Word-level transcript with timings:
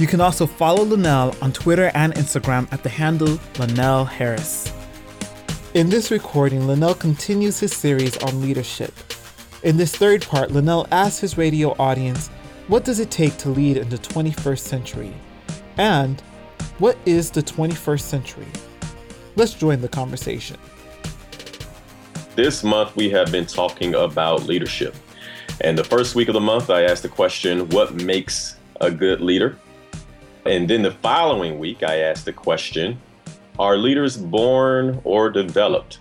You 0.00 0.08
can 0.08 0.20
also 0.20 0.44
follow 0.44 0.82
Linnell 0.82 1.36
on 1.40 1.52
Twitter 1.52 1.92
and 1.94 2.12
Instagram 2.14 2.70
at 2.72 2.82
the 2.82 2.88
handle 2.88 3.38
Linnell 3.60 4.04
Harris. 4.04 4.72
In 5.74 5.88
this 5.88 6.10
recording, 6.10 6.66
Linnell 6.66 6.94
continues 6.94 7.60
his 7.60 7.72
series 7.72 8.16
on 8.24 8.40
leadership. 8.40 8.92
In 9.62 9.76
this 9.76 9.94
third 9.94 10.26
part, 10.26 10.50
Linnell 10.50 10.88
asks 10.90 11.20
his 11.20 11.38
radio 11.38 11.76
audience, 11.78 12.26
what 12.66 12.84
does 12.84 12.98
it 12.98 13.12
take 13.12 13.36
to 13.38 13.50
lead 13.50 13.76
in 13.76 13.88
the 13.88 13.98
21st 13.98 14.58
century? 14.58 15.14
And 15.76 16.20
what 16.78 16.98
is 17.06 17.30
the 17.30 17.42
21st 17.42 18.00
century? 18.00 18.48
Let's 19.36 19.54
join 19.54 19.80
the 19.80 19.88
conversation. 19.88 20.56
This 22.34 22.64
month, 22.64 22.96
we 22.96 23.10
have 23.10 23.30
been 23.30 23.46
talking 23.46 23.94
about 23.94 24.42
leadership. 24.42 24.96
And 25.60 25.78
the 25.78 25.84
first 25.84 26.16
week 26.16 26.26
of 26.26 26.34
the 26.34 26.40
month, 26.40 26.68
I 26.68 26.82
asked 26.82 27.04
the 27.04 27.08
question, 27.08 27.68
what 27.68 27.94
makes 27.94 28.56
a 28.80 28.90
good 28.90 29.20
leader? 29.20 29.56
And 30.46 30.68
then 30.68 30.82
the 30.82 30.90
following 30.90 31.58
week, 31.58 31.82
I 31.82 32.00
asked 32.00 32.26
the 32.26 32.32
question 32.32 33.00
Are 33.58 33.78
leaders 33.78 34.16
born 34.16 35.00
or 35.04 35.30
developed? 35.30 36.00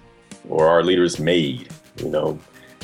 Or 0.49 0.67
are 0.67 0.83
leaders 0.83 1.17
made? 1.17 1.69
You 1.97 2.09
know, 2.09 2.39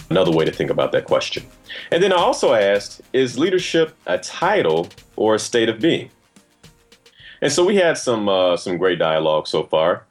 another 0.09 0.31
way 0.31 0.45
to 0.45 0.52
think 0.52 0.69
about 0.69 0.93
that 0.93 1.05
question. 1.05 1.45
And 1.91 2.02
then 2.02 2.13
I 2.13 2.15
also 2.15 2.53
asked 2.53 3.02
Is 3.11 3.37
leadership 3.37 3.93
a 4.05 4.17
title 4.17 4.87
or 5.17 5.35
a 5.35 5.39
state 5.39 5.67
of 5.67 5.81
being? 5.81 6.09
And 7.41 7.52
so 7.52 7.65
we 7.65 7.75
had 7.75 7.97
some 7.97 8.30
uh, 8.30 8.55
some 8.55 8.77
great 8.77 8.99
dialogue 8.99 9.47
so 9.47 9.63
far, 9.63 10.05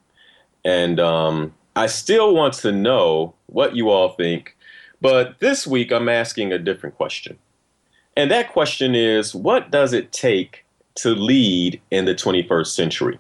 and 0.65 1.01
um, 1.01 1.55
I 1.77 1.87
still 1.87 2.35
want 2.35 2.55
to 2.55 2.73
know 2.73 3.35
what 3.47 3.75
you 3.75 3.91
all 3.91 4.11
think. 4.11 4.57
But 5.01 5.39
this 5.39 5.67
week 5.67 5.93
I'm 5.93 6.09
asking 6.09 6.53
a 6.53 6.59
different 6.59 6.97
question, 6.97 7.39
and 8.17 8.31
that 8.31 8.53
question 8.53 8.95
is: 8.95 9.35
What 9.35 9.71
does 9.71 9.93
it 9.93 10.11
take 10.11 10.65
to 10.99 11.11
lead 11.11 11.81
in 11.91 12.05
the 12.05 12.15
21st 12.15 12.67
century. 12.67 13.19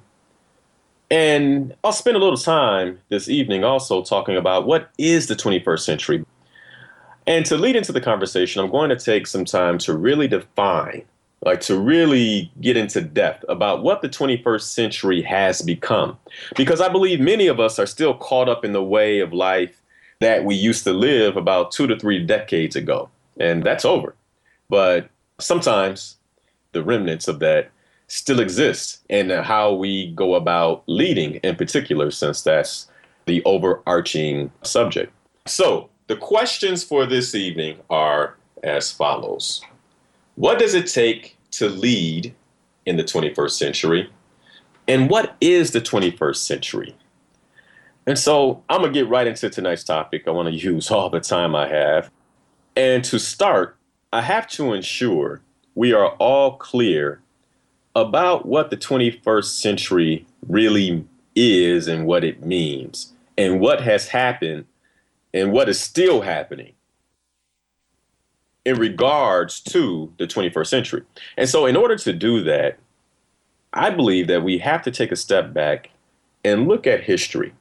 And 1.11 1.75
I'll 1.85 1.93
spend 1.93 2.17
a 2.17 2.21
little 2.21 2.37
time 2.37 2.99
this 3.09 3.29
evening 3.29 3.65
also 3.65 4.03
talking 4.03 4.37
about 4.37 4.67
what 4.67 4.91
is 4.99 5.27
the 5.27 5.35
21st 5.35 5.81
century. 5.81 6.25
And 7.27 7.47
to 7.47 7.57
lead 7.57 7.77
into 7.77 7.93
the 7.93 8.01
conversation, 8.01 8.63
I'm 8.63 8.71
going 8.71 8.91
to 8.91 8.97
take 8.97 9.27
some 9.27 9.45
time 9.45 9.79
to 9.79 9.97
really 9.97 10.29
define, 10.29 11.05
like 11.45 11.61
to 11.63 11.79
really 11.79 12.51
get 12.61 12.77
into 12.77 13.01
depth 13.01 13.45
about 13.49 13.83
what 13.83 14.03
the 14.03 14.09
21st 14.09 14.63
century 14.63 15.23
has 15.23 15.63
become. 15.63 16.19
Because 16.57 16.81
I 16.81 16.89
believe 16.89 17.21
many 17.21 17.47
of 17.47 17.61
us 17.61 17.79
are 17.79 17.87
still 17.87 18.15
caught 18.15 18.49
up 18.49 18.65
in 18.65 18.73
the 18.73 18.85
way 18.85 19.21
of 19.21 19.33
life 19.33 19.81
that 20.21 20.45
we 20.45 20.57
used 20.57 20.85
to 20.85 20.93
live 20.93 21.37
about 21.37 21.71
two 21.71 21.87
to 21.87 21.99
three 21.99 22.25
decades 22.25 22.77
ago. 22.77 23.09
And 23.39 23.63
that's 23.63 23.85
over. 23.85 24.15
But 24.69 25.09
sometimes 25.39 26.18
the 26.73 26.83
remnants 26.83 27.29
of 27.29 27.39
that 27.41 27.71
still 28.09 28.41
exist 28.41 29.05
and 29.11 29.31
how 29.31 29.73
we 29.73 30.13
go 30.13 30.35
about 30.35 30.83
leading 30.87 31.35
in 31.37 31.57
particular, 31.57 32.11
since 32.11 32.43
that's 32.43 32.89
the 33.27 33.43
overarching 33.45 34.51
subject. 34.63 35.13
So, 35.47 35.91
the 36.07 36.17
questions 36.17 36.83
for 36.83 37.05
this 37.05 37.35
evening 37.35 37.79
are 37.91 38.37
as 38.63 38.91
follows 38.91 39.61
What 40.37 40.59
does 40.59 40.75
it 40.75 40.87
take 40.87 41.37
to 41.53 41.69
lead 41.69 42.35
in 42.87 42.97
the 42.97 43.05
21st 43.05 43.51
century? 43.51 44.11
And 44.87 45.11
what 45.11 45.37
is 45.41 45.73
the 45.73 45.81
21st 45.83 46.37
century? 46.37 46.97
And 48.07 48.19
so 48.19 48.63
I'm 48.71 48.81
going 48.81 48.95
to 48.95 49.01
get 49.01 49.09
right 49.11 49.27
into 49.27 49.51
tonight's 49.51 49.85
topic. 49.85 50.27
I 50.27 50.31
want 50.31 50.49
to 50.49 50.55
use 50.73 50.91
all 50.91 51.11
the 51.11 51.21
time 51.21 51.55
I 51.55 51.69
have. 51.69 52.11
And 52.75 53.05
to 53.05 53.19
start, 53.19 53.77
I 54.13 54.23
have 54.23 54.49
to 54.49 54.73
ensure 54.73 55.43
we 55.79 55.93
are 55.93 56.09
all 56.19 56.57
clear 56.57 57.21
about 57.95 58.45
what 58.45 58.69
the 58.69 58.77
21st 58.77 59.45
century 59.45 60.27
really 60.49 61.07
is 61.37 61.87
and 61.87 62.05
what 62.05 62.25
it 62.25 62.45
means 62.45 63.13
and 63.37 63.61
what 63.61 63.81
has 63.81 64.09
happened 64.09 64.65
and 65.33 65.53
what 65.53 65.69
is 65.69 65.79
still 65.79 66.23
happening 66.23 66.73
in 68.65 68.77
regards 68.77 69.61
to 69.61 70.13
the 70.19 70.27
21st 70.27 70.67
century. 70.67 71.03
And 71.37 71.49
so, 71.49 71.65
in 71.65 71.77
order 71.77 71.95
to 71.95 72.13
do 72.13 72.43
that, 72.43 72.81
I 73.73 73.91
believe 73.91 74.27
that 74.27 74.43
we 74.43 74.59
have 74.59 74.83
to 74.83 74.91
take 74.91 75.13
a 75.13 75.17
step 75.17 75.53
back 75.53 75.91
and 76.45 76.67
look 76.67 76.89
at 76.89 77.05
history. 77.05 77.53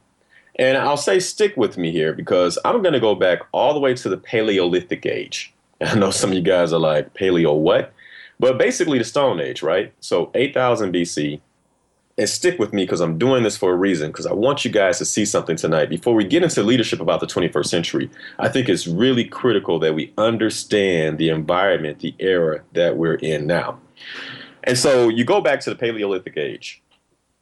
And 0.55 0.75
I'll 0.75 0.97
say, 0.97 1.19
stick 1.19 1.55
with 1.55 1.77
me 1.77 1.91
here 1.91 2.13
because 2.13 2.57
I'm 2.65 2.81
going 2.81 2.93
to 2.93 2.99
go 2.99 3.13
back 3.13 3.41
all 3.51 3.75
the 3.75 3.79
way 3.79 3.93
to 3.93 4.09
the 4.09 4.17
Paleolithic 4.17 5.05
age. 5.05 5.53
I 5.81 5.93
know 5.93 6.09
some 6.09 6.31
of 6.31 6.35
you 6.35 6.41
guys 6.41 6.73
are 6.73 6.79
like, 6.79 7.13
Paleo 7.13 7.55
what? 7.55 7.93
But 8.39 8.57
basically, 8.57 8.97
the 8.97 9.03
Stone 9.03 9.39
Age, 9.39 9.63
right? 9.63 9.93
So 9.99 10.31
8000 10.33 10.93
BC. 10.93 11.41
And 12.19 12.27
stick 12.27 12.57
with 12.57 12.73
me 12.73 12.83
because 12.83 12.99
I'm 12.99 13.19
doing 13.19 13.43
this 13.43 13.55
for 13.55 13.71
a 13.71 13.75
reason, 13.75 14.07
because 14.09 14.25
I 14.25 14.33
want 14.33 14.65
you 14.65 14.71
guys 14.71 14.97
to 14.97 15.05
see 15.05 15.23
something 15.23 15.55
tonight. 15.55 15.87
Before 15.87 16.15
we 16.15 16.23
get 16.23 16.41
into 16.41 16.63
leadership 16.63 16.99
about 16.99 17.19
the 17.19 17.27
21st 17.27 17.67
century, 17.67 18.09
I 18.39 18.49
think 18.49 18.69
it's 18.69 18.87
really 18.87 19.23
critical 19.23 19.77
that 19.79 19.93
we 19.93 20.11
understand 20.17 21.19
the 21.19 21.29
environment, 21.29 21.99
the 21.99 22.15
era 22.17 22.63
that 22.73 22.97
we're 22.97 23.15
in 23.15 23.45
now. 23.45 23.79
And 24.63 24.79
so 24.79 25.09
you 25.09 25.25
go 25.25 25.41
back 25.41 25.59
to 25.59 25.69
the 25.69 25.75
Paleolithic 25.75 26.37
Age, 26.37 26.81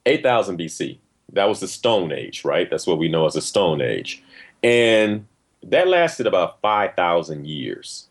8000 0.06 0.60
BC. 0.60 0.98
That 1.32 1.48
was 1.48 1.62
the 1.62 1.70
Stone 1.70 2.12
Age, 2.12 2.44
right? 2.44 2.70
That's 2.70 2.86
what 2.86 2.98
we 2.98 3.08
know 3.08 3.26
as 3.26 3.36
the 3.36 3.42
Stone 3.42 3.80
Age. 3.80 4.22
And 4.62 5.26
that 5.64 5.88
lasted 5.88 6.28
about 6.28 6.60
5,000 6.62 7.48
years. 7.48 8.10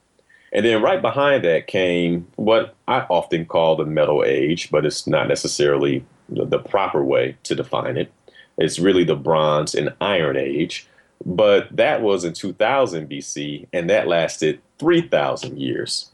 And 0.55 0.65
then 0.65 0.81
right 0.81 1.03
behind 1.03 1.45
that 1.45 1.67
came 1.67 2.29
what 2.37 2.77
I 2.87 3.01
often 3.11 3.45
call 3.45 3.75
the 3.75 3.85
Metal 3.85 4.23
Age, 4.25 4.71
but 4.71 4.87
it's 4.87 5.07
not 5.07 5.27
necessarily 5.27 6.05
the 6.29 6.61
proper 6.61 7.05
way 7.05 7.37
to 7.43 7.57
define 7.57 7.97
it. 7.97 8.13
It's 8.57 8.79
really 8.79 9.03
the 9.03 9.17
Bronze 9.17 9.75
and 9.75 9.93
Iron 10.01 10.37
Age. 10.37 10.87
But 11.27 11.75
that 11.77 12.03
was 12.03 12.25
in 12.25 12.35
2000 12.35 13.09
BC, 13.11 13.67
and 13.73 13.91
that 13.91 14.07
lasted 14.07 14.61
3,000 14.79 15.59
years. 15.59 16.13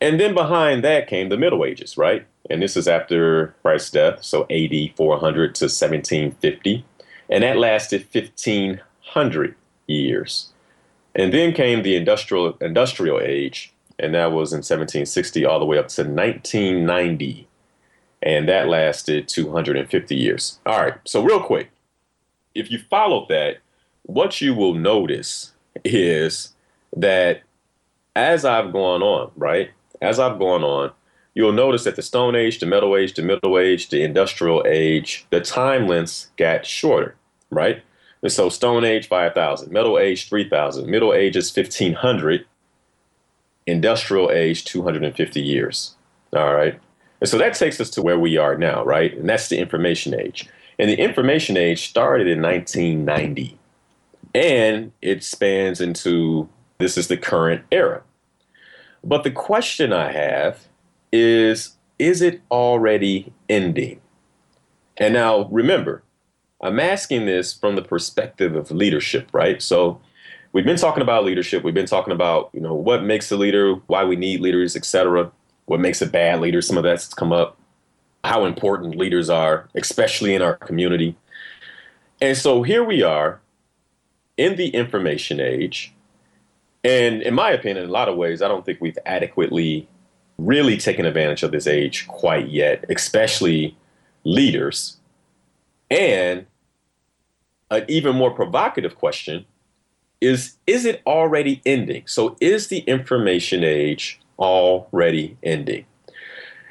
And 0.00 0.20
then 0.20 0.34
behind 0.34 0.84
that 0.84 1.08
came 1.08 1.28
the 1.28 1.36
Middle 1.36 1.64
Ages, 1.64 1.96
right? 1.96 2.26
And 2.50 2.62
this 2.62 2.76
is 2.76 2.86
after 2.86 3.54
Christ's 3.62 3.90
death, 3.90 4.22
so 4.22 4.46
AD 4.50 4.96
400 4.96 5.54
to 5.56 5.64
1750. 5.64 6.84
And 7.28 7.42
that 7.42 7.56
lasted 7.56 8.06
1,500 8.12 9.54
years. 9.86 10.51
And 11.14 11.32
then 11.32 11.52
came 11.52 11.82
the 11.82 11.96
industrial 11.96 12.56
industrial 12.60 13.20
age, 13.20 13.72
and 13.98 14.14
that 14.14 14.32
was 14.32 14.52
in 14.52 14.58
1760 14.58 15.44
all 15.44 15.58
the 15.58 15.66
way 15.66 15.78
up 15.78 15.88
to 15.88 16.02
1990. 16.02 17.46
And 18.22 18.48
that 18.48 18.68
lasted 18.68 19.28
250 19.28 20.14
years. 20.14 20.58
All 20.64 20.80
right, 20.80 20.94
so 21.04 21.22
real 21.22 21.42
quick, 21.42 21.70
if 22.54 22.70
you 22.70 22.78
follow 22.90 23.26
that, 23.28 23.58
what 24.02 24.40
you 24.40 24.54
will 24.54 24.74
notice 24.74 25.52
is 25.84 26.54
that 26.96 27.42
as 28.14 28.44
I've 28.44 28.72
gone 28.72 29.02
on, 29.02 29.30
right? 29.36 29.70
As 30.00 30.18
I've 30.18 30.38
gone 30.38 30.62
on, 30.62 30.92
you'll 31.34 31.52
notice 31.52 31.84
that 31.84 31.96
the 31.96 32.02
Stone 32.02 32.34
Age, 32.34 32.58
the 32.58 32.66
Metal 32.66 32.96
Age, 32.96 33.14
the 33.14 33.22
Middle 33.22 33.58
Age, 33.58 33.88
the 33.88 34.02
Industrial 34.02 34.62
Age, 34.66 35.26
the 35.30 35.40
time 35.40 35.86
lengths 35.86 36.30
got 36.36 36.66
shorter, 36.66 37.16
right? 37.50 37.82
And 38.22 38.30
so 38.30 38.48
Stone 38.48 38.84
Age 38.84 39.08
5,000, 39.08 39.72
Middle 39.72 39.98
Age 39.98 40.28
3,000, 40.28 40.88
Middle 40.88 41.12
Age 41.12 41.36
is 41.36 41.54
1,500, 41.54 42.46
Industrial 43.66 44.30
Age 44.30 44.64
250 44.64 45.40
years. 45.40 45.94
All 46.32 46.54
right. 46.54 46.78
And 47.20 47.28
so 47.28 47.38
that 47.38 47.54
takes 47.54 47.80
us 47.80 47.90
to 47.90 48.02
where 48.02 48.18
we 48.18 48.36
are 48.36 48.56
now, 48.56 48.84
right? 48.84 49.16
And 49.16 49.28
that's 49.28 49.48
the 49.48 49.58
Information 49.58 50.18
Age. 50.18 50.48
And 50.78 50.88
the 50.88 50.98
Information 50.98 51.56
Age 51.56 51.88
started 51.88 52.26
in 52.26 52.42
1990 52.42 53.58
and 54.34 54.92
it 55.02 55.22
spans 55.22 55.80
into 55.80 56.48
this 56.78 56.96
is 56.96 57.08
the 57.08 57.16
current 57.16 57.64
era. 57.70 58.02
But 59.04 59.24
the 59.24 59.30
question 59.30 59.92
I 59.92 60.12
have 60.12 60.66
is 61.12 61.76
is 61.98 62.22
it 62.22 62.40
already 62.50 63.32
ending? 63.48 64.00
And 64.96 65.14
now 65.14 65.44
remember, 65.50 66.02
I'm 66.62 66.78
asking 66.78 67.26
this 67.26 67.52
from 67.52 67.74
the 67.74 67.82
perspective 67.82 68.54
of 68.54 68.70
leadership, 68.70 69.28
right? 69.32 69.60
So 69.60 70.00
we've 70.52 70.64
been 70.64 70.76
talking 70.76 71.02
about 71.02 71.24
leadership. 71.24 71.64
We've 71.64 71.74
been 71.74 71.86
talking 71.86 72.12
about, 72.12 72.50
you 72.52 72.60
know, 72.60 72.74
what 72.74 73.02
makes 73.02 73.32
a 73.32 73.36
leader, 73.36 73.74
why 73.86 74.04
we 74.04 74.14
need 74.14 74.40
leaders, 74.40 74.76
etc. 74.76 75.30
What 75.66 75.80
makes 75.80 76.00
a 76.00 76.06
bad 76.06 76.40
leader? 76.40 76.62
Some 76.62 76.76
of 76.76 76.84
that's 76.84 77.12
come 77.12 77.32
up. 77.32 77.56
How 78.24 78.44
important 78.44 78.96
leaders 78.96 79.28
are, 79.28 79.68
especially 79.74 80.34
in 80.34 80.42
our 80.42 80.54
community. 80.54 81.16
And 82.20 82.36
so 82.36 82.62
here 82.62 82.84
we 82.84 83.02
are 83.02 83.40
in 84.36 84.54
the 84.54 84.68
information 84.68 85.40
age. 85.40 85.92
And 86.84 87.22
in 87.22 87.34
my 87.34 87.50
opinion, 87.50 87.84
in 87.84 87.90
a 87.90 87.92
lot 87.92 88.08
of 88.08 88.16
ways, 88.16 88.42
I 88.42 88.48
don't 88.48 88.64
think 88.64 88.80
we've 88.80 88.98
adequately 89.04 89.88
really 90.38 90.76
taken 90.76 91.06
advantage 91.06 91.42
of 91.42 91.50
this 91.50 91.66
age 91.66 92.06
quite 92.06 92.48
yet, 92.48 92.84
especially 92.88 93.76
leaders. 94.24 94.96
And 95.90 96.46
an 97.72 97.84
even 97.88 98.14
more 98.14 98.30
provocative 98.30 98.94
question 98.96 99.44
is 100.20 100.56
is 100.66 100.84
it 100.84 101.02
already 101.06 101.60
ending? 101.66 102.04
So 102.06 102.36
is 102.40 102.68
the 102.68 102.78
information 102.80 103.64
age 103.64 104.20
already 104.38 105.36
ending? 105.42 105.86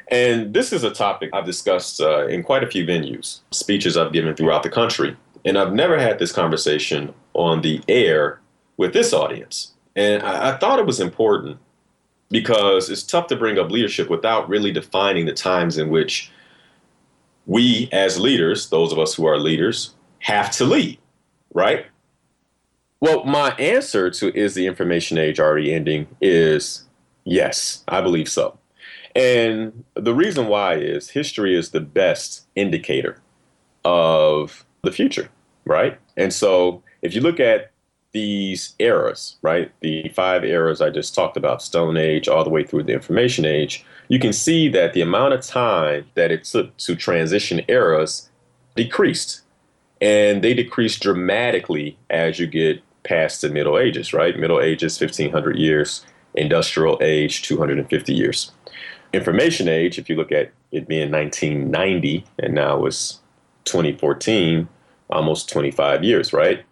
And 0.08 0.54
this 0.54 0.72
is 0.72 0.84
a 0.84 0.92
topic 0.92 1.30
I've 1.34 1.46
discussed 1.46 2.02
uh, 2.02 2.28
in 2.28 2.44
quite 2.44 2.64
a 2.64 2.68
few 2.68 2.86
venues, 2.86 3.40
speeches 3.52 3.98
I've 3.98 4.14
given 4.14 4.36
throughout 4.36 4.64
the 4.64 4.70
country. 4.70 5.18
And 5.44 5.58
I've 5.58 5.74
never 5.74 5.98
had 5.98 6.20
this 6.20 6.32
conversation 6.32 7.14
on 7.34 7.62
the 7.62 7.82
air 7.88 8.40
with 8.78 8.94
this 8.94 9.14
audience. 9.14 9.72
And 9.96 10.22
I, 10.22 10.52
I 10.54 10.58
thought 10.58 10.80
it 10.80 10.86
was 10.86 11.00
important 11.00 11.58
because 12.30 12.90
it's 12.90 13.04
tough 13.04 13.28
to 13.28 13.36
bring 13.36 13.58
up 13.58 13.72
leadership 13.72 14.10
without 14.10 14.48
really 14.48 14.72
defining 14.72 15.26
the 15.26 15.34
times 15.34 15.78
in 15.78 15.90
which 15.90 16.32
we, 17.46 17.90
as 17.92 18.20
leaders, 18.20 18.70
those 18.70 18.92
of 18.92 19.00
us 19.00 19.14
who 19.16 19.26
are 19.26 19.38
leaders, 19.38 19.94
have 20.22 20.52
to 20.52 20.66
leave, 20.66 20.98
right? 21.54 21.86
Well, 23.00 23.24
my 23.26 23.52
answer 23.52 24.10
to 24.12 24.38
is 24.38 24.54
the 24.54 24.68
information 24.68 25.18
age 25.18 25.40
already 25.40 25.74
ending 25.74 26.08
is 26.22 26.84
yes, 27.24 27.84
I 27.88 28.02
believe 28.02 28.30
so. 28.30 28.58
And 29.16 29.84
the 29.96 30.14
reason 30.14 30.48
why 30.48 30.76
is 30.76 31.10
history 31.10 31.56
is 31.56 31.72
the 31.72 31.82
best 31.82 32.46
indicator 32.56 33.20
of 33.84 34.66
the 34.84 34.92
future, 34.92 35.30
right? 35.66 36.00
And 36.16 36.32
so 36.32 36.84
if 37.02 37.14
you 37.14 37.22
look 37.22 37.40
at 37.40 37.72
these 38.14 38.76
eras, 38.80 39.38
right, 39.42 39.72
the 39.82 40.10
five 40.10 40.44
eras 40.44 40.82
I 40.82 40.90
just 40.90 41.16
talked 41.16 41.38
about, 41.38 41.62
Stone 41.62 41.98
Age 41.98 42.28
all 42.28 42.44
the 42.44 42.50
way 42.50 42.64
through 42.64 42.84
the 42.84 42.94
Information 42.94 43.46
Age, 43.46 43.86
you 44.10 44.20
can 44.20 44.34
see 44.34 44.70
that 44.70 44.94
the 44.94 45.02
amount 45.02 45.34
of 45.34 45.42
time 45.42 46.06
that 46.16 46.32
it 46.32 46.44
took 46.44 46.76
to 46.78 46.96
transition 46.96 47.62
eras 47.68 48.30
decreased. 48.76 49.42
And 50.02 50.44
they 50.44 50.54
decrease 50.54 50.98
dramatically 50.98 51.98
as 52.10 52.40
you 52.40 52.48
get 52.48 52.82
past 53.04 53.42
the 53.42 53.50
Middle 53.50 53.78
Ages, 53.78 54.14
right? 54.14 54.38
Middle 54.38 54.60
Ages, 54.60 55.00
1500 55.00 55.58
years, 55.58 56.06
Industrial 56.34 56.98
Age, 57.02 57.44
250 57.44 58.14
years. 58.14 58.52
Information 59.14 59.68
Age, 59.68 60.00
if 60.00 60.10
you 60.10 60.16
look 60.16 60.32
at 60.32 60.52
it 60.72 60.88
being 60.88 61.12
1990 61.12 62.26
and 62.40 62.54
now 62.54 62.86
it's 62.86 63.20
2014, 63.66 64.68
almost 65.10 65.50
25 65.50 66.04
years, 66.04 66.34
right? 66.34 66.66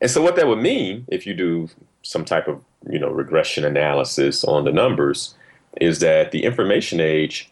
And 0.00 0.10
so 0.10 0.22
what 0.22 0.36
that 0.36 0.46
would 0.46 0.60
mean 0.60 1.06
if 1.08 1.26
you 1.26 1.34
do 1.34 1.68
some 2.02 2.24
type 2.24 2.48
of, 2.48 2.62
you 2.88 2.98
know, 2.98 3.10
regression 3.10 3.64
analysis 3.64 4.44
on 4.44 4.64
the 4.64 4.72
numbers 4.72 5.34
is 5.80 6.00
that 6.00 6.30
the 6.30 6.44
information 6.44 7.00
age 7.00 7.50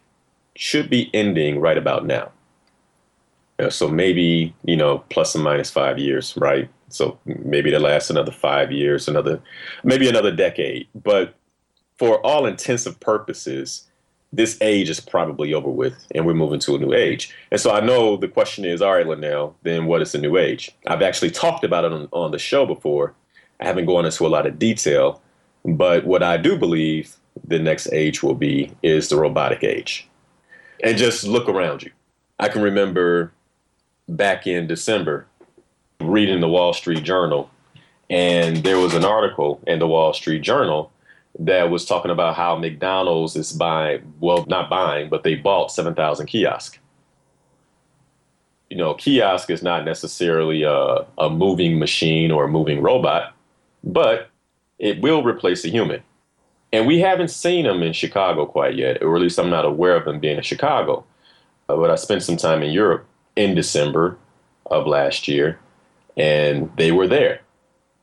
should 0.56 0.90
be 0.90 1.10
ending 1.14 1.60
right 1.60 1.78
about 1.78 2.06
now. 2.06 2.30
So 3.70 3.88
maybe, 3.88 4.54
you 4.64 4.76
know, 4.76 4.98
plus 5.10 5.34
or 5.34 5.40
minus 5.40 5.70
5 5.70 5.98
years, 5.98 6.36
right? 6.36 6.68
So 6.88 7.18
maybe 7.24 7.70
to 7.70 7.78
last 7.78 8.10
another 8.10 8.32
5 8.32 8.72
years, 8.72 9.08
another 9.08 9.40
maybe 9.84 10.08
another 10.08 10.34
decade. 10.34 10.86
But 10.94 11.34
for 11.98 12.24
all 12.24 12.46
intensive 12.46 12.98
purposes, 13.00 13.84
this 14.32 14.58
age 14.60 14.90
is 14.90 15.00
probably 15.00 15.54
over 15.54 15.70
with 15.70 16.06
and 16.14 16.24
we're 16.26 16.34
moving 16.34 16.60
to 16.60 16.76
a 16.76 16.78
new 16.78 16.92
age. 16.92 17.34
And 17.50 17.60
so 17.60 17.72
I 17.72 17.80
know 17.80 18.16
the 18.16 18.28
question 18.28 18.64
is, 18.64 18.80
all 18.80 18.94
right, 18.94 19.06
Linnell, 19.06 19.56
then 19.62 19.86
what 19.86 20.02
is 20.02 20.12
the 20.12 20.18
new 20.18 20.36
age? 20.36 20.70
I've 20.86 21.02
actually 21.02 21.30
talked 21.30 21.64
about 21.64 21.84
it 21.84 21.92
on, 21.92 22.08
on 22.12 22.30
the 22.30 22.38
show 22.38 22.66
before. 22.66 23.14
I 23.60 23.66
haven't 23.66 23.86
gone 23.86 24.04
into 24.04 24.26
a 24.26 24.28
lot 24.28 24.46
of 24.46 24.58
detail, 24.58 25.20
but 25.64 26.04
what 26.04 26.22
I 26.22 26.36
do 26.36 26.56
believe 26.56 27.16
the 27.44 27.58
next 27.58 27.92
age 27.92 28.22
will 28.22 28.34
be 28.34 28.70
is 28.82 29.08
the 29.08 29.16
robotic 29.16 29.64
age. 29.64 30.08
And 30.84 30.96
just 30.96 31.24
look 31.24 31.48
around 31.48 31.82
you. 31.82 31.90
I 32.38 32.48
can 32.48 32.62
remember 32.62 33.32
back 34.08 34.46
in 34.46 34.66
December 34.66 35.26
reading 36.00 36.40
the 36.40 36.48
Wall 36.48 36.72
Street 36.72 37.02
Journal, 37.02 37.50
and 38.08 38.58
there 38.58 38.78
was 38.78 38.94
an 38.94 39.04
article 39.04 39.60
in 39.66 39.78
the 39.78 39.86
Wall 39.86 40.12
Street 40.14 40.40
Journal 40.40 40.90
that 41.38 41.70
was 41.70 41.84
talking 41.84 42.10
about 42.10 42.34
how 42.34 42.56
McDonald's 42.56 43.36
is 43.36 43.52
buying, 43.52 44.12
well, 44.20 44.44
not 44.48 44.70
buying, 44.70 45.08
but 45.08 45.22
they 45.22 45.34
bought 45.34 45.70
7,000 45.70 46.26
kiosks. 46.26 46.78
You 48.70 48.76
know, 48.76 48.94
kiosk 48.94 49.50
is 49.50 49.62
not 49.62 49.84
necessarily 49.84 50.62
a, 50.62 51.06
a 51.18 51.30
moving 51.30 51.78
machine 51.78 52.30
or 52.30 52.44
a 52.44 52.48
moving 52.48 52.82
robot, 52.82 53.34
but 53.84 54.30
it 54.78 55.00
will 55.00 55.22
replace 55.22 55.64
a 55.64 55.68
human. 55.68 56.02
And 56.72 56.86
we 56.86 56.98
haven't 56.98 57.28
seen 57.28 57.64
them 57.64 57.82
in 57.82 57.92
Chicago 57.92 58.44
quite 58.44 58.76
yet, 58.76 59.02
or 59.02 59.16
at 59.16 59.22
least 59.22 59.38
I'm 59.38 59.48
not 59.48 59.64
aware 59.64 59.96
of 59.96 60.04
them 60.04 60.20
being 60.20 60.36
in 60.36 60.42
Chicago. 60.42 61.04
Uh, 61.68 61.76
but 61.76 61.90
I 61.90 61.94
spent 61.94 62.22
some 62.22 62.36
time 62.36 62.62
in 62.62 62.72
Europe 62.72 63.06
in 63.38 63.54
December 63.54 64.18
of 64.66 64.86
last 64.86 65.28
year, 65.28 65.58
and 66.16 66.70
they 66.76 66.92
were 66.92 67.06
there. 67.06 67.40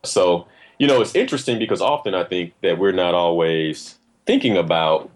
So 0.03 0.47
you 0.79 0.87
know, 0.87 1.01
it's 1.01 1.15
interesting 1.15 1.59
because 1.59 1.81
often 1.81 2.13
I 2.13 2.23
think 2.23 2.53
that 2.61 2.77
we're 2.77 2.91
not 2.91 3.13
always 3.13 3.97
thinking 4.25 4.57
about 4.57 5.09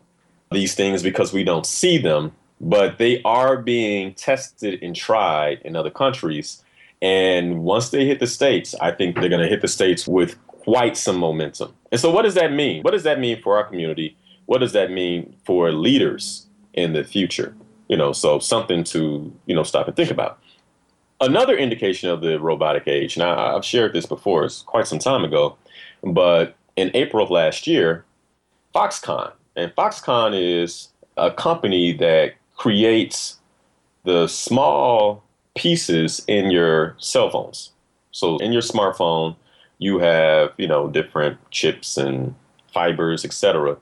these 0.51 0.73
things 0.75 1.03
because 1.03 1.33
we 1.33 1.43
don't 1.43 1.65
see 1.65 1.97
them, 1.97 2.31
but 2.61 2.97
they 2.97 3.21
are 3.23 3.57
being 3.57 4.13
tested 4.13 4.81
and 4.81 4.95
tried 4.95 5.61
in 5.63 5.75
other 5.75 5.89
countries. 5.89 6.63
And 7.01 7.63
once 7.63 7.89
they 7.89 8.05
hit 8.05 8.19
the 8.19 8.27
States, 8.27 8.73
I 8.81 8.91
think 8.91 9.15
they're 9.15 9.29
going 9.29 9.41
to 9.41 9.47
hit 9.47 9.61
the 9.61 9.67
States 9.67 10.07
with 10.07 10.37
quite 10.47 10.97
some 10.97 11.17
momentum. 11.17 11.73
And 11.91 11.99
so, 11.99 12.09
what 12.11 12.23
does 12.23 12.35
that 12.35 12.53
mean? 12.53 12.83
What 12.83 12.91
does 12.91 13.03
that 13.03 13.19
mean 13.19 13.41
for 13.41 13.57
our 13.57 13.63
community? 13.63 14.17
What 14.45 14.59
does 14.59 14.73
that 14.73 14.91
mean 14.91 15.35
for 15.45 15.71
leaders 15.71 16.47
in 16.73 16.93
the 16.93 17.03
future? 17.03 17.55
You 17.89 17.97
know, 17.97 18.13
so 18.13 18.39
something 18.39 18.85
to, 18.85 19.33
you 19.45 19.55
know, 19.55 19.63
stop 19.63 19.87
and 19.87 19.95
think 19.95 20.11
about. 20.11 20.39
Another 21.19 21.57
indication 21.57 22.09
of 22.09 22.21
the 22.21 22.39
robotic 22.39 22.87
age, 22.87 23.17
now 23.17 23.55
I've 23.55 23.65
shared 23.65 23.91
this 23.93 24.05
before, 24.05 24.45
it's 24.45 24.61
quite 24.61 24.87
some 24.87 24.99
time 24.99 25.25
ago, 25.25 25.57
but 26.01 26.55
in 26.77 26.91
April 26.93 27.21
of 27.21 27.29
last 27.29 27.67
year, 27.67 28.05
Foxconn, 28.73 29.33
and 29.57 29.75
Foxconn 29.75 30.33
is 30.33 30.89
a 31.17 31.29
company 31.29 31.91
that 31.93 32.35
creates 32.55 33.37
the 34.05 34.27
small 34.27 35.23
pieces 35.55 36.23
in 36.27 36.51
your 36.51 36.95
cell 36.99 37.29
phones. 37.29 37.71
So 38.11 38.37
in 38.37 38.53
your 38.53 38.61
smartphone, 38.61 39.35
you 39.77 39.99
have, 39.99 40.53
you 40.57 40.67
know, 40.67 40.87
different 40.87 41.37
chips 41.51 41.97
and 41.97 42.35
fibers, 42.73 43.25
etc. 43.25 43.77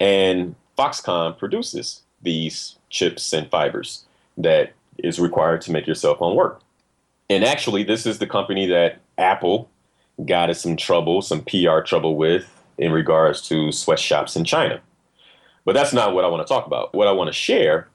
And 0.00 0.54
Foxconn 0.78 1.36
produces 1.36 2.02
these 2.22 2.76
chips 2.90 3.32
and 3.32 3.50
fibers 3.50 4.04
that 4.36 4.72
is 4.98 5.18
required 5.18 5.60
to 5.62 5.72
make 5.72 5.86
your 5.86 5.94
cell 5.94 6.16
phone 6.16 6.36
work. 6.36 6.60
And 7.28 7.44
actually, 7.44 7.82
this 7.82 8.06
is 8.06 8.18
the 8.18 8.26
company 8.26 8.66
that 8.66 9.00
Apple 9.18 9.70
got 10.24 10.50
us 10.50 10.60
some 10.60 10.76
trouble, 10.76 11.22
some 11.22 11.42
PR 11.42 11.80
trouble 11.80 12.16
with 12.16 12.62
in 12.78 12.92
regards 12.92 13.46
to 13.48 13.72
sweatshops 13.72 14.36
in 14.36 14.44
China. 14.44 14.80
But 15.64 15.74
that's 15.74 15.92
not 15.92 16.14
what 16.14 16.24
I 16.24 16.28
want 16.28 16.46
to 16.46 16.52
talk 16.52 16.66
about. 16.66 16.92
What 16.94 17.08
I 17.08 17.12
want 17.12 17.28
to 17.28 17.32
share 17.32 17.88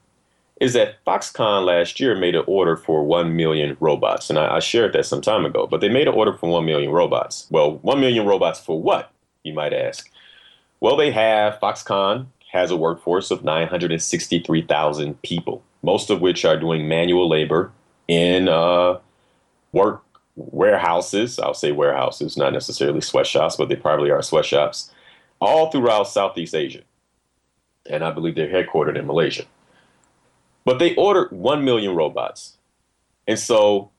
is 0.60 0.72
that 0.72 1.04
Foxconn 1.04 1.64
last 1.64 2.00
year 2.00 2.16
made 2.16 2.34
an 2.34 2.44
order 2.46 2.76
for 2.76 3.04
1 3.04 3.36
million 3.36 3.76
robots. 3.80 4.28
And 4.28 4.38
I, 4.38 4.56
I, 4.56 4.58
shared 4.58 4.92
that 4.94 5.06
some 5.06 5.20
time 5.20 5.44
ago, 5.44 5.66
but 5.66 5.80
they 5.80 5.88
made 5.88 6.08
an 6.08 6.14
order 6.14 6.32
for 6.32 6.50
1 6.50 6.64
million 6.64 6.90
robots. 6.90 7.46
Well, 7.50 7.76
1 7.82 8.00
million 8.00 8.26
robots 8.26 8.58
for 8.58 8.80
what, 8.80 9.12
you 9.44 9.52
might 9.52 9.72
ask? 9.72 10.10
Well, 10.80 10.96
they 10.96 11.12
have, 11.12 11.60
Foxconn 11.60 12.26
has 12.48 12.70
a 12.70 12.76
workforce 12.76 13.30
of 13.30 13.44
963,000 13.44 15.20
people, 15.22 15.62
most 15.82 16.10
of 16.10 16.20
which 16.20 16.44
are 16.44 16.58
doing 16.58 16.88
manual 16.88 17.28
labor 17.28 17.70
in 18.08 18.48
uh, 18.48 18.98
work 19.72 20.02
warehouses. 20.36 21.38
I'll 21.38 21.54
say 21.54 21.72
warehouses, 21.72 22.36
not 22.36 22.52
necessarily 22.52 23.00
sweatshops, 23.00 23.56
but 23.56 23.68
they 23.68 23.76
probably 23.76 24.10
are 24.10 24.22
sweatshops, 24.22 24.90
all 25.40 25.70
throughout 25.70 26.08
Southeast 26.08 26.54
Asia. 26.54 26.82
And 27.90 28.02
I 28.02 28.10
believe 28.10 28.34
they're 28.34 28.48
headquartered 28.48 28.98
in 28.98 29.06
Malaysia. 29.06 29.44
But 30.64 30.78
they 30.78 30.94
ordered 30.96 31.30
1 31.32 31.64
million 31.64 31.94
robots. 31.94 32.56
And 33.26 33.38
so, 33.38 33.90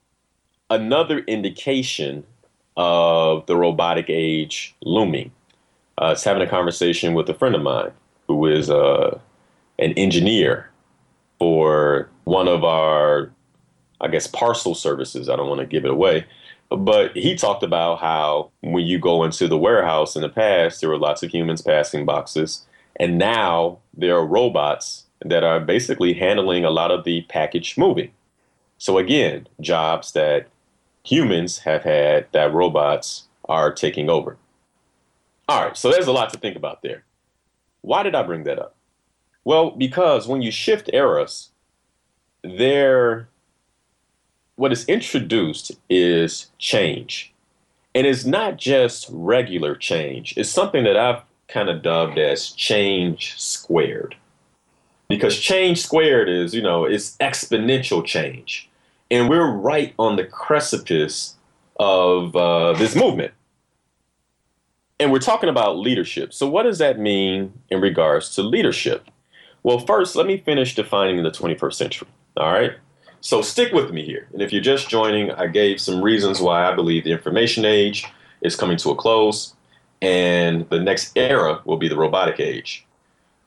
another 0.68 1.20
indication 1.20 2.24
of 2.76 3.46
the 3.46 3.56
robotic 3.56 4.06
age 4.08 4.74
looming. 4.82 5.32
Uh, 5.98 6.04
I 6.04 6.10
was 6.10 6.24
having 6.24 6.42
a 6.42 6.48
conversation 6.48 7.14
with 7.14 7.28
a 7.28 7.34
friend 7.34 7.54
of 7.54 7.62
mine 7.62 7.92
who 8.30 8.46
is 8.46 8.70
uh, 8.70 9.18
an 9.78 9.92
engineer 9.94 10.70
for 11.38 12.08
one 12.24 12.48
of 12.48 12.64
our 12.64 13.32
I 14.00 14.08
guess, 14.08 14.26
parcel 14.26 14.74
services. 14.74 15.28
I 15.28 15.36
don't 15.36 15.48
want 15.48 15.60
to 15.60 15.66
give 15.66 15.84
it 15.84 15.90
away. 15.90 16.24
But 16.70 17.16
he 17.16 17.34
talked 17.34 17.62
about 17.62 18.00
how 18.00 18.50
when 18.60 18.86
you 18.86 18.98
go 18.98 19.24
into 19.24 19.48
the 19.48 19.58
warehouse 19.58 20.16
in 20.16 20.22
the 20.22 20.28
past, 20.28 20.80
there 20.80 20.88
were 20.88 20.98
lots 20.98 21.22
of 21.22 21.30
humans 21.30 21.62
passing 21.62 22.06
boxes. 22.06 22.64
And 22.96 23.18
now 23.18 23.78
there 23.94 24.16
are 24.16 24.26
robots 24.26 25.04
that 25.24 25.44
are 25.44 25.60
basically 25.60 26.14
handling 26.14 26.64
a 26.64 26.70
lot 26.70 26.90
of 26.90 27.04
the 27.04 27.22
package 27.22 27.76
moving. 27.76 28.10
So, 28.78 28.96
again, 28.96 29.46
jobs 29.60 30.12
that 30.12 30.48
humans 31.02 31.58
have 31.58 31.82
had 31.82 32.26
that 32.32 32.54
robots 32.54 33.24
are 33.48 33.72
taking 33.72 34.08
over. 34.08 34.36
All 35.48 35.64
right, 35.64 35.76
so 35.76 35.90
there's 35.90 36.06
a 36.06 36.12
lot 36.12 36.30
to 36.30 36.38
think 36.38 36.56
about 36.56 36.82
there. 36.82 37.02
Why 37.82 38.02
did 38.02 38.14
I 38.14 38.22
bring 38.22 38.44
that 38.44 38.58
up? 38.58 38.74
Well, 39.44 39.70
because 39.70 40.28
when 40.28 40.42
you 40.42 40.50
shift 40.50 40.90
eras, 40.92 41.50
there 42.42 43.28
what 44.60 44.72
is 44.72 44.84
introduced 44.84 45.72
is 45.88 46.50
change. 46.58 47.32
And 47.94 48.06
it's 48.06 48.26
not 48.26 48.58
just 48.58 49.08
regular 49.10 49.74
change. 49.74 50.34
It's 50.36 50.50
something 50.50 50.84
that 50.84 50.98
I've 50.98 51.22
kind 51.48 51.70
of 51.70 51.80
dubbed 51.80 52.18
as 52.18 52.50
change 52.50 53.40
squared. 53.40 54.16
Because 55.08 55.38
change 55.38 55.82
squared 55.82 56.28
is, 56.28 56.54
you 56.54 56.60
know, 56.60 56.84
it's 56.84 57.16
exponential 57.16 58.04
change. 58.04 58.68
And 59.10 59.30
we're 59.30 59.50
right 59.50 59.94
on 59.98 60.16
the 60.16 60.24
precipice 60.24 61.36
of 61.80 62.36
uh, 62.36 62.74
this 62.74 62.94
movement. 62.94 63.32
And 65.00 65.10
we're 65.10 65.18
talking 65.18 65.48
about 65.48 65.78
leadership. 65.78 66.34
So, 66.34 66.46
what 66.46 66.64
does 66.64 66.78
that 66.78 66.98
mean 66.98 67.54
in 67.70 67.80
regards 67.80 68.34
to 68.34 68.42
leadership? 68.42 69.06
Well, 69.62 69.78
first, 69.78 70.14
let 70.14 70.26
me 70.26 70.36
finish 70.36 70.74
defining 70.74 71.22
the 71.22 71.30
21st 71.30 71.74
century. 71.74 72.08
All 72.36 72.52
right. 72.52 72.72
So, 73.22 73.40
stick 73.40 73.72
with 73.72 73.92
me 73.92 74.04
here. 74.04 74.28
And 74.34 74.42
if 74.42 74.52
you're 74.52 74.62
just 74.62 74.90
joining, 74.90 75.30
I 75.32 75.46
gave 75.46 75.80
some 75.80 76.02
reasons 76.02 76.40
why 76.40 76.70
I 76.70 76.74
believe 76.74 77.04
the 77.04 77.12
information 77.12 77.64
age 77.64 78.04
is 78.42 78.56
coming 78.56 78.76
to 78.76 78.90
a 78.90 78.94
close 78.94 79.54
and 80.02 80.68
the 80.68 80.80
next 80.80 81.16
era 81.16 81.60
will 81.64 81.76
be 81.76 81.88
the 81.88 81.96
robotic 81.96 82.38
age. 82.38 82.86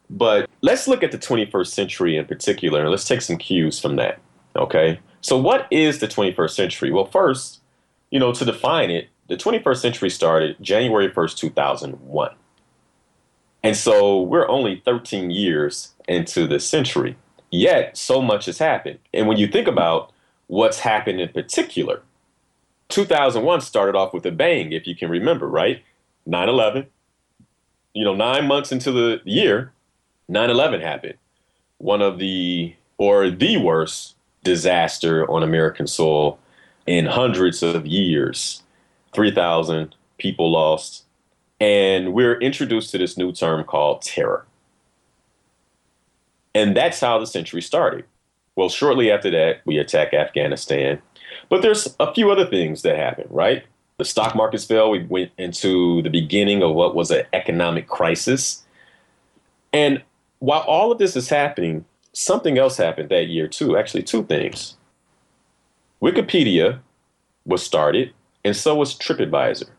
But 0.10 0.50
let's 0.62 0.88
look 0.88 1.04
at 1.04 1.12
the 1.12 1.18
21st 1.18 1.68
century 1.68 2.18
in 2.18 2.26
particular 2.26 2.82
and 2.82 2.90
let's 2.90 3.08
take 3.08 3.22
some 3.22 3.38
cues 3.38 3.80
from 3.80 3.96
that. 3.98 4.20
Okay. 4.56 5.00
So, 5.22 5.38
what 5.38 5.68
is 5.70 6.00
the 6.00 6.08
21st 6.08 6.52
century? 6.52 6.92
Well, 6.92 7.06
first, 7.06 7.62
you 8.10 8.20
know, 8.20 8.34
to 8.34 8.44
define 8.44 8.90
it, 8.90 9.10
the 9.28 9.36
21st 9.36 9.78
century 9.78 10.10
started 10.10 10.58
January 10.62 11.10
1st, 11.10 11.38
2001. 11.38 12.32
And 13.64 13.78
so 13.78 14.22
we're 14.22 14.48
only 14.50 14.82
13 14.84 15.32
years 15.32 15.94
into 16.08 16.48
the 16.48 16.60
century, 16.60 17.16
yet 17.50 17.98
so 17.98 18.22
much 18.22 18.46
has 18.48 18.58
happened. 18.58 19.00
And 19.14 19.28
when 19.28 19.38
you 19.38 19.48
think 19.48 19.68
about 19.68 20.12
what's 20.48 20.80
happened 20.80 21.22
in 21.22 21.30
particular, 21.30 22.02
2001 22.90 23.62
started 23.62 23.96
off 23.96 24.14
with 24.14 24.26
a 24.26 24.32
bang, 24.32 24.74
if 24.74 24.86
you 24.86 24.96
can 24.96 25.10
remember, 25.10 25.48
right? 25.48 25.82
9 26.26 26.50
11. 26.50 26.88
You 27.94 28.04
know, 28.04 28.16
nine 28.16 28.48
months 28.48 28.72
into 28.72 28.92
the 28.92 29.22
year, 29.24 29.72
9 30.28 30.50
11 30.50 30.82
happened. 30.82 31.16
One 31.78 32.02
of 32.02 32.20
the, 32.20 32.76
or 32.98 33.30
the 33.30 33.58
worst 33.58 34.16
disaster 34.44 35.30
on 35.30 35.44
American 35.44 35.88
soil 35.88 36.38
in 36.86 37.06
hundreds 37.06 37.64
of 37.64 37.86
years. 37.88 38.63
3,000 39.14 39.96
people 40.18 40.52
lost. 40.52 41.06
And 41.60 42.14
we're 42.14 42.40
introduced 42.40 42.92
to 42.92 42.98
this 42.98 43.18
new 43.18 43.32
term 43.32 43.64
called 43.64 44.02
terror. 44.02 44.46
And 46.56 46.76
that's 46.76 47.00
how 47.00 47.20
the 47.20 47.28
century 47.28 47.62
started. 47.62 48.06
Well, 48.56 48.70
shortly 48.70 49.12
after 49.12 49.32
that, 49.32 49.62
we 49.66 49.78
attack 49.78 50.14
Afghanistan. 50.14 51.02
But 51.50 51.62
there's 51.62 51.96
a 52.00 52.14
few 52.14 52.32
other 52.32 52.46
things 52.46 52.84
that 52.84 52.98
happened, 52.98 53.30
right? 53.32 53.64
The 53.98 54.06
stock 54.06 54.36
markets 54.36 54.66
fell. 54.66 54.92
We 54.92 55.04
went 55.04 55.32
into 55.38 56.02
the 56.02 56.10
beginning 56.10 56.62
of 56.62 56.76
what 56.76 56.96
was 56.96 57.12
an 57.12 57.26
economic 57.34 57.88
crisis. 57.88 58.64
And 59.72 60.04
while 60.40 60.62
all 60.62 60.92
of 60.92 61.00
this 61.00 61.16
is 61.16 61.30
happening, 61.30 61.86
something 62.12 62.58
else 62.58 62.78
happened 62.78 63.10
that 63.10 63.28
year 63.28 63.48
too. 63.48 63.78
Actually, 63.78 64.04
two 64.04 64.24
things. 64.24 64.78
Wikipedia 66.02 66.80
was 67.46 67.64
started, 67.64 68.14
and 68.44 68.56
so 68.56 68.76
was 68.76 68.96
TripAdvisor. 68.96 69.70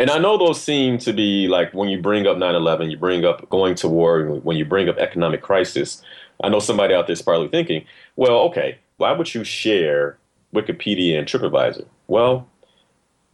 And 0.00 0.10
I 0.10 0.18
know 0.18 0.38
those 0.38 0.62
seem 0.62 0.98
to 0.98 1.12
be 1.12 1.48
like 1.48 1.74
when 1.74 1.88
you 1.88 2.00
bring 2.00 2.26
up 2.26 2.38
9 2.38 2.54
11, 2.54 2.90
you 2.90 2.96
bring 2.96 3.24
up 3.24 3.48
going 3.50 3.74
to 3.76 3.88
war, 3.88 4.24
when 4.24 4.56
you 4.56 4.64
bring 4.64 4.88
up 4.88 4.96
economic 4.98 5.42
crisis. 5.42 6.02
I 6.42 6.48
know 6.48 6.60
somebody 6.60 6.94
out 6.94 7.08
there 7.08 7.14
is 7.14 7.22
probably 7.22 7.48
thinking, 7.48 7.84
well, 8.14 8.38
okay, 8.42 8.78
why 8.98 9.10
would 9.12 9.34
you 9.34 9.42
share 9.42 10.16
Wikipedia 10.54 11.18
and 11.18 11.26
TripAdvisor? 11.26 11.84
Well, 12.06 12.48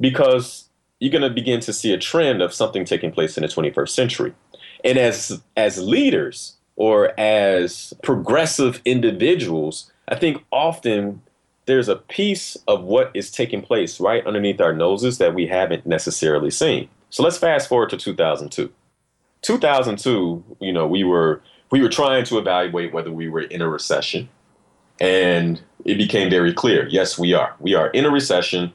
because 0.00 0.68
you're 1.00 1.12
going 1.12 1.23
to 1.23 1.30
begin 1.30 1.61
to 1.61 1.73
see 1.73 1.92
a 1.92 1.99
trend 1.99 2.40
of 2.40 2.54
something 2.54 2.87
taking 2.87 3.12
place 3.12 3.37
in 3.37 3.42
the 3.42 3.49
21st 3.49 3.90
century. 3.90 4.35
And 4.85 4.97
as 4.97 5.42
as 5.56 5.78
leaders 5.83 6.56
or 6.76 7.18
as 7.21 7.92
progressive 8.02 8.80
individuals, 8.85 9.92
I 10.09 10.16
think 10.16 10.42
often 10.50 11.23
there's 11.66 11.88
a 11.88 11.97
piece 11.97 12.56
of 12.68 12.83
what 12.83 13.11
is 13.14 13.30
taking 13.30 13.62
place 13.62 14.00
right 14.00 14.26
underneath 14.26 14.61
our 14.61 14.73
noses 14.73 15.18
that 15.18 15.35
we 15.35 15.47
haven't 15.47 15.87
necessarily 15.87 16.50
seen. 16.50 16.88
So 17.11 17.23
let's 17.23 17.38
fast 17.38 17.68
forward 17.68 17.90
to 17.90 17.97
2002. 17.97 18.71
2002, 19.42 20.44
you 20.61 20.73
know, 20.73 20.87
we 20.87 21.04
were 21.04 21.42
we 21.71 21.83
were 21.83 21.88
trying 21.88 22.25
to 22.26 22.38
evaluate 22.38 22.92
whether 22.92 23.11
we 23.11 23.28
were 23.28 23.42
in 23.42 23.61
a 23.61 23.68
recession, 23.68 24.28
and 25.00 25.61
it 25.85 25.99
became 25.99 26.30
very 26.30 26.52
clear. 26.52 26.87
Yes, 26.88 27.18
we 27.18 27.35
are. 27.35 27.54
We 27.59 27.75
are 27.75 27.88
in 27.88 28.04
a 28.04 28.11
recession, 28.11 28.73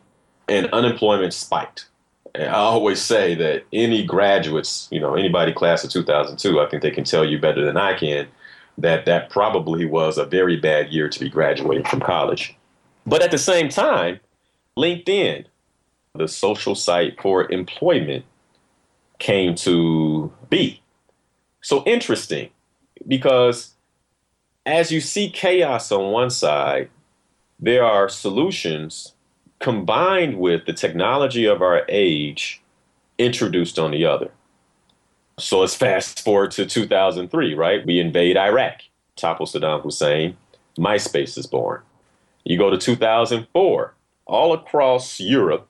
and 0.48 0.68
unemployment 0.72 1.34
spiked. 1.34 1.88
And 2.36 2.50
I 2.50 2.58
always 2.58 3.02
say 3.02 3.36
that 3.36 3.66
any 3.74 4.04
graduates, 4.06 4.88
you 4.92 5.00
know, 5.00 5.16
anybody 5.16 5.52
class 5.52 5.84
of 5.84 5.92
2002, 5.92 6.60
I 6.60 6.70
think 6.70 6.84
they 6.84 6.92
can 6.92 7.04
tell 7.04 7.26
you 7.26 7.40
better 7.40 7.66
than 7.66 7.78
I 7.78 7.98
can 7.98 8.28
that 8.78 9.06
that 9.06 9.30
probably 9.30 9.86
was 9.86 10.18
a 10.18 10.26
very 10.26 10.56
bad 10.56 10.90
year 10.90 11.10
to 11.10 11.20
be 11.20 11.30
graduating 11.30 11.86
from 11.86 12.00
college. 12.00 12.56
But 13.06 13.22
at 13.22 13.32
the 13.32 13.38
same 13.38 13.70
time, 13.70 14.20
LinkedIn, 14.78 15.46
the 16.16 16.28
social 16.28 16.76
site 16.76 17.20
for 17.22 17.52
employment, 17.52 18.26
came 19.20 19.54
to 19.54 20.32
be. 20.50 20.82
So 21.62 21.84
interesting 21.86 22.50
because 23.08 23.74
as 24.66 24.92
you 24.92 25.02
see 25.02 25.30
chaos 25.30 25.92
on 25.92 26.12
one 26.12 26.30
side, 26.30 26.90
there 27.60 27.84
are 27.84 28.08
solutions 28.08 29.14
combined 29.60 30.40
with 30.40 30.66
the 30.66 30.74
technology 30.74 31.46
of 31.46 31.62
our 31.62 31.86
age 31.90 32.62
introduced 33.18 33.78
on 33.78 33.92
the 33.92 34.06
other. 34.06 34.32
So 35.38 35.60
let's 35.60 35.76
fast 35.76 36.24
forward 36.24 36.52
to 36.52 36.66
2003, 36.66 37.54
right? 37.54 37.86
We 37.86 38.00
invade 38.00 38.38
Iraq, 38.38 38.82
topple 39.16 39.46
Saddam 39.46 39.82
Hussein, 39.82 40.38
MySpace 40.78 41.38
is 41.38 41.46
born. 41.46 41.82
You 42.50 42.58
go 42.58 42.72
to 42.72 42.80
2004, 42.80 43.94
all 44.26 44.54
across 44.54 45.20
Europe, 45.20 45.68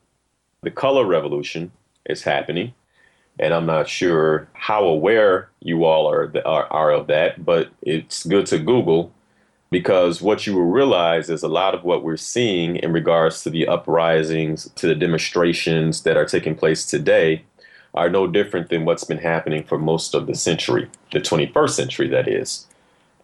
the 0.61 0.71
color 0.71 1.05
revolution 1.05 1.73
is 2.05 2.23
happening. 2.23 2.73
And 3.37 3.53
I'm 3.53 3.65
not 3.65 3.89
sure 3.89 4.47
how 4.53 4.85
aware 4.85 5.49
you 5.59 5.83
all 5.83 6.09
are, 6.09 6.31
are, 6.45 6.71
are 6.71 6.91
of 6.91 7.07
that, 7.07 7.43
but 7.43 7.69
it's 7.81 8.25
good 8.25 8.45
to 8.45 8.59
Google 8.59 9.13
because 9.69 10.21
what 10.21 10.47
you 10.47 10.55
will 10.55 10.71
realize 10.71 11.29
is 11.29 11.43
a 11.43 11.49
lot 11.49 11.75
of 11.75 11.83
what 11.83 12.01
we're 12.01 12.15
seeing 12.15 12.77
in 12.77 12.93
regards 12.93 13.43
to 13.43 13.49
the 13.49 13.67
uprisings, 13.67 14.69
to 14.75 14.87
the 14.87 14.95
demonstrations 14.95 16.03
that 16.03 16.15
are 16.15 16.25
taking 16.25 16.55
place 16.55 16.85
today, 16.85 17.43
are 17.93 18.09
no 18.09 18.25
different 18.25 18.69
than 18.69 18.85
what's 18.85 19.03
been 19.03 19.17
happening 19.17 19.65
for 19.65 19.77
most 19.77 20.15
of 20.15 20.27
the 20.27 20.35
century, 20.35 20.89
the 21.11 21.19
21st 21.19 21.71
century, 21.71 22.07
that 22.07 22.29
is. 22.29 22.67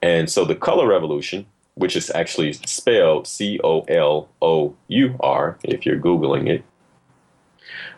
And 0.01 0.29
so 0.29 0.43
the 0.43 0.55
color 0.55 0.87
revolution 0.87 1.45
which 1.75 1.95
is 1.95 2.09
actually 2.11 2.53
spelled 2.53 3.27
C 3.27 3.59
O 3.63 3.81
L 3.81 4.29
O 4.41 4.75
U 4.87 5.15
R 5.19 5.57
if 5.63 5.85
you're 5.85 5.99
Googling 5.99 6.49
it. 6.49 6.63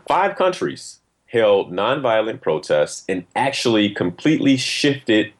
Five 0.07 0.35
countries 0.35 0.99
held 1.27 1.71
nonviolent 1.71 2.41
protests 2.41 3.03
and 3.07 3.25
actually 3.35 3.89
completely 3.89 4.57
shifted 4.57 5.33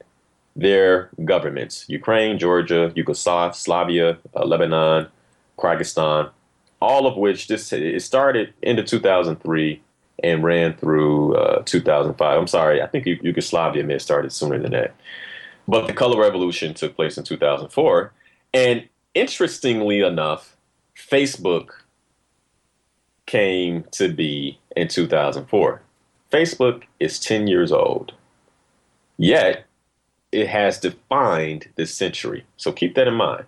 their 0.55 1.09
governments 1.23 1.85
Ukraine, 1.87 2.39
Georgia, 2.39 2.91
Yugoslavia, 2.95 4.17
uh, 4.35 4.45
Lebanon, 4.45 5.07
Kyrgyzstan, 5.57 6.29
all 6.81 7.05
of 7.07 7.15
which 7.15 7.47
this 7.47 7.71
it 7.71 8.01
started 8.01 8.53
into 8.61 8.83
2003 8.83 9.81
and 10.23 10.43
ran 10.43 10.73
through 10.73 11.35
uh, 11.35 11.61
2005. 11.63 12.39
I'm 12.39 12.47
sorry, 12.47 12.81
I 12.81 12.87
think 12.87 13.05
Yugoslavia 13.05 13.83
may 13.83 13.93
have 13.93 14.01
started 14.01 14.31
sooner 14.31 14.59
than 14.59 14.71
that. 14.71 14.95
But 15.67 15.85
the 15.85 15.93
color 15.93 16.19
revolution 16.19 16.73
took 16.73 16.95
place 16.95 17.17
in 17.17 17.23
2004 17.23 18.11
and 18.57 18.89
interestingly 19.13 20.01
enough, 20.01 20.57
Facebook 20.95 21.69
came 23.27 23.83
to 23.91 24.11
be 24.11 24.59
in 24.75 24.87
2004. 24.87 25.81
Facebook 26.31 26.83
is 26.99 27.19
10 27.19 27.45
years 27.45 27.71
old, 27.71 28.13
yet 29.17 29.65
it 30.31 30.47
has 30.47 30.79
defined 30.79 31.69
this 31.75 31.93
century. 31.93 32.45
So 32.57 32.71
keep 32.71 32.95
that 32.95 33.07
in 33.07 33.13
mind. 33.13 33.45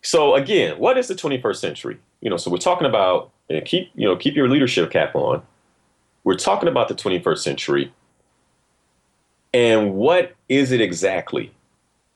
So 0.00 0.34
again, 0.34 0.78
what 0.78 0.96
is 0.96 1.08
the 1.08 1.14
21st 1.14 1.56
century? 1.56 1.98
You 2.22 2.30
know, 2.30 2.38
so 2.38 2.50
we're 2.50 2.56
talking 2.56 2.86
about 2.86 3.30
keep 3.66 3.90
you 3.94 4.08
know 4.08 4.16
keep 4.16 4.34
your 4.34 4.48
leadership 4.48 4.90
cap 4.90 5.14
on. 5.14 5.42
We're 6.24 6.36
talking 6.36 6.70
about 6.70 6.88
the 6.88 6.94
21st 6.94 7.38
century. 7.38 7.92
And 9.52 9.94
what 9.94 10.34
is 10.48 10.72
it 10.72 10.80
exactly? 10.80 11.52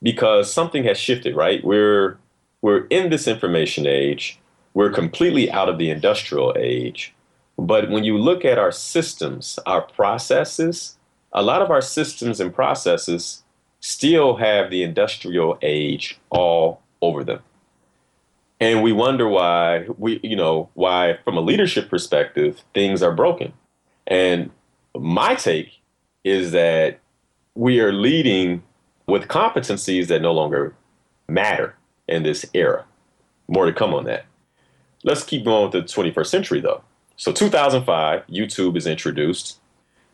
Because 0.02 0.52
something 0.52 0.84
has 0.84 0.98
shifted, 0.98 1.36
right? 1.36 1.64
We're 1.64 2.18
we're 2.62 2.86
in 2.86 3.10
this 3.10 3.28
information 3.28 3.86
age 3.86 4.40
we're 4.76 4.90
completely 4.90 5.50
out 5.50 5.70
of 5.70 5.78
the 5.78 5.88
industrial 5.88 6.54
age. 6.54 7.14
But 7.56 7.88
when 7.88 8.04
you 8.04 8.18
look 8.18 8.44
at 8.44 8.58
our 8.58 8.70
systems, 8.70 9.58
our 9.64 9.80
processes, 9.80 10.98
a 11.32 11.42
lot 11.42 11.62
of 11.62 11.70
our 11.70 11.80
systems 11.80 12.40
and 12.40 12.54
processes 12.54 13.42
still 13.80 14.36
have 14.36 14.68
the 14.68 14.82
industrial 14.82 15.58
age 15.62 16.20
all 16.28 16.82
over 17.00 17.24
them. 17.24 17.40
And 18.60 18.82
we 18.82 18.92
wonder 18.92 19.26
why 19.26 19.86
we, 19.96 20.20
you 20.22 20.36
know, 20.36 20.68
why 20.74 21.20
from 21.24 21.38
a 21.38 21.40
leadership 21.40 21.88
perspective, 21.88 22.62
things 22.74 23.02
are 23.02 23.14
broken. 23.14 23.54
And 24.06 24.50
my 24.94 25.36
take 25.36 25.70
is 26.22 26.52
that 26.52 27.00
we 27.54 27.80
are 27.80 27.94
leading 27.94 28.62
with 29.06 29.28
competencies 29.28 30.08
that 30.08 30.22
no 30.22 30.32
longer 30.32 30.74
matter 31.28 31.76
in 32.08 32.22
this 32.22 32.46
era. 32.54 32.84
More 33.48 33.66
to 33.66 33.72
come 33.72 33.94
on 33.94 34.04
that. 34.04 34.26
Let's 35.04 35.24
keep 35.24 35.44
going 35.44 35.70
with 35.70 35.72
the 35.72 35.82
21st 35.82 36.26
century 36.26 36.60
though. 36.60 36.82
So 37.16 37.32
2005, 37.32 38.26
YouTube 38.26 38.76
is 38.76 38.86
introduced. 38.86 39.58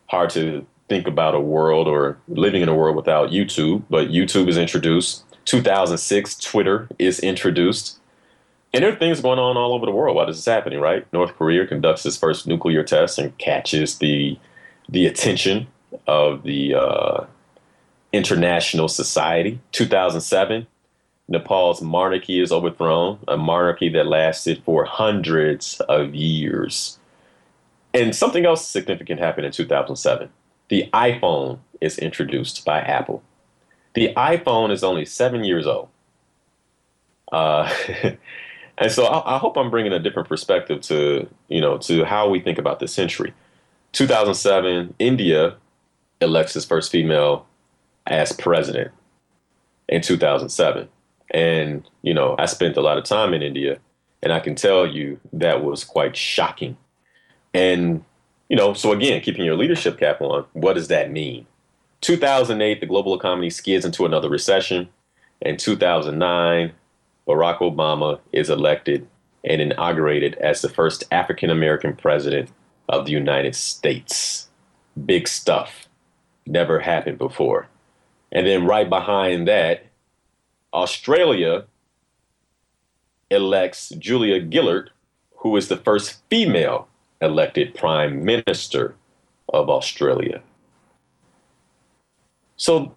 Hard 0.06 0.30
to 0.30 0.66
think 0.88 1.06
about 1.06 1.34
a 1.34 1.40
world 1.40 1.88
or 1.88 2.18
living 2.28 2.62
in 2.62 2.68
a 2.68 2.74
world 2.74 2.96
without 2.96 3.30
YouTube, 3.30 3.82
but 3.88 4.08
YouTube 4.08 4.48
is 4.48 4.58
introduced. 4.58 5.24
2006, 5.46 6.36
Twitter 6.36 6.88
is 6.98 7.18
introduced. 7.20 7.98
And 8.72 8.84
there 8.84 8.92
are 8.92 8.96
things 8.96 9.20
going 9.20 9.38
on 9.38 9.56
all 9.56 9.74
over 9.74 9.84
the 9.84 9.92
world 9.92 10.16
while 10.16 10.26
this 10.26 10.38
is 10.38 10.44
happening, 10.44 10.80
right? 10.80 11.10
North 11.12 11.34
Korea 11.36 11.66
conducts 11.66 12.06
its 12.06 12.16
first 12.16 12.46
nuclear 12.46 12.82
test 12.82 13.18
and 13.18 13.36
catches 13.38 13.98
the 13.98 14.38
the 14.88 15.06
attention 15.06 15.66
of 16.06 16.42
the 16.42 16.74
uh, 16.74 17.24
international 18.12 18.88
society. 18.88 19.60
2007, 19.72 20.66
Nepal's 21.28 21.80
monarchy 21.80 22.40
is 22.40 22.52
overthrown, 22.52 23.18
a 23.26 23.36
monarchy 23.36 23.88
that 23.90 24.06
lasted 24.06 24.62
for 24.64 24.84
hundreds 24.84 25.80
of 25.88 26.14
years. 26.14 26.98
And 27.94 28.14
something 28.14 28.46
else 28.46 28.66
significant 28.66 29.20
happened 29.20 29.46
in 29.46 29.52
2007. 29.52 30.28
The 30.68 30.88
iPhone 30.92 31.58
is 31.80 31.98
introduced 31.98 32.64
by 32.64 32.80
Apple. 32.80 33.22
The 33.94 34.12
iPhone 34.16 34.70
is 34.70 34.82
only 34.82 35.04
seven 35.04 35.44
years 35.44 35.66
old. 35.66 35.88
Uh, 37.30 37.70
and 38.78 38.90
so 38.90 39.04
I, 39.04 39.36
I, 39.36 39.38
hope 39.38 39.56
I'm 39.56 39.70
bringing 39.70 39.92
a 39.92 39.98
different 39.98 40.28
perspective 40.28 40.80
to, 40.82 41.28
you 41.48 41.60
know, 41.60 41.78
to 41.78 42.04
how 42.04 42.28
we 42.28 42.40
think 42.40 42.58
about 42.58 42.78
this 42.78 42.92
century. 42.92 43.34
2007, 43.92 44.94
India 44.98 45.56
elects 46.20 46.56
its 46.56 46.64
first 46.64 46.90
female 46.90 47.46
as 48.06 48.32
president 48.32 48.90
in 49.88 50.02
2007. 50.02 50.88
And, 51.30 51.88
you 52.02 52.14
know, 52.14 52.36
I 52.38 52.46
spent 52.46 52.76
a 52.76 52.82
lot 52.82 52.98
of 52.98 53.04
time 53.04 53.32
in 53.34 53.42
India, 53.42 53.78
and 54.22 54.32
I 54.32 54.40
can 54.40 54.54
tell 54.54 54.86
you 54.86 55.18
that 55.32 55.64
was 55.64 55.84
quite 55.84 56.16
shocking. 56.16 56.76
And, 57.54 58.04
you 58.48 58.56
know, 58.56 58.74
so 58.74 58.92
again, 58.92 59.20
keeping 59.20 59.44
your 59.44 59.56
leadership 59.56 59.98
cap 59.98 60.20
on, 60.20 60.44
what 60.52 60.74
does 60.74 60.88
that 60.88 61.10
mean? 61.10 61.46
2008, 62.02 62.80
the 62.80 62.86
global 62.86 63.14
economy 63.14 63.50
skids 63.50 63.84
into 63.84 64.04
another 64.04 64.28
recession. 64.28 64.88
In 65.40 65.56
2009, 65.56 66.72
Barack 67.26 67.58
Obama 67.58 68.18
is 68.32 68.50
elected 68.50 69.06
and 69.44 69.60
inaugurated 69.60 70.34
as 70.36 70.62
the 70.62 70.68
first 70.68 71.04
African 71.10 71.50
American 71.50 71.94
president 71.96 72.50
of 72.88 73.06
the 73.06 73.12
United 73.12 73.54
States. 73.54 74.48
Big 75.06 75.26
stuff. 75.26 75.88
Never 76.46 76.80
happened 76.80 77.18
before. 77.18 77.68
And 78.32 78.46
then 78.46 78.66
right 78.66 78.88
behind 78.88 79.46
that, 79.46 79.84
Australia 80.72 81.66
elects 83.30 83.90
Julia 83.90 84.40
Gillard, 84.50 84.90
who 85.36 85.56
is 85.56 85.68
the 85.68 85.76
first 85.76 86.22
female 86.30 86.88
elected 87.20 87.74
prime 87.74 88.24
minister 88.24 88.96
of 89.52 89.68
Australia. 89.68 90.42
So 92.56 92.94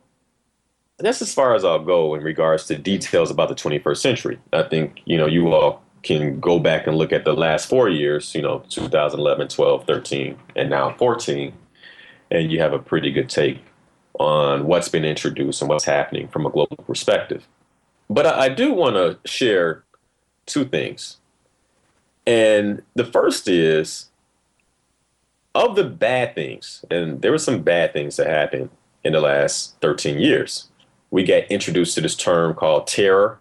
that's 0.98 1.22
as 1.22 1.34
far 1.34 1.54
as 1.54 1.66
I'll 1.66 1.84
go 1.84 2.16
in 2.16 2.24
regards 2.24 2.66
to 2.68 2.78
details 2.78 3.30
about 3.30 3.50
the 3.50 3.56
21st 3.56 3.98
century. 3.98 4.40
I 4.54 4.64
think, 4.64 5.02
you 5.06 5.18
know, 5.18 5.28
you 5.28 5.52
all 5.54 5.84
can 6.04 6.40
go 6.40 6.60
back 6.60 6.88
and 6.88 6.96
look 6.96 7.12
at 7.12 7.26
the 7.26 7.34
last 7.34 7.68
four 7.68 7.90
years, 7.90 8.34
you 8.36 8.42
know, 8.42 8.64
2011, 8.70 9.50
12, 9.50 9.86
13, 9.86 10.38
and 10.56 10.70
now 10.70 10.96
14, 10.98 11.52
and 12.32 12.52
you 12.52 12.60
have 12.62 12.74
a 12.74 12.80
pretty 12.80 13.12
good 13.12 13.30
take 13.30 13.60
on 14.20 14.66
what's 14.66 14.90
been 14.90 15.06
introduced 15.06 15.62
and 15.62 15.70
what's 15.70 15.86
happening 15.86 16.28
from 16.28 16.46
a 16.46 16.50
global 16.50 16.78
perspective. 16.78 17.48
But 18.10 18.26
I, 18.26 18.46
I 18.46 18.50
do 18.50 18.74
want 18.74 18.96
to 18.96 19.20
share 19.30 19.84
two 20.46 20.66
things. 20.66 21.18
And 22.28 22.82
the 22.96 23.06
first 23.06 23.48
is 23.48 24.10
of 25.54 25.76
the 25.76 25.84
bad 25.84 26.36
things, 26.36 26.84
and 26.92 27.22
there 27.22 27.32
were 27.32 27.38
some 27.38 27.62
bad 27.62 27.94
things 27.94 28.18
that 28.18 28.28
happened 28.28 28.70
in 29.04 29.14
the 29.14 29.22
last 29.22 29.76
13 29.82 30.20
years. 30.20 30.68
We 31.12 31.24
got 31.24 31.44
introduced 31.46 31.96
to 31.96 32.02
this 32.02 32.16
term 32.16 32.56
called 32.56 32.88
terror. 32.88 33.40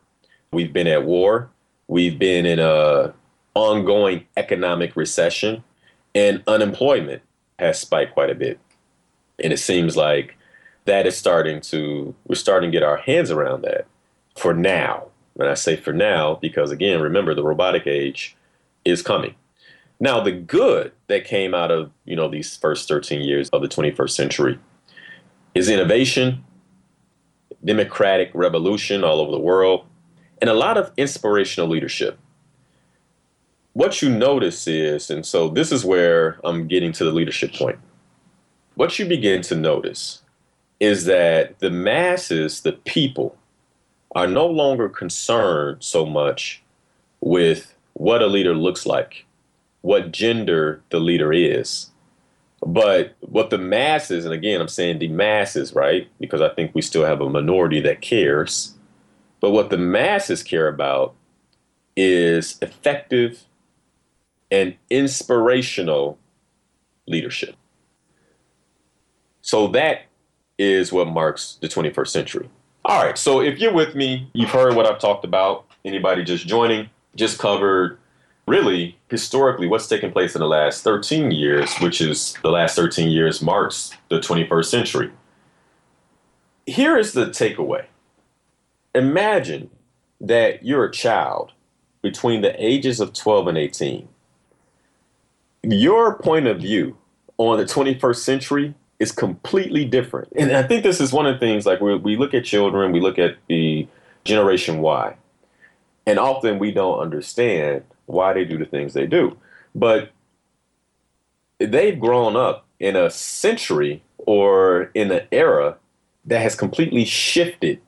We've 0.52 0.72
been 0.72 0.86
at 0.86 1.04
war. 1.04 1.50
We've 1.88 2.18
been 2.18 2.46
in 2.46 2.58
a 2.58 3.14
ongoing 3.54 4.26
economic 4.36 4.96
recession, 4.96 5.64
and 6.14 6.42
unemployment 6.46 7.22
has 7.58 7.80
spiked 7.80 8.14
quite 8.14 8.30
a 8.30 8.34
bit. 8.34 8.58
And 9.42 9.52
it 9.52 9.58
seems 9.58 9.96
like 9.96 10.36
that 10.84 11.06
is 11.06 11.16
starting 11.16 11.60
to 11.60 12.14
we're 12.26 12.34
starting 12.34 12.70
to 12.70 12.76
get 12.76 12.82
our 12.82 12.98
hands 12.98 13.30
around 13.30 13.62
that 13.62 13.86
for 14.36 14.52
now. 14.54 15.08
And 15.38 15.48
I 15.48 15.54
say 15.54 15.76
for 15.76 15.92
now 15.92 16.38
because, 16.40 16.70
again, 16.70 17.00
remember 17.00 17.34
the 17.34 17.42
robotic 17.42 17.86
age 17.86 18.36
is 18.84 19.02
coming. 19.02 19.34
Now, 19.98 20.20
the 20.20 20.32
good 20.32 20.92
that 21.06 21.24
came 21.24 21.54
out 21.54 21.70
of 21.70 21.90
you 22.04 22.16
know 22.16 22.28
these 22.28 22.56
first 22.56 22.88
13 22.88 23.22
years 23.22 23.48
of 23.50 23.62
the 23.62 23.68
21st 23.68 24.10
century 24.10 24.58
is 25.54 25.68
innovation, 25.68 26.44
democratic 27.64 28.30
revolution 28.34 29.04
all 29.04 29.20
over 29.20 29.30
the 29.30 29.38
world, 29.38 29.86
and 30.40 30.50
a 30.50 30.54
lot 30.54 30.76
of 30.76 30.92
inspirational 30.96 31.68
leadership. 31.68 32.18
What 33.72 34.02
you 34.02 34.08
notice 34.08 34.68
is, 34.68 35.10
and 35.10 35.24
so 35.26 35.48
this 35.48 35.72
is 35.72 35.84
where 35.84 36.38
I'm 36.44 36.68
getting 36.68 36.92
to 36.92 37.04
the 37.04 37.10
leadership 37.10 37.52
point. 37.54 37.78
What 38.74 38.98
you 38.98 39.06
begin 39.06 39.42
to 39.42 39.54
notice 39.54 40.23
is 40.84 41.06
that 41.06 41.58
the 41.60 41.70
masses, 41.70 42.60
the 42.60 42.72
people, 42.72 43.36
are 44.14 44.26
no 44.26 44.46
longer 44.46 44.88
concerned 44.88 45.82
so 45.82 46.04
much 46.04 46.62
with 47.20 47.74
what 47.94 48.22
a 48.22 48.26
leader 48.26 48.54
looks 48.54 48.84
like, 48.84 49.24
what 49.80 50.12
gender 50.12 50.82
the 50.90 51.00
leader 51.00 51.32
is. 51.32 51.90
But 52.60 53.14
what 53.20 53.50
the 53.50 53.58
masses, 53.58 54.24
and 54.24 54.34
again, 54.34 54.60
I'm 54.60 54.68
saying 54.68 54.98
the 54.98 55.08
masses, 55.08 55.74
right? 55.74 56.08
Because 56.20 56.42
I 56.42 56.50
think 56.50 56.74
we 56.74 56.82
still 56.82 57.04
have 57.04 57.20
a 57.20 57.30
minority 57.30 57.80
that 57.80 58.02
cares. 58.02 58.74
But 59.40 59.50
what 59.50 59.70
the 59.70 59.78
masses 59.78 60.42
care 60.42 60.68
about 60.68 61.14
is 61.96 62.58
effective 62.60 63.44
and 64.50 64.74
inspirational 64.90 66.18
leadership. 67.06 67.56
So 69.40 69.68
that 69.68 70.06
is 70.58 70.92
what 70.92 71.08
marks 71.08 71.58
the 71.60 71.68
21st 71.68 72.08
century. 72.08 72.50
All 72.84 73.02
right, 73.02 73.16
so 73.16 73.40
if 73.40 73.58
you're 73.58 73.72
with 73.72 73.94
me, 73.94 74.28
you've 74.34 74.50
heard 74.50 74.74
what 74.76 74.86
I've 74.86 74.98
talked 74.98 75.24
about. 75.24 75.64
Anybody 75.84 76.22
just 76.22 76.46
joining, 76.46 76.90
just 77.16 77.38
covered 77.38 77.98
really 78.46 78.98
historically 79.08 79.66
what's 79.66 79.86
taken 79.86 80.12
place 80.12 80.34
in 80.34 80.40
the 80.40 80.46
last 80.46 80.84
13 80.84 81.30
years, 81.30 81.74
which 81.76 82.00
is 82.00 82.34
the 82.42 82.50
last 82.50 82.76
13 82.76 83.10
years 83.10 83.40
marks 83.40 83.90
the 84.10 84.20
21st 84.20 84.66
century. 84.66 85.10
Here 86.66 86.96
is 86.96 87.12
the 87.12 87.26
takeaway 87.26 87.86
Imagine 88.94 89.70
that 90.20 90.64
you're 90.64 90.84
a 90.84 90.92
child 90.92 91.52
between 92.00 92.42
the 92.42 92.54
ages 92.64 93.00
of 93.00 93.12
12 93.12 93.48
and 93.48 93.58
18. 93.58 94.08
Your 95.64 96.16
point 96.18 96.46
of 96.46 96.60
view 96.60 96.96
on 97.36 97.58
the 97.58 97.64
21st 97.64 98.16
century 98.16 98.74
is 98.98 99.12
completely 99.12 99.84
different. 99.84 100.28
And 100.36 100.52
I 100.52 100.62
think 100.62 100.82
this 100.82 101.00
is 101.00 101.12
one 101.12 101.26
of 101.26 101.34
the 101.34 101.40
things 101.40 101.66
like 101.66 101.80
we, 101.80 102.16
look 102.16 102.34
at 102.34 102.44
children, 102.44 102.92
we 102.92 103.00
look 103.00 103.18
at 103.18 103.36
the 103.48 103.86
Generation 104.24 104.78
Y, 104.78 105.16
and 106.06 106.18
often 106.18 106.58
we 106.58 106.70
don't 106.70 107.00
understand 107.00 107.82
why 108.06 108.32
they 108.32 108.44
do 108.44 108.58
the 108.58 108.64
things 108.64 108.94
they 108.94 109.06
do. 109.06 109.36
But 109.74 110.10
they've 111.58 111.98
grown 111.98 112.36
up 112.36 112.66
in 112.78 112.96
a 112.96 113.10
century 113.10 114.02
or 114.18 114.90
in 114.94 115.10
an 115.10 115.26
era 115.32 115.76
that 116.24 116.40
has 116.40 116.54
completely 116.54 117.04
shifted 117.04 117.80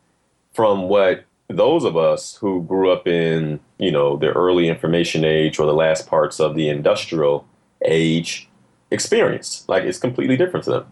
from 0.53 0.89
what 0.89 1.25
those 1.49 1.85
of 1.85 1.97
us 1.97 2.37
who 2.37 2.63
grew 2.65 2.91
up 2.91 3.07
in, 3.07 3.61
you 3.79 3.93
know, 3.93 4.17
the 4.17 4.29
early 4.29 4.69
information 4.69 5.25
age 5.25 5.59
or 5.59 5.67
the 5.67 5.75
last 5.75 6.07
parts 6.07 6.41
of 6.41 6.55
the 6.55 6.69
industrial 6.69 7.47
age 7.85 8.49
experienced. 8.91 9.69
Like 9.69 9.85
it's 9.85 9.99
completely 9.99 10.37
different 10.37 10.65
to 10.65 10.71
them. 10.71 10.87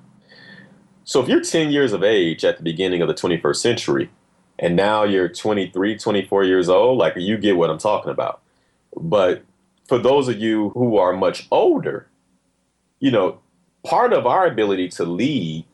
So 1.04 1.20
if 1.20 1.28
you're 1.28 1.42
10 1.42 1.70
years 1.70 1.92
of 1.92 2.02
age 2.02 2.44
at 2.44 2.56
the 2.56 2.62
beginning 2.62 3.02
of 3.02 3.08
the 3.08 3.14
21st 3.14 3.56
century, 3.56 4.10
and 4.58 4.76
now 4.76 5.04
you're 5.04 5.28
23, 5.28 5.98
24 5.98 6.44
years 6.44 6.68
old, 6.68 6.98
like 6.98 7.14
you 7.16 7.36
get 7.36 7.56
what 7.56 7.70
I'm 7.70 7.78
talking 7.78 8.10
about. 8.10 8.40
But 8.96 9.42
for 9.86 9.98
those 9.98 10.28
of 10.28 10.38
you 10.38 10.70
who 10.70 10.96
are 10.96 11.12
much 11.12 11.46
older, 11.50 12.08
you 13.00 13.10
know, 13.10 13.38
part 13.84 14.12
of 14.12 14.26
our 14.26 14.46
ability 14.46 14.88
to 14.90 15.04
lead 15.04 15.64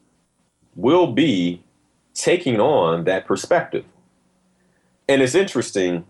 will 0.74 1.12
be 1.12 1.62
taking 2.14 2.60
on 2.60 3.04
that 3.04 3.26
perspective. 3.26 3.84
And 5.08 5.22
it's 5.22 5.34
interesting. 5.34 6.04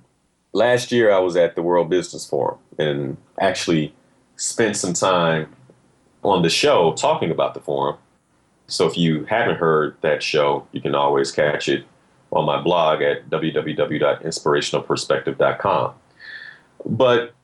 Last 0.53 0.92
year, 0.92 1.12
I 1.12 1.18
was 1.18 1.37
at 1.37 1.55
the 1.55 1.62
World 1.62 1.90
Business 1.90 2.27
Forum 2.27 2.59
and 2.79 3.16
actually 3.38 3.94
spent 4.37 4.77
some 4.77 4.94
time 4.94 5.55
on 6.22 6.42
the 6.42 6.50
show 6.50 6.92
talking 6.94 7.30
about 7.30 7.54
the 7.54 7.61
forum. 7.61 7.96
So 8.66 8.87
if 8.87 8.96
you 8.96 9.24
haven't 9.24 9.56
heard 9.56 9.96
that 10.00 10.22
show, 10.22 10.66
you 10.72 10.80
can 10.80 10.94
always 10.94 11.33
catch 11.33 11.68
it 11.68 11.85
on 12.30 12.44
my 12.44 12.61
blog 12.61 13.02
at 13.02 13.28
www.inspirationalperspective.com. 13.28 15.94
But 16.87 17.35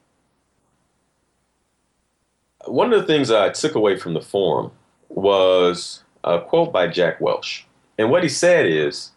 one 2.67 2.93
of 2.93 3.01
the 3.01 3.07
things 3.07 3.31
I 3.31 3.51
took 3.51 3.75
away 3.75 3.97
from 3.97 4.15
the 4.15 4.21
forum 4.21 4.73
was 5.09 6.03
a 6.25 6.41
quote 6.41 6.73
by 6.73 6.89
Jack 6.89 7.21
Welch. 7.21 7.67
And 7.99 8.11
what 8.11 8.23
he 8.23 8.29
said 8.29 8.67
is 8.67 9.13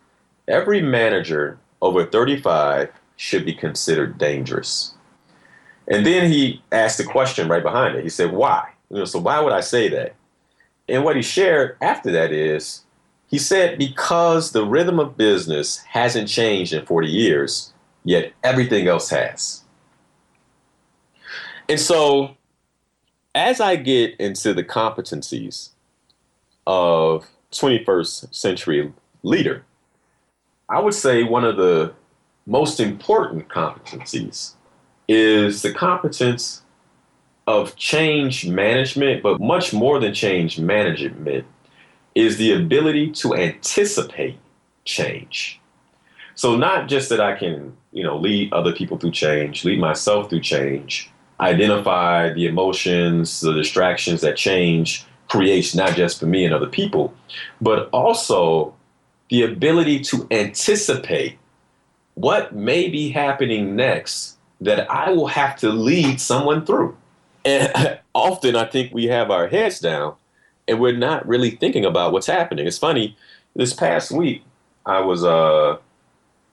every 0.48 0.82
manager 0.82 1.60
over 1.82 2.06
35 2.06 2.92
should 3.18 3.46
be 3.46 3.54
considered 3.54 4.18
dangerous. 4.18 4.94
And 5.88 6.06
then 6.06 6.32
he 6.32 6.62
asked 6.72 7.00
a 7.00 7.04
question 7.04 7.50
right 7.50 7.64
behind 7.64 7.96
it. 7.96 8.04
He 8.04 8.10
said, 8.10 8.32
Why? 8.32 8.70
You 8.90 8.98
know, 8.98 9.06
so 9.06 9.20
why 9.20 9.40
would 9.40 9.54
I 9.54 9.62
say 9.62 9.90
that? 9.90 10.16
And 10.88 11.04
what 11.04 11.16
he 11.16 11.22
shared 11.22 11.78
after 11.82 12.12
that 12.12 12.32
is 12.32 12.84
he 13.28 13.38
said, 13.38 13.78
Because 13.78 14.52
the 14.52 14.66
rhythm 14.66 15.00
of 15.00 15.18
business 15.18 15.78
hasn't 15.78 16.28
changed 16.28 16.74
in 16.74 16.86
40 16.86 17.08
years, 17.08 17.74
yet 18.04 18.34
everything 18.44 18.88
else 18.88 19.10
has. 19.10 19.64
And 21.68 21.80
so 21.80 22.36
as 23.36 23.62
I 23.62 23.76
get 23.76 24.20
into 24.20 24.54
the 24.54 24.64
competencies 24.64 25.70
of 26.66 27.28
21st 27.52 28.34
century 28.34 28.92
leader, 29.22 29.64
I 30.68 30.80
would 30.80 30.96
say 30.96 31.24
one 31.24 31.46
of 31.46 31.58
the 31.58 31.94
most 32.48 32.80
important 32.80 33.48
competencies 33.50 34.54
is 35.08 35.62
the 35.62 35.74
competence 35.74 36.64
of 37.50 37.76
change 37.76 38.48
management, 38.48 39.24
but 39.24 39.42
much 39.42 39.74
more 39.74 40.00
than 40.00 40.14
change 40.14 40.60
management 40.60 41.48
is 42.14 42.38
the 42.38 42.52
ability 42.52 43.10
to 43.10 43.34
anticipate 43.34 44.38
change. 44.86 45.60
So 46.36 46.56
not 46.56 46.88
just 46.88 47.10
that 47.10 47.20
I 47.20 47.36
can, 47.36 47.76
you 47.92 48.04
know, 48.04 48.18
lead 48.18 48.54
other 48.54 48.72
people 48.72 49.00
through 49.00 49.14
change, 49.14 49.66
lead 49.66 49.80
myself 49.80 50.30
through 50.30 50.42
change, 50.42 51.10
identify 51.40 52.32
the 52.32 52.46
emotions, 52.46 53.42
the 53.42 53.54
distractions 53.54 54.22
that 54.22 54.38
change 54.38 55.04
creates 55.28 55.74
not 55.74 55.96
just 55.96 56.20
for 56.20 56.28
me 56.28 56.46
and 56.46 56.54
other 56.54 56.70
people, 56.70 57.16
but 57.60 57.90
also 57.92 58.76
the 59.32 59.42
ability 59.42 60.02
to 60.02 60.28
anticipate 60.30 61.40
what 62.14 62.54
may 62.54 62.90
be 62.90 63.10
happening 63.10 63.76
next 63.76 64.38
that 64.62 64.88
I 64.92 65.10
will 65.10 65.28
have 65.28 65.56
to 65.62 65.70
lead 65.70 66.22
someone 66.22 66.64
through. 66.64 66.96
And 67.46 68.00
often 68.16 68.56
I 68.56 68.66
think 68.66 68.94
we 68.94 69.06
have 69.06 69.32
our 69.32 69.48
heads 69.48 69.80
down 69.80 70.16
and 70.68 70.80
we're 70.80 70.98
not 70.98 71.28
really 71.28 71.52
thinking 71.52 71.86
about 71.86 72.14
what's 72.14 72.28
happening. 72.28 72.68
It's 72.68 72.78
funny, 72.78 73.18
this 73.56 73.74
past 73.74 74.12
week 74.12 74.44
I 74.86 75.02
was 75.02 75.24
uh, 75.24 75.78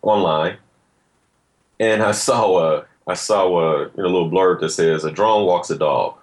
online 0.03 0.57
and 1.79 2.03
I 2.03 2.13
saw 2.27 2.59
a 2.59 2.87
I 3.09 3.15
saw 3.15 3.61
a, 3.61 3.83
you 3.85 4.03
know, 4.03 4.09
little 4.09 4.31
blurb 4.31 4.61
that 4.61 4.71
says 4.71 5.05
a 5.05 5.13
drone 5.13 5.47
walks 5.47 5.71
a 5.71 5.79
dog. 5.79 6.17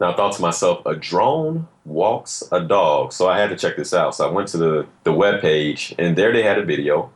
Now 0.00 0.12
I 0.12 0.16
thought 0.16 0.32
to 0.36 0.42
myself, 0.42 0.86
a 0.86 0.96
drone 0.96 1.68
walks 1.84 2.42
a 2.50 2.60
dog. 2.60 3.12
So 3.12 3.28
I 3.28 3.38
had 3.38 3.50
to 3.50 3.56
check 3.56 3.76
this 3.76 3.92
out. 3.92 4.14
So 4.14 4.26
I 4.26 4.32
went 4.32 4.48
to 4.48 4.56
the, 4.56 4.86
the 5.04 5.12
web 5.12 5.42
page 5.42 5.94
and 5.98 6.16
there 6.16 6.32
they 6.32 6.42
had 6.42 6.58
a 6.58 6.64
video, 6.64 7.12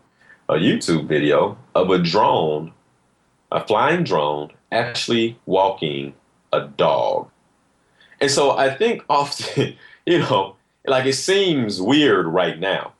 a 0.51 0.55
YouTube 0.55 1.07
video 1.07 1.57
of 1.75 1.88
a 1.90 1.99
drone, 1.99 2.73
a 3.51 3.66
flying 3.66 4.05
drone, 4.05 4.53
actually 4.71 5.38
walking 5.47 6.12
a 6.52 6.62
dog. 6.62 7.30
And 8.20 8.30
so 8.30 8.56
I 8.56 8.74
think 8.74 9.02
often, 9.11 9.76
you 10.06 10.18
know, 10.18 10.56
like 10.87 11.06
it 11.06 11.14
seems 11.14 11.80
weird 11.80 12.26
right 12.26 12.59
now. 12.59 12.92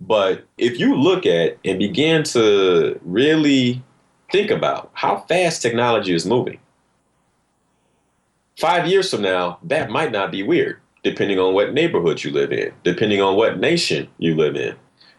But 0.00 0.46
if 0.56 0.78
you 0.78 0.96
look 0.96 1.26
at 1.26 1.58
and 1.64 1.78
begin 1.78 2.22
to 2.24 2.98
really 3.04 3.82
think 4.30 4.50
about 4.50 4.90
how 4.94 5.18
fast 5.28 5.62
technology 5.62 6.14
is 6.14 6.24
moving. 6.26 6.58
Five 8.58 8.86
years 8.86 9.10
from 9.10 9.22
now, 9.22 9.58
that 9.64 9.90
might 9.90 10.12
not 10.12 10.30
be 10.30 10.42
weird, 10.42 10.80
depending 11.02 11.38
on 11.38 11.54
what 11.54 11.72
neighborhood 11.72 12.22
you 12.22 12.30
live 12.30 12.52
in, 12.52 12.72
depending 12.84 13.20
on 13.20 13.36
what 13.36 13.58
nation 13.58 14.08
you 14.18 14.34
live 14.34 14.56
in, 14.56 14.76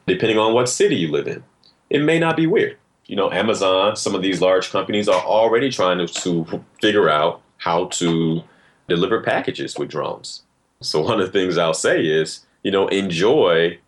depending 0.07 0.37
on 0.37 0.53
what 0.53 0.69
city 0.69 0.95
you 0.95 1.09
live 1.11 1.27
in. 1.27 1.43
It 1.89 2.03
may 2.03 2.19
not 2.19 2.37
be 2.37 2.47
weird. 2.47 2.77
You 3.11 3.17
know, 3.17 3.29
Amazon, 3.29 3.97
some 3.97 4.15
of 4.15 4.21
these 4.21 4.39
large 4.39 4.69
companies 4.69 5.09
are 5.09 5.21
already 5.21 5.69
trying 5.69 5.97
to, 5.97 6.07
to 6.07 6.63
figure 6.81 7.09
out 7.09 7.41
how 7.57 7.87
to 7.99 8.41
deliver 8.87 9.21
packages 9.21 9.77
with 9.77 9.89
drones. 9.89 10.43
So, 10.79 11.01
one 11.01 11.19
of 11.19 11.25
the 11.25 11.31
things 11.37 11.57
I'll 11.57 11.73
say 11.73 12.05
is, 12.05 12.45
you 12.63 12.71
know, 12.71 12.87
enjoy 12.87 13.79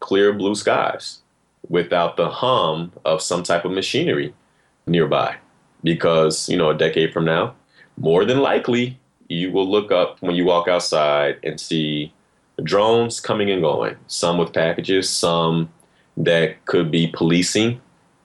clear 0.00 0.32
blue 0.32 0.56
skies 0.56 1.20
without 1.68 2.16
the 2.16 2.28
hum 2.28 2.90
of 3.04 3.22
some 3.22 3.44
type 3.44 3.64
of 3.64 3.70
machinery 3.70 4.34
nearby. 4.88 5.36
Because, 5.84 6.48
you 6.48 6.56
know, 6.56 6.70
a 6.70 6.76
decade 6.76 7.12
from 7.12 7.24
now, 7.24 7.54
more 7.96 8.24
than 8.24 8.40
likely, 8.40 8.98
you 9.28 9.52
will 9.52 9.70
look 9.70 9.92
up 9.92 10.20
when 10.22 10.34
you 10.34 10.44
walk 10.44 10.66
outside 10.66 11.38
and 11.44 11.60
see 11.60 12.12
drones 12.64 13.20
coming 13.20 13.48
and 13.48 13.62
going, 13.62 13.94
some 14.08 14.38
with 14.38 14.52
packages, 14.52 15.08
some 15.08 15.72
that 16.16 16.64
could 16.64 16.90
be 16.90 17.06
policing, 17.06 17.80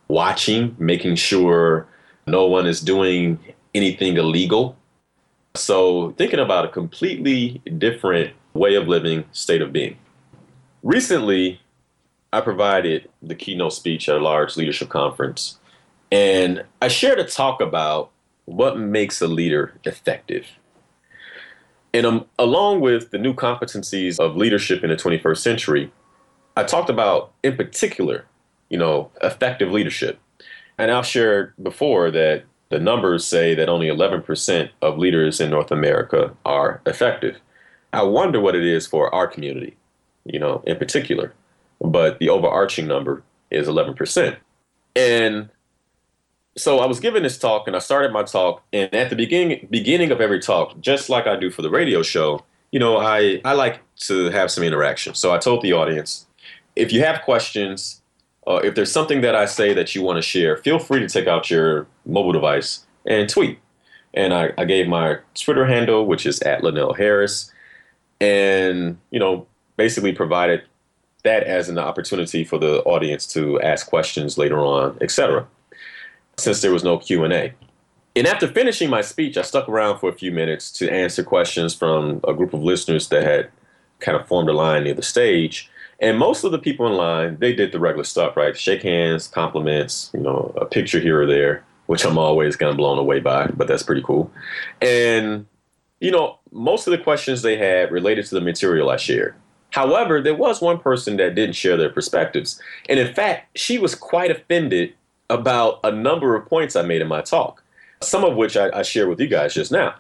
watching, 0.08 0.76
making 0.80 1.16
sure 1.16 1.88
no 2.26 2.46
one 2.48 2.68
is 2.68 2.82
doing 2.82 3.40
anything 3.74 4.18
illegal. 4.18 4.78
So, 5.56 6.12
thinking 6.18 6.40
about 6.40 6.66
a 6.66 6.70
completely 6.70 7.62
different 7.78 8.34
way 8.54 8.76
of 8.76 8.88
living, 8.88 9.26
state 9.32 9.62
of 9.62 9.74
being. 9.74 9.98
Recently, 10.84 11.60
I 12.32 12.42
provided 12.42 13.10
the 13.22 13.36
keynote 13.36 13.74
speech 13.74 14.08
at 14.10 14.18
a 14.18 14.20
large 14.20 14.58
leadership 14.58 14.90
conference 14.90 15.58
and 16.12 16.64
I 16.82 16.88
shared 16.88 17.20
a 17.20 17.26
talk 17.26 17.62
about 17.62 18.12
what 18.46 18.80
makes 18.80 19.22
a 19.22 19.28
leader 19.28 19.74
effective. 19.84 20.46
And 21.94 22.06
um, 22.06 22.26
along 22.40 22.82
with 22.82 23.12
the 23.12 23.18
new 23.18 23.34
competencies 23.34 24.20
of 24.20 24.38
leadership 24.38 24.84
in 24.84 24.90
the 24.90 24.96
21st 24.96 25.38
century, 25.38 25.92
I 26.56 26.64
talked 26.64 26.90
about, 26.90 27.34
in 27.44 27.58
particular, 27.58 28.26
you 28.70 28.78
know, 28.78 29.12
effective 29.22 29.72
leadership. 29.72 30.20
And 30.78 30.92
I've 30.92 31.06
shared 31.06 31.54
before 31.62 32.12
that 32.12 32.44
the 32.70 32.80
numbers 32.80 33.26
say 33.26 33.56
that 33.56 33.70
only 33.70 33.88
11% 33.88 34.70
of 34.82 34.98
leaders 34.98 35.40
in 35.40 35.50
North 35.50 35.72
America 35.72 36.36
are 36.46 36.82
effective. 36.86 37.38
I 37.94 38.04
wonder 38.04 38.40
what 38.40 38.56
it 38.56 38.66
is 38.66 38.86
for 38.86 39.14
our 39.16 39.28
community, 39.28 39.78
you 40.26 40.40
know, 40.40 40.62
in 40.68 40.78
particular. 40.78 41.34
But 41.80 42.20
the 42.20 42.30
overarching 42.30 42.88
number 42.88 43.24
is 43.50 43.68
11%. 43.68 44.38
And 44.96 45.50
so 46.58 46.80
I 46.80 46.88
was 46.88 47.00
giving 47.00 47.24
this 47.24 47.38
talk 47.38 47.68
and 47.68 47.76
I 47.76 47.80
started 47.80 48.12
my 48.12 48.24
talk 48.24 48.64
and 48.74 48.94
at 48.94 49.10
the 49.10 49.16
beginning 49.16 49.68
beginning 49.70 50.12
of 50.12 50.20
every 50.20 50.40
talk, 50.40 50.80
just 50.82 51.10
like 51.10 51.28
I 51.28 51.36
do 51.36 51.52
for 51.52 51.62
the 51.62 51.70
radio 51.70 52.02
show, 52.02 52.44
you 52.72 52.80
know, 52.80 52.98
I, 52.98 53.40
I 53.46 53.54
like 53.54 53.80
to 54.02 54.30
have 54.32 54.52
some 54.52 54.64
interaction. 54.64 55.14
So 55.14 55.34
I 55.34 55.38
told 55.38 55.62
the 55.62 55.74
audience, 55.74 56.26
if 56.76 56.92
you 56.92 57.04
have 57.04 57.22
questions, 57.22 58.02
uh, 58.48 58.62
if 58.64 58.76
there's 58.76 58.92
something 58.92 59.22
that 59.22 59.36
I 59.36 59.46
say 59.46 59.74
that 59.74 59.94
you 59.94 60.02
want 60.02 60.18
to 60.18 60.22
share, 60.22 60.58
feel 60.58 60.80
free 60.80 61.00
to 61.00 61.08
take 61.08 61.28
out 61.28 61.50
your 61.50 61.88
mobile 62.06 62.32
device 62.32 62.86
and 63.06 63.30
tweet. 63.30 63.60
And 64.14 64.34
I, 64.34 64.52
I 64.58 64.66
gave 64.66 64.88
my 64.88 65.18
Twitter 65.36 65.66
handle, 65.66 66.06
which 66.06 66.26
is 66.26 66.40
at 66.42 66.64
Linnell 66.64 66.94
Harris, 66.94 67.52
and 68.20 68.98
you 69.12 69.20
know, 69.20 69.46
basically 69.76 70.14
provided 70.14 70.64
that 71.24 71.44
as 71.44 71.70
an 71.70 71.78
opportunity 71.78 72.44
for 72.44 72.58
the 72.58 72.82
audience 72.84 73.28
to 73.34 73.60
ask 73.62 73.88
questions 73.88 74.38
later 74.38 74.60
on, 74.60 74.98
etc 75.02 75.46
since 76.38 76.62
there 76.62 76.72
was 76.72 76.84
no 76.84 76.98
Q&A. 76.98 77.54
And 78.16 78.28
after 78.28 78.48
finishing 78.48 78.90
my 78.90 79.02
speech, 79.02 79.38
I 79.38 79.42
stuck 79.42 79.68
around 79.70 80.00
for 80.00 80.10
a 80.10 80.14
few 80.14 80.32
minutes 80.32 80.72
to 80.74 80.90
answer 80.90 81.24
questions 81.24 81.74
from 81.74 82.22
a 82.28 82.34
group 82.34 82.54
of 82.54 82.64
listeners 82.64 83.10
that 83.10 83.24
had 83.24 83.50
kind 84.00 84.18
of 84.18 84.28
formed 84.28 84.50
a 84.50 84.54
line 84.54 84.84
near 84.84 84.94
the 84.94 85.04
stage. 85.04 85.70
And 86.00 86.18
most 86.18 86.44
of 86.44 86.52
the 86.52 86.60
people 86.60 86.86
in 86.88 86.94
line, 86.94 87.38
they 87.40 87.54
did 87.54 87.72
the 87.72 87.80
regular 87.80 88.04
stuff, 88.04 88.38
right? 88.38 88.56
Shake 88.58 88.84
hands, 88.84 89.28
compliments, 89.28 90.12
you 90.14 90.20
know, 90.20 90.54
a 90.56 90.66
picture 90.66 91.00
here 91.00 91.22
or 91.22 91.26
there, 91.26 91.64
which 91.88 92.06
I'm 92.06 92.18
always 92.18 92.56
kind 92.56 92.70
of 92.70 92.78
blown 92.78 93.00
away 93.00 93.20
by, 93.20 93.48
but 93.48 93.68
that's 93.68 93.84
pretty 93.84 94.04
cool. 94.04 94.32
And, 94.82 95.48
you 96.00 96.12
know, 96.12 96.38
most 96.52 96.86
of 96.86 96.92
the 96.92 97.00
questions 97.00 97.42
they 97.42 97.58
had 97.58 97.92
related 97.92 98.26
to 98.28 98.36
the 98.36 98.42
material 98.42 98.90
I 98.90 98.98
shared. 98.98 99.34
However, 99.72 100.22
there 100.22 100.36
was 100.36 100.62
one 100.62 100.80
person 100.80 101.18
that 101.18 101.36
didn't 101.36 101.56
share 101.56 101.78
their 101.78 101.90
perspectives. 101.90 102.62
And 102.90 103.00
in 103.00 103.14
fact, 103.14 103.58
she 103.58 103.78
was 103.80 103.96
quite 103.96 104.32
offended 104.32 104.94
about 105.30 105.80
a 105.84 105.92
number 105.92 106.36
of 106.36 106.46
points 106.48 106.76
I 106.76 106.84
made 106.84 107.02
in 107.02 107.08
my 107.08 107.22
talk. 107.22 107.64
some 108.02 108.24
of 108.24 108.36
which 108.36 108.56
I, 108.56 108.70
I 108.74 108.82
shared 108.84 109.10
with 109.10 109.20
you 109.20 109.28
guys 109.28 109.54
just 109.54 109.72
now. 109.72 109.96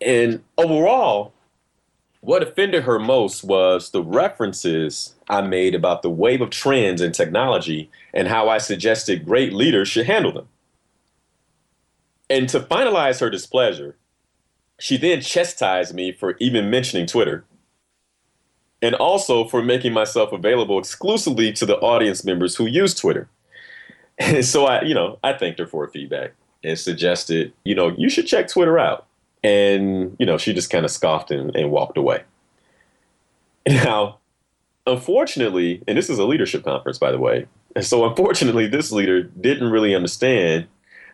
And 0.00 0.42
overall, 0.56 1.32
what 2.20 2.42
offended 2.42 2.84
her 2.84 2.98
most 2.98 3.42
was 3.42 3.90
the 3.90 4.02
references 4.02 5.14
I 5.28 5.40
made 5.40 5.74
about 5.74 6.02
the 6.02 6.10
wave 6.10 6.42
of 6.42 6.50
trends 6.50 7.00
in 7.00 7.12
technology 7.12 7.90
and 8.12 8.28
how 8.28 8.48
I 8.48 8.58
suggested 8.58 9.24
great 9.24 9.52
leaders 9.52 9.88
should 9.88 10.06
handle 10.06 10.32
them. 10.32 10.48
And 12.28 12.48
to 12.50 12.60
finalize 12.60 13.20
her 13.20 13.30
displeasure, 13.30 13.96
she 14.78 14.96
then 14.96 15.20
chastised 15.20 15.94
me 15.94 16.12
for 16.12 16.36
even 16.38 16.70
mentioning 16.70 17.06
Twitter 17.06 17.44
and 18.82 18.94
also 18.94 19.46
for 19.46 19.62
making 19.62 19.92
myself 19.92 20.32
available 20.32 20.78
exclusively 20.78 21.52
to 21.52 21.66
the 21.66 21.76
audience 21.78 22.24
members 22.24 22.56
who 22.56 22.66
use 22.66 22.94
Twitter. 22.94 23.28
And 24.22 24.44
so 24.44 24.66
I, 24.66 24.82
you 24.82 24.92
know, 24.92 25.18
I 25.24 25.32
thanked 25.32 25.58
her 25.60 25.66
for 25.66 25.86
her 25.86 25.90
feedback 25.90 26.32
and 26.62 26.78
suggested, 26.78 27.54
you 27.64 27.74
know, 27.74 27.88
you 27.96 28.10
should 28.10 28.26
check 28.26 28.48
Twitter 28.48 28.78
out. 28.78 29.06
And, 29.42 30.16
you 30.18 30.26
know, 30.26 30.38
she 30.38 30.52
just 30.52 30.70
kind 30.70 30.84
of 30.84 30.90
scoffed 30.90 31.30
and, 31.30 31.54
and 31.56 31.70
walked 31.70 31.96
away. 31.96 32.22
Now, 33.66 34.18
unfortunately, 34.86 35.82
and 35.86 35.96
this 35.96 36.10
is 36.10 36.18
a 36.18 36.24
leadership 36.24 36.64
conference, 36.64 36.98
by 36.98 37.10
the 37.10 37.18
way. 37.18 37.46
And 37.76 37.84
so 37.84 38.06
unfortunately, 38.06 38.66
this 38.66 38.90
leader 38.92 39.22
didn't 39.22 39.70
really 39.70 39.94
understand 39.94 40.66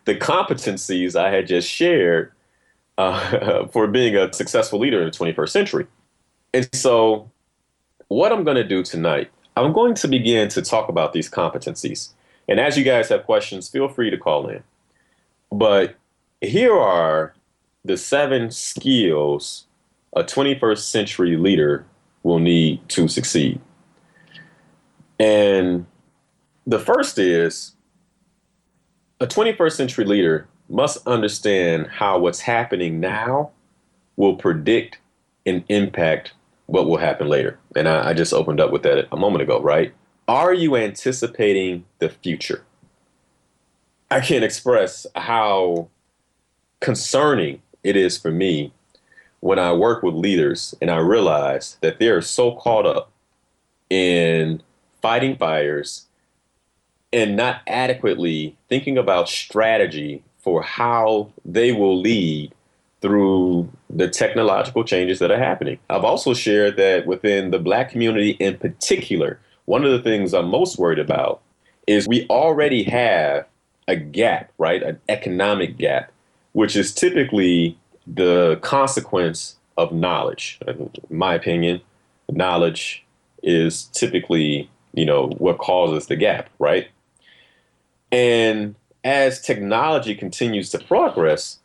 the 0.07 0.15
competencies 0.15 1.17
I 1.17 1.31
had 1.31 1.47
just 1.47 1.69
shared 1.71 2.33
uh, 2.99 3.67
for 3.73 3.87
being 3.87 4.17
a 4.17 4.33
successful 4.33 4.79
leader 4.79 5.01
in 5.01 5.07
the 5.07 5.17
21st 5.17 5.49
century. 5.49 5.87
And 6.55 6.69
so, 6.75 7.31
what 8.09 8.33
I'm 8.33 8.45
going 8.45 8.57
to 8.57 8.65
do 8.65 8.83
tonight, 8.83 9.31
I'm 9.57 9.73
going 9.73 9.95
to 9.95 10.09
begin 10.09 10.49
to 10.51 10.63
talk 10.63 10.89
about 10.89 11.13
these 11.13 11.29
competencies. 11.29 12.11
And 12.49 12.61
as 12.61 12.79
you 12.79 12.85
guys 12.85 13.09
have 13.09 13.25
questions, 13.25 13.69
feel 13.69 13.89
free 13.89 14.11
to 14.11 14.17
call 14.17 14.49
in. 14.49 14.63
But 15.51 15.97
here 16.41 16.75
are 16.75 17.35
the 17.87 17.97
seven 17.97 18.51
skills 18.51 19.67
a 20.15 20.25
21st 20.25 20.79
century 20.79 21.37
leader 21.37 21.85
will 22.23 22.39
need 22.39 22.87
to 22.89 23.07
succeed. 23.07 23.61
And 25.21 25.87
the 26.67 26.79
first 26.79 27.19
is 27.19 27.73
a 29.21 29.27
21st 29.27 29.73
century 29.73 30.05
leader 30.05 30.49
must 30.69 31.07
understand 31.07 31.87
how 31.87 32.19
what's 32.19 32.41
happening 32.41 32.99
now 32.99 33.51
will 34.17 34.37
predict 34.37 34.99
and 35.45 35.63
impact 35.69 36.33
what 36.67 36.87
will 36.87 36.97
happen 36.97 37.29
later. 37.29 37.59
And 37.77 37.89
I, 37.89 38.09
I, 38.09 38.15
just 38.15 38.33
opened 38.33 38.61
up 38.61 38.73
with 38.73 38.83
that 38.83 39.07
a 39.13 39.17
moment 39.17 39.43
ago, 39.43 39.61
right? 39.61 39.93
Are 40.27 40.53
you 40.53 40.75
anticipating 40.75 41.85
the 42.01 42.09
future? 42.09 42.65
I 44.11 44.21
can't 44.21 44.43
express 44.43 45.07
how 45.15 45.89
concerning 46.81 47.63
it 47.87 47.97
is 47.97 48.19
for 48.19 48.33
me 48.33 48.73
when 49.41 49.59
I 49.59 49.73
work 49.73 50.03
with 50.03 50.15
leaders 50.15 50.75
and 50.83 50.91
I 50.91 50.99
realize 50.99 51.79
that 51.81 51.99
they're 51.99 52.21
so 52.21 52.57
caught 52.57 52.85
up 52.85 53.13
in 53.89 54.63
fighting 55.01 55.37
fires 55.37 56.07
and 57.13 57.37
not 57.37 57.61
adequately 57.69 58.57
thinking 58.69 58.99
about 58.99 59.29
strategy 59.29 60.25
for 60.39 60.63
how 60.63 61.31
they 61.45 61.73
will 61.73 62.01
lead 62.01 62.53
through 63.01 63.71
the 63.89 64.09
technological 64.09 64.83
changes 64.83 65.21
that 65.21 65.31
are 65.31 65.39
happening. 65.39 65.79
I've 65.89 66.05
also 66.05 66.35
shared 66.35 66.77
that 66.79 67.07
within 67.07 67.53
the 67.53 67.61
black 67.61 67.91
community 67.91 68.31
in 68.31 68.59
particular, 68.59 69.39
one 69.67 69.85
of 69.85 69.93
the 69.93 70.01
things 70.01 70.35
I'm 70.35 70.49
most 70.49 70.79
worried 70.79 70.99
about 70.99 71.41
is 71.87 72.09
we 72.09 72.27
already 72.29 72.83
have 72.85 73.47
a 73.87 73.95
gap, 73.95 74.51
right? 74.59 74.83
An 74.83 74.99
economic 75.09 75.77
gap, 75.77 76.11
which 76.57 76.75
is 76.75 76.95
typically 76.95 77.77
the 78.07 78.59
consequence 78.63 79.57
of 79.77 79.93
knowledge. 79.93 80.59
In 80.67 80.91
my 81.11 81.35
opinion, 81.35 81.83
knowledge 82.31 83.05
is 83.43 83.85
typically, 83.93 84.71
you 84.95 85.05
know, 85.05 85.27
what 85.37 85.59
causes 85.59 86.07
the 86.07 86.17
gap, 86.17 86.49
right? 86.59 86.89
And 88.11 88.75
as 89.05 89.43
technology 89.43 90.15
continues 90.15 90.71
to 90.71 90.79
progress, 90.79 91.59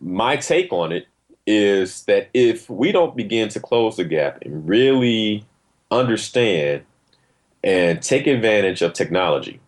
my 0.00 0.34
take 0.34 0.72
on 0.72 0.90
it 0.90 1.06
is 1.46 2.02
that 2.06 2.30
if 2.34 2.68
we 2.68 2.90
don't 2.90 3.14
begin 3.14 3.50
to 3.50 3.60
close 3.60 3.98
the 3.98 4.04
gap 4.04 4.42
and 4.42 4.68
really 4.68 5.46
understand 5.92 6.82
and 7.62 8.02
take 8.02 8.26
advantage 8.26 8.82
of 8.82 8.94
technology, 8.94 9.60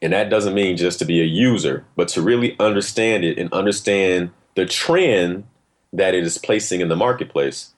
and 0.00 0.12
that 0.12 0.30
doesn't 0.30 0.54
mean 0.54 0.76
just 0.76 0.98
to 1.00 1.04
be 1.04 1.20
a 1.20 1.24
user, 1.24 1.84
but 1.96 2.08
to 2.08 2.22
really 2.22 2.56
understand 2.60 3.24
it 3.24 3.38
and 3.38 3.52
understand 3.52 4.30
the 4.54 4.66
trend 4.66 5.44
that 5.92 6.14
it 6.14 6.24
is 6.24 6.38
placing 6.38 6.80
in 6.80 6.88
the 6.88 6.96
marketplace, 6.96 7.72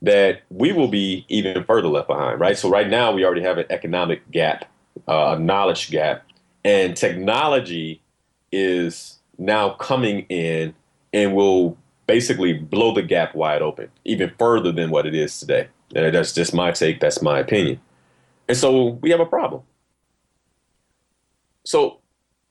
that 0.00 0.42
we 0.50 0.72
will 0.72 0.88
be 0.88 1.24
even 1.28 1.62
further 1.64 1.88
left 1.88 2.08
behind, 2.08 2.40
right? 2.40 2.58
So, 2.58 2.68
right 2.68 2.88
now, 2.88 3.12
we 3.12 3.24
already 3.24 3.42
have 3.42 3.58
an 3.58 3.66
economic 3.70 4.28
gap, 4.30 4.64
uh, 5.08 5.36
a 5.36 5.38
knowledge 5.38 5.90
gap, 5.90 6.24
and 6.64 6.96
technology 6.96 8.00
is 8.50 9.18
now 9.38 9.70
coming 9.70 10.26
in 10.28 10.74
and 11.12 11.34
will 11.34 11.76
basically 12.06 12.52
blow 12.52 12.92
the 12.92 13.02
gap 13.02 13.34
wide 13.34 13.62
open, 13.62 13.88
even 14.04 14.32
further 14.38 14.72
than 14.72 14.90
what 14.90 15.06
it 15.06 15.14
is 15.14 15.38
today. 15.38 15.68
And 15.94 16.14
that's 16.14 16.32
just 16.32 16.54
my 16.54 16.72
take, 16.72 17.00
that's 17.00 17.22
my 17.22 17.38
opinion. 17.38 17.80
And 18.48 18.56
so 18.56 18.98
we 19.00 19.10
have 19.10 19.20
a 19.20 19.26
problem. 19.26 19.62
So 21.64 21.98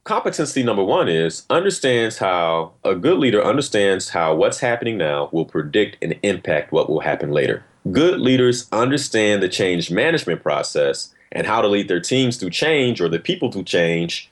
competency 0.03 0.63
number 0.63 0.83
one 0.83 1.09
is 1.09 1.43
understands 1.49 2.17
how 2.17 2.73
a 2.83 2.95
good 2.95 3.19
leader 3.19 3.43
understands 3.43 4.09
how 4.09 4.35
what's 4.35 4.59
happening 4.59 4.97
now 4.97 5.29
will 5.31 5.45
predict 5.45 5.97
and 6.01 6.17
impact 6.23 6.71
what 6.71 6.89
will 6.89 7.01
happen 7.01 7.31
later. 7.31 7.63
Good 7.91 8.19
leaders 8.19 8.67
understand 8.71 9.43
the 9.43 9.49
change 9.49 9.91
management 9.91 10.41
process 10.43 11.13
and 11.31 11.47
how 11.47 11.61
to 11.61 11.67
lead 11.67 11.87
their 11.87 11.99
teams 11.99 12.37
through 12.37 12.51
change 12.51 13.01
or 13.01 13.09
the 13.09 13.19
people 13.19 13.51
through 13.51 13.63
change. 13.63 14.29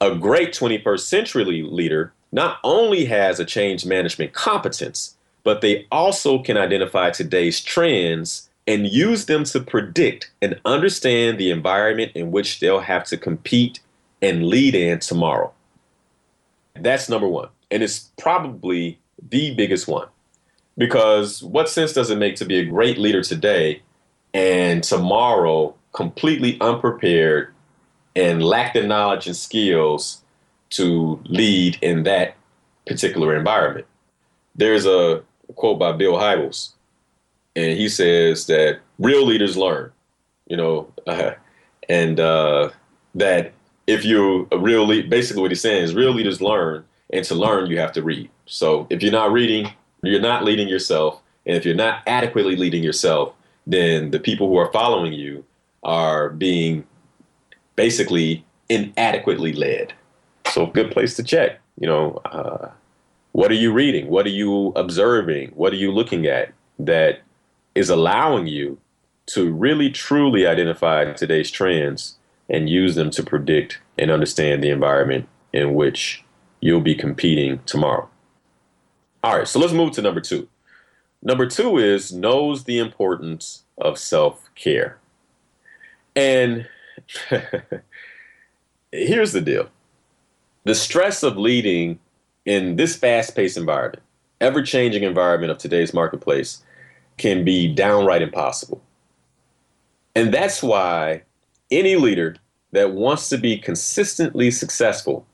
A 0.00 0.14
great 0.14 0.52
21st 0.52 1.00
century 1.00 1.62
leader 1.62 2.12
not 2.32 2.58
only 2.64 3.04
has 3.04 3.38
a 3.38 3.44
change 3.44 3.86
management 3.86 4.32
competence, 4.32 5.16
but 5.44 5.60
they 5.60 5.86
also 5.90 6.42
can 6.42 6.56
identify 6.56 7.10
today's 7.10 7.60
trends 7.60 8.48
and 8.66 8.86
use 8.86 9.26
them 9.26 9.44
to 9.44 9.60
predict 9.60 10.30
and 10.40 10.60
understand 10.64 11.38
the 11.38 11.50
environment 11.50 12.12
in 12.14 12.30
which 12.30 12.60
they'll 12.60 12.80
have 12.80 13.04
to 13.04 13.16
compete 13.16 13.80
and 14.22 14.46
lead 14.46 14.74
in 14.74 15.00
tomorrow. 15.00 15.52
That's 16.76 17.08
number 17.08 17.28
one. 17.28 17.48
And 17.70 17.82
it's 17.82 18.10
probably 18.18 18.98
the 19.30 19.54
biggest 19.54 19.88
one. 19.88 20.08
Because 20.78 21.42
what 21.42 21.68
sense 21.68 21.92
does 21.92 22.08
it 22.08 22.16
make 22.16 22.36
to 22.36 22.46
be 22.46 22.58
a 22.58 22.64
great 22.64 22.96
leader 22.96 23.22
today 23.22 23.82
and 24.32 24.82
tomorrow 24.82 25.74
completely 25.92 26.58
unprepared 26.60 27.52
and 28.16 28.42
lack 28.42 28.72
the 28.72 28.82
knowledge 28.82 29.26
and 29.26 29.36
skills 29.36 30.22
to 30.70 31.20
lead 31.24 31.78
in 31.82 32.04
that 32.04 32.36
particular 32.86 33.36
environment? 33.36 33.86
There's 34.54 34.86
a 34.86 35.22
quote 35.56 35.78
by 35.78 35.92
Bill 35.92 36.14
Hybels, 36.14 36.70
and 37.54 37.78
he 37.78 37.88
says 37.88 38.46
that 38.46 38.80
real 38.98 39.26
leaders 39.26 39.56
learn, 39.56 39.92
you 40.46 40.56
know, 40.56 40.90
uh, 41.06 41.32
and 41.88 42.18
uh, 42.18 42.70
that 43.14 43.52
if 43.86 44.04
you're 44.04 44.46
a 44.52 44.58
real 44.58 44.86
lead, 44.86 45.10
basically 45.10 45.42
what 45.42 45.50
he's 45.50 45.60
saying 45.60 45.82
is 45.82 45.94
real 45.94 46.12
leaders 46.12 46.40
learn, 46.40 46.84
and 47.12 47.24
to 47.24 47.34
learn 47.34 47.70
you 47.70 47.78
have 47.78 47.92
to 47.92 48.02
read. 48.02 48.30
So 48.46 48.86
if 48.90 49.02
you're 49.02 49.12
not 49.12 49.32
reading, 49.32 49.72
you're 50.02 50.20
not 50.20 50.44
leading 50.44 50.68
yourself, 50.68 51.20
and 51.46 51.56
if 51.56 51.64
you're 51.64 51.74
not 51.74 52.02
adequately 52.06 52.56
leading 52.56 52.82
yourself, 52.82 53.34
then 53.66 54.10
the 54.10 54.20
people 54.20 54.48
who 54.48 54.56
are 54.56 54.72
following 54.72 55.12
you 55.12 55.44
are 55.82 56.30
being 56.30 56.84
basically 57.76 58.44
inadequately 58.68 59.52
led. 59.52 59.92
So 60.50 60.66
a 60.66 60.70
good 60.70 60.90
place 60.90 61.16
to 61.16 61.22
check. 61.22 61.60
You 61.78 61.88
know, 61.88 62.20
uh, 62.24 62.70
what 63.32 63.50
are 63.50 63.54
you 63.54 63.72
reading? 63.72 64.08
What 64.08 64.26
are 64.26 64.30
you 64.30 64.68
observing? 64.76 65.50
What 65.54 65.72
are 65.72 65.76
you 65.76 65.90
looking 65.90 66.26
at 66.26 66.52
that 66.78 67.20
is 67.74 67.88
allowing 67.88 68.46
you 68.46 68.78
to 69.26 69.50
really 69.52 69.90
truly 69.90 70.46
identify 70.46 71.12
today's 71.12 71.50
trends 71.50 72.16
and 72.48 72.68
use 72.68 72.94
them 72.94 73.10
to 73.10 73.22
predict 73.22 73.80
and 73.98 74.10
understand 74.10 74.62
the 74.62 74.70
environment 74.70 75.28
in 75.52 75.74
which 75.74 76.24
you'll 76.60 76.80
be 76.80 76.94
competing 76.94 77.60
tomorrow. 77.66 78.08
All 79.24 79.38
right, 79.38 79.48
so 79.48 79.58
let's 79.58 79.72
move 79.72 79.92
to 79.92 80.02
number 80.02 80.20
two. 80.20 80.48
Number 81.22 81.46
two 81.46 81.78
is 81.78 82.12
knows 82.12 82.64
the 82.64 82.78
importance 82.78 83.64
of 83.78 83.98
self 83.98 84.50
care. 84.54 84.98
And 86.16 86.66
here's 88.92 89.32
the 89.32 89.40
deal 89.40 89.68
the 90.64 90.74
stress 90.74 91.22
of 91.22 91.36
leading 91.36 91.98
in 92.44 92.76
this 92.76 92.96
fast 92.96 93.36
paced 93.36 93.56
environment, 93.56 94.02
ever 94.40 94.62
changing 94.62 95.04
environment 95.04 95.52
of 95.52 95.58
today's 95.58 95.94
marketplace, 95.94 96.62
can 97.18 97.44
be 97.44 97.72
downright 97.72 98.22
impossible. 98.22 98.82
And 100.14 100.32
that's 100.32 100.62
why 100.62 101.22
any 101.72 101.96
leader 101.96 102.36
that 102.72 102.92
wants 102.92 103.28
to 103.30 103.38
be 103.38 103.58
consistently 103.58 104.50
successful 104.50 105.26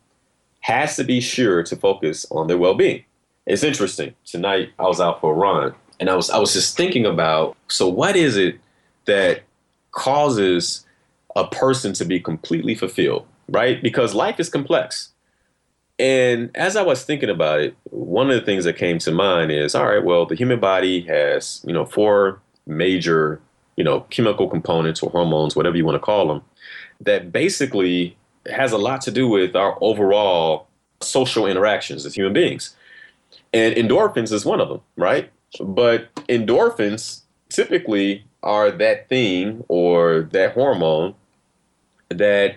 has 0.60 0.96
to 0.96 1.04
be 1.04 1.20
sure 1.20 1.62
to 1.62 1.76
focus 1.76 2.26
on 2.30 2.46
their 2.46 2.58
well-being. 2.58 3.04
It's 3.46 3.62
interesting. 3.62 4.14
Tonight 4.24 4.70
I 4.78 4.82
was 4.84 5.00
out 5.00 5.20
for 5.20 5.32
a 5.32 5.36
run 5.36 5.74
and 6.00 6.10
I 6.10 6.14
was 6.14 6.30
I 6.30 6.38
was 6.38 6.52
just 6.52 6.76
thinking 6.76 7.06
about 7.06 7.56
so 7.68 7.88
what 7.88 8.16
is 8.16 8.36
it 8.36 8.58
that 9.06 9.42
causes 9.92 10.84
a 11.34 11.46
person 11.46 11.92
to 11.94 12.04
be 12.04 12.20
completely 12.20 12.74
fulfilled, 12.74 13.26
right? 13.48 13.82
Because 13.82 14.14
life 14.14 14.38
is 14.38 14.48
complex. 14.48 15.12
And 15.98 16.50
as 16.54 16.76
I 16.76 16.82
was 16.82 17.04
thinking 17.04 17.30
about 17.30 17.60
it, 17.60 17.76
one 17.84 18.30
of 18.30 18.38
the 18.38 18.46
things 18.46 18.64
that 18.64 18.76
came 18.76 18.98
to 19.00 19.10
mind 19.10 19.50
is 19.50 19.74
all 19.74 19.86
right, 19.86 20.04
well, 20.04 20.26
the 20.26 20.36
human 20.36 20.60
body 20.60 21.00
has, 21.02 21.62
you 21.66 21.72
know, 21.72 21.84
four 21.84 22.40
major, 22.66 23.40
you 23.78 23.84
know, 23.84 24.00
chemical 24.10 24.48
components 24.48 25.04
or 25.04 25.10
hormones, 25.10 25.54
whatever 25.54 25.76
you 25.76 25.84
want 25.84 25.94
to 25.94 26.00
call 26.00 26.26
them, 26.26 26.42
that 27.00 27.30
basically 27.30 28.16
has 28.50 28.72
a 28.72 28.76
lot 28.76 29.00
to 29.02 29.12
do 29.12 29.28
with 29.28 29.54
our 29.54 29.78
overall 29.80 30.66
social 31.00 31.46
interactions 31.46 32.04
as 32.04 32.12
human 32.12 32.32
beings. 32.32 32.74
And 33.52 33.76
endorphins 33.76 34.32
is 34.32 34.44
one 34.44 34.60
of 34.60 34.68
them, 34.68 34.80
right? 34.96 35.30
But 35.60 36.12
endorphins 36.26 37.22
typically 37.50 38.24
are 38.42 38.72
that 38.72 39.08
thing 39.08 39.64
or 39.68 40.28
that 40.32 40.54
hormone 40.54 41.14
that 42.08 42.56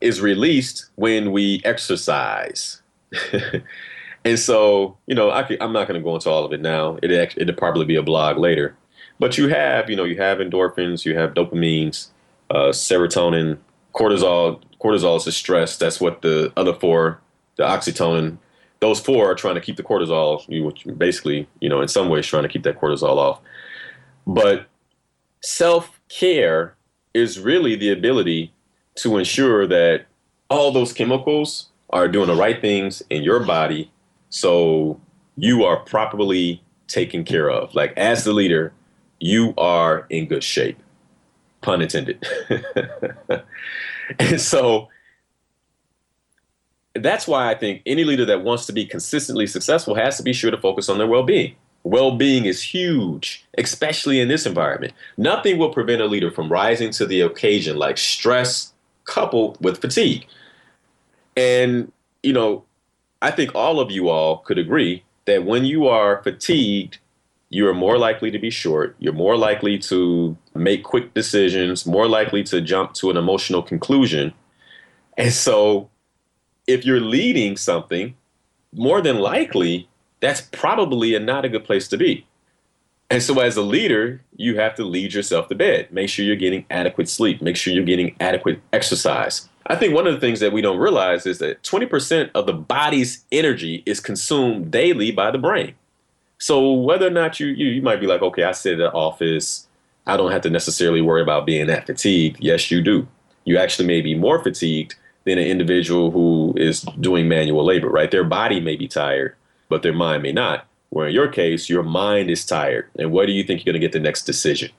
is 0.00 0.20
released 0.20 0.86
when 0.96 1.30
we 1.30 1.62
exercise. 1.64 2.82
and 4.24 4.38
so, 4.40 4.96
you 5.06 5.14
know, 5.14 5.30
I 5.30 5.46
am 5.60 5.72
not 5.72 5.86
going 5.86 6.00
to 6.00 6.04
go 6.04 6.16
into 6.16 6.28
all 6.28 6.44
of 6.44 6.52
it 6.52 6.60
now. 6.60 6.98
It 7.00 7.12
it'll 7.12 7.54
probably 7.54 7.84
be 7.84 7.94
a 7.94 8.02
blog 8.02 8.38
later. 8.38 8.76
But 9.18 9.36
you 9.36 9.48
have, 9.48 9.90
you 9.90 9.96
know, 9.96 10.04
you 10.04 10.16
have 10.16 10.38
endorphins, 10.38 11.04
you 11.04 11.16
have 11.16 11.34
dopamines, 11.34 12.08
uh, 12.50 12.68
serotonin, 12.68 13.58
cortisol. 13.94 14.60
Cortisol 14.80 15.16
is 15.16 15.24
the 15.24 15.32
stress. 15.32 15.76
That's 15.76 16.00
what 16.00 16.22
the 16.22 16.52
other 16.56 16.72
four, 16.72 17.20
the 17.56 17.64
oxytocin, 17.64 18.38
those 18.80 19.00
four 19.00 19.30
are 19.30 19.34
trying 19.34 19.56
to 19.56 19.60
keep 19.60 19.76
the 19.76 19.82
cortisol. 19.82 20.44
You 20.48 20.94
basically, 20.94 21.48
you 21.60 21.68
know, 21.68 21.80
in 21.80 21.88
some 21.88 22.08
ways, 22.08 22.26
trying 22.26 22.44
to 22.44 22.48
keep 22.48 22.62
that 22.62 22.80
cortisol 22.80 23.16
off. 23.16 23.40
But 24.26 24.66
self 25.42 26.00
care 26.08 26.76
is 27.12 27.40
really 27.40 27.74
the 27.74 27.90
ability 27.90 28.52
to 28.96 29.16
ensure 29.16 29.66
that 29.66 30.06
all 30.48 30.70
those 30.70 30.92
chemicals 30.92 31.70
are 31.90 32.06
doing 32.06 32.28
the 32.28 32.36
right 32.36 32.60
things 32.60 33.02
in 33.10 33.22
your 33.22 33.40
body 33.40 33.90
so 34.30 35.00
you 35.36 35.64
are 35.64 35.78
properly 35.78 36.62
taken 36.86 37.24
care 37.24 37.50
of. 37.50 37.74
Like 37.74 37.92
as 37.96 38.24
the 38.24 38.32
leader, 38.32 38.72
you 39.20 39.54
are 39.56 40.06
in 40.10 40.26
good 40.26 40.44
shape. 40.44 40.78
Pun 41.60 41.82
intended. 41.82 42.24
and 44.18 44.40
so 44.40 44.88
that's 46.94 47.26
why 47.26 47.50
I 47.50 47.54
think 47.54 47.82
any 47.86 48.04
leader 48.04 48.24
that 48.26 48.42
wants 48.42 48.66
to 48.66 48.72
be 48.72 48.86
consistently 48.86 49.46
successful 49.46 49.94
has 49.94 50.16
to 50.16 50.22
be 50.22 50.32
sure 50.32 50.50
to 50.50 50.58
focus 50.58 50.88
on 50.88 50.98
their 50.98 51.06
well 51.06 51.24
being. 51.24 51.54
Well 51.84 52.16
being 52.16 52.44
is 52.44 52.62
huge, 52.62 53.44
especially 53.56 54.20
in 54.20 54.28
this 54.28 54.46
environment. 54.46 54.92
Nothing 55.16 55.58
will 55.58 55.72
prevent 55.72 56.02
a 56.02 56.06
leader 56.06 56.30
from 56.30 56.50
rising 56.50 56.90
to 56.92 57.06
the 57.06 57.20
occasion 57.20 57.76
like 57.76 57.98
stress 57.98 58.72
coupled 59.04 59.62
with 59.62 59.80
fatigue. 59.80 60.26
And, 61.36 61.92
you 62.22 62.32
know, 62.32 62.64
I 63.22 63.30
think 63.30 63.54
all 63.54 63.80
of 63.80 63.90
you 63.90 64.08
all 64.08 64.38
could 64.38 64.58
agree 64.58 65.04
that 65.24 65.44
when 65.44 65.64
you 65.64 65.86
are 65.86 66.22
fatigued, 66.22 66.98
you 67.50 67.66
are 67.66 67.74
more 67.74 67.98
likely 67.98 68.30
to 68.30 68.38
be 68.38 68.50
short. 68.50 68.94
You're 68.98 69.12
more 69.12 69.36
likely 69.36 69.78
to 69.78 70.36
make 70.54 70.84
quick 70.84 71.14
decisions, 71.14 71.86
more 71.86 72.06
likely 72.06 72.42
to 72.44 72.60
jump 72.60 72.94
to 72.94 73.10
an 73.10 73.16
emotional 73.16 73.62
conclusion. 73.62 74.34
And 75.16 75.32
so, 75.32 75.88
if 76.66 76.84
you're 76.84 77.00
leading 77.00 77.56
something, 77.56 78.14
more 78.72 79.00
than 79.00 79.18
likely, 79.18 79.88
that's 80.20 80.42
probably 80.42 81.14
a 81.14 81.20
not 81.20 81.44
a 81.44 81.48
good 81.48 81.64
place 81.64 81.88
to 81.88 81.96
be. 81.96 82.26
And 83.10 83.22
so, 83.22 83.40
as 83.40 83.56
a 83.56 83.62
leader, 83.62 84.20
you 84.36 84.58
have 84.58 84.74
to 84.74 84.84
lead 84.84 85.14
yourself 85.14 85.48
to 85.48 85.54
bed. 85.54 85.90
Make 85.90 86.10
sure 86.10 86.26
you're 86.26 86.36
getting 86.36 86.66
adequate 86.70 87.08
sleep. 87.08 87.40
Make 87.40 87.56
sure 87.56 87.72
you're 87.72 87.84
getting 87.84 88.14
adequate 88.20 88.60
exercise. 88.74 89.48
I 89.66 89.76
think 89.76 89.94
one 89.94 90.06
of 90.06 90.14
the 90.14 90.20
things 90.20 90.40
that 90.40 90.52
we 90.52 90.60
don't 90.60 90.78
realize 90.78 91.26
is 91.26 91.38
that 91.38 91.62
20% 91.62 92.30
of 92.34 92.46
the 92.46 92.52
body's 92.54 93.24
energy 93.32 93.82
is 93.86 94.00
consumed 94.00 94.70
daily 94.70 95.10
by 95.10 95.30
the 95.30 95.38
brain. 95.38 95.74
So 96.38 96.72
whether 96.72 97.06
or 97.06 97.10
not 97.10 97.40
you, 97.40 97.48
you, 97.48 97.66
you 97.68 97.82
might 97.82 98.00
be 98.00 98.06
like, 98.06 98.22
okay, 98.22 98.44
I 98.44 98.52
sit 98.52 98.74
at 98.74 98.78
the 98.78 98.92
office, 98.92 99.66
I 100.06 100.16
don't 100.16 100.32
have 100.32 100.42
to 100.42 100.50
necessarily 100.50 101.00
worry 101.00 101.22
about 101.22 101.46
being 101.46 101.66
that 101.66 101.86
fatigued. 101.86 102.38
Yes, 102.40 102.70
you 102.70 102.80
do. 102.80 103.06
You 103.44 103.58
actually 103.58 103.86
may 103.86 104.00
be 104.00 104.14
more 104.14 104.42
fatigued 104.42 104.94
than 105.24 105.38
an 105.38 105.46
individual 105.46 106.10
who 106.10 106.54
is 106.56 106.82
doing 107.00 107.28
manual 107.28 107.64
labor, 107.64 107.88
right? 107.88 108.10
Their 108.10 108.24
body 108.24 108.60
may 108.60 108.76
be 108.76 108.88
tired, 108.88 109.34
but 109.68 109.82
their 109.82 109.92
mind 109.92 110.22
may 110.22 110.32
not. 110.32 110.66
Where 110.90 111.08
in 111.08 111.14
your 111.14 111.28
case, 111.28 111.68
your 111.68 111.82
mind 111.82 112.30
is 112.30 112.46
tired. 112.46 112.88
And 112.98 113.12
where 113.12 113.26
do 113.26 113.32
you 113.32 113.44
think 113.44 113.64
you're 113.64 113.72
going 113.72 113.80
to 113.80 113.86
get 113.86 113.92
the 113.92 114.00
next 114.00 114.22
decision? 114.22 114.70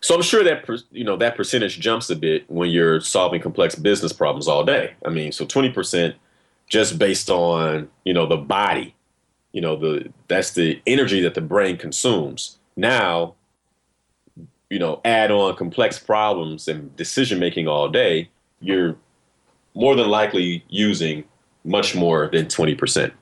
So 0.00 0.14
I'm 0.14 0.22
sure 0.22 0.42
that 0.42 0.68
you 0.90 1.04
know 1.04 1.16
that 1.16 1.36
percentage 1.36 1.78
jumps 1.78 2.10
a 2.10 2.16
bit 2.16 2.50
when 2.50 2.70
you're 2.70 3.00
solving 3.00 3.40
complex 3.40 3.74
business 3.74 4.12
problems 4.12 4.48
all 4.48 4.64
day. 4.64 4.94
I 5.04 5.10
mean, 5.10 5.30
so 5.30 5.46
20% 5.46 6.14
just 6.68 6.98
based 6.98 7.30
on 7.30 7.88
you 8.04 8.12
know 8.12 8.26
the 8.26 8.36
body 8.36 8.96
you 9.52 9.60
know 9.60 9.76
the 9.76 10.10
that's 10.28 10.52
the 10.52 10.80
energy 10.86 11.20
that 11.20 11.34
the 11.34 11.40
brain 11.40 11.76
consumes. 11.76 12.58
Now 12.76 13.34
you 14.70 14.78
know 14.78 15.00
add 15.04 15.30
on 15.30 15.54
complex 15.56 15.98
problems 15.98 16.68
and 16.68 16.94
decision 16.96 17.38
making 17.38 17.68
all 17.68 17.88
day 17.88 18.30
you're 18.60 18.96
more 19.74 19.94
than 19.94 20.08
likely 20.08 20.64
using 20.68 21.24
much 21.64 21.94
more 21.94 22.30
than 22.32 22.46
20% 22.46 23.12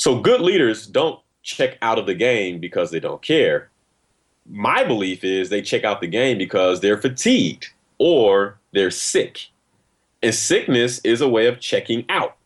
so 0.00 0.18
good 0.18 0.40
leaders 0.40 0.86
don't 0.86 1.20
check 1.42 1.76
out 1.82 1.98
of 1.98 2.06
the 2.06 2.14
game 2.14 2.58
because 2.58 2.90
they 2.90 3.00
don't 3.00 3.22
care. 3.22 3.70
My 4.48 4.84
belief 4.84 5.24
is 5.24 5.48
they 5.48 5.62
check 5.62 5.84
out 5.84 6.00
the 6.00 6.06
game 6.06 6.38
because 6.38 6.80
they're 6.80 6.96
fatigued 6.96 7.68
or 7.98 8.58
they're 8.72 8.90
sick. 8.90 9.48
And 10.22 10.34
sickness 10.34 11.00
is 11.04 11.20
a 11.20 11.28
way 11.28 11.46
of 11.46 11.60
checking 11.60 12.04
out. 12.08 12.36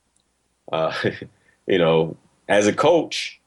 Uh, 0.72 0.92
you 1.66 1.78
know 1.78 2.16
as 2.48 2.66
a 2.66 2.72
coach, 2.72 3.40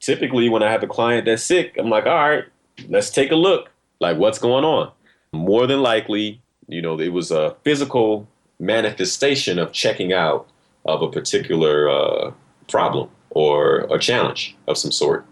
typically 0.00 0.48
when 0.48 0.62
I 0.62 0.70
have 0.70 0.82
a 0.82 0.86
client 0.86 1.26
that's 1.26 1.42
sick, 1.42 1.76
I'm 1.78 1.90
like, 1.90 2.06
all 2.06 2.14
right, 2.14 2.44
let's 2.88 3.10
take 3.10 3.30
a 3.30 3.36
look. 3.36 3.70
Like, 4.00 4.18
what's 4.18 4.38
going 4.38 4.64
on? 4.64 4.90
More 5.32 5.66
than 5.66 5.82
likely, 5.82 6.40
you 6.68 6.82
know, 6.82 6.98
it 6.98 7.12
was 7.12 7.30
a 7.30 7.56
physical 7.64 8.28
manifestation 8.58 9.58
of 9.58 9.72
checking 9.72 10.12
out 10.12 10.48
of 10.84 11.02
a 11.02 11.10
particular 11.10 11.88
uh, 11.88 12.32
problem 12.68 13.08
or 13.30 13.80
a 13.94 13.98
challenge 13.98 14.56
of 14.68 14.78
some 14.78 14.92
sort. 14.92 15.26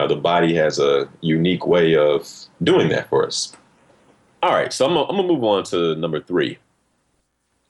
Uh, 0.00 0.06
the 0.06 0.16
body 0.16 0.54
has 0.54 0.78
a 0.78 1.08
unique 1.20 1.66
way 1.66 1.96
of 1.96 2.28
doing 2.62 2.88
that 2.88 3.08
for 3.08 3.26
us. 3.26 3.52
All 4.42 4.52
right, 4.52 4.72
so 4.72 4.86
I'm 4.86 4.96
I'm 4.96 5.16
gonna 5.16 5.26
move 5.26 5.42
on 5.42 5.64
to 5.64 5.96
number 5.96 6.20
three. 6.20 6.58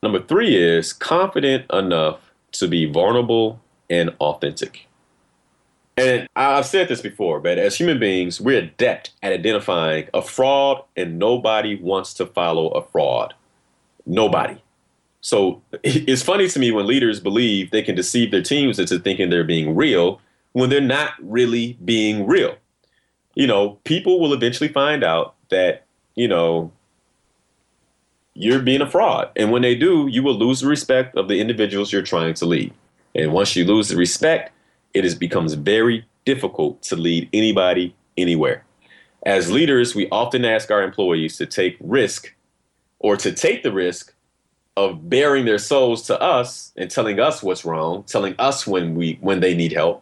Number 0.03 0.21
three 0.21 0.55
is 0.55 0.93
confident 0.93 1.65
enough 1.73 2.21
to 2.53 2.69
be 2.69 2.85
vulnerable 2.85 3.61
and 3.91 4.11
authentic. 4.21 4.87
And 5.97 6.29
I've 6.37 6.67
said 6.67 6.89
this 6.89 7.01
before, 7.01 7.41
but 7.41 7.59
as 7.59 7.77
human 7.77 7.99
beings, 7.99 8.41
we're 8.41 8.59
adept 8.59 9.11
at 9.23 9.33
identifying 9.33 10.09
a 10.15 10.23
fraud, 10.23 10.85
and 10.97 11.19
nobody 11.19 11.75
wants 11.75 12.15
to 12.15 12.27
follow 12.27 12.69
a 12.69 12.83
fraud. 12.83 13.35
Nobody. 14.07 14.63
So 15.21 15.61
it's 15.83 16.23
funny 16.23 16.49
to 16.49 16.59
me 16.59 16.71
when 16.71 16.87
leaders 16.87 17.21
believe 17.21 17.71
they 17.71 17.83
can 17.83 17.97
deceive 17.97 18.31
their 18.31 18.43
teams 18.43 18.79
into 18.79 18.99
thinking 18.99 19.31
they're 19.31 19.45
being 19.45 19.75
real 19.75 20.21
when 20.53 20.71
they're 20.71 20.81
not 20.81 21.13
really 21.21 21.77
being 21.85 22.27
real. 22.27 22.57
You 23.35 23.47
know, 23.47 23.79
people 23.85 24.21
will 24.21 24.33
eventually 24.33 24.69
find 24.69 25.05
out 25.05 25.35
that, 25.51 25.85
you 26.15 26.29
know, 26.29 26.73
you're 28.35 28.61
being 28.61 28.81
a 28.81 28.89
fraud. 28.89 29.31
And 29.37 29.51
when 29.51 29.63
they 29.63 29.75
do, 29.75 30.07
you 30.09 30.23
will 30.23 30.35
lose 30.35 30.61
the 30.61 30.69
respect 30.69 31.17
of 31.17 31.29
the 31.29 31.41
individuals 31.41 31.93
you're 31.93 32.03
trying 32.03 32.35
to 32.35 32.47
lead. 32.47 32.73
And 33.19 33.33
once 33.33 33.57
you 33.57 33.65
lose 33.65 33.89
the 33.89 33.97
respect, 33.97 34.53
it 34.95 35.05
is, 35.05 35.17
becomes 35.17 35.55
very 35.55 36.07
difficult 36.25 36.83
to 36.85 36.95
lead 36.95 37.29
anybody 37.33 37.95
anywhere. 38.17 38.65
As 39.27 39.51
leaders, 39.51 39.95
we 39.95 40.09
often 40.11 40.45
ask 40.45 40.71
our 40.71 40.83
employees 40.83 41.37
to 41.39 41.47
take 41.47 41.77
risk 41.81 42.33
or 43.01 43.17
to 43.17 43.33
take 43.33 43.65
the 43.65 43.73
risk 43.73 44.15
of 44.77 45.11
baring 45.11 45.45
their 45.45 45.59
souls 45.59 46.03
to 46.03 46.21
us 46.23 46.73
and 46.77 46.89
telling 46.89 47.19
us 47.19 47.43
what's 47.43 47.65
wrong, 47.65 48.05
telling 48.05 48.37
us 48.39 48.69
when 48.69 48.95
we 48.95 49.19
when 49.21 49.41
they 49.41 49.53
need 49.53 49.73
help. 49.73 50.01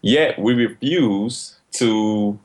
Yet 0.00 0.38
we 0.38 0.54
refuse 0.54 1.58
to 1.72 2.38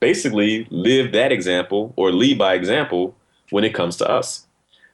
basically 0.00 0.66
live 0.70 1.12
that 1.12 1.32
example 1.32 1.94
or 1.96 2.12
lead 2.12 2.36
by 2.36 2.52
example 2.52 3.16
when 3.48 3.64
it 3.64 3.72
comes 3.72 3.96
to 3.96 4.08
us. 4.08 4.46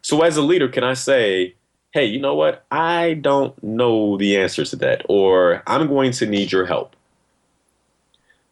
So 0.02 0.22
as 0.22 0.36
a 0.36 0.42
leader, 0.42 0.68
can 0.68 0.84
I 0.84 0.94
say 0.94 1.56
hey, 1.96 2.04
you 2.04 2.20
know 2.20 2.34
what? 2.34 2.62
I 2.70 3.14
don't 3.14 3.60
know 3.64 4.18
the 4.18 4.36
answers 4.36 4.68
to 4.68 4.76
that, 4.76 5.06
or 5.08 5.62
I'm 5.66 5.86
going 5.86 6.12
to 6.12 6.26
need 6.26 6.52
your 6.52 6.66
help. 6.66 6.94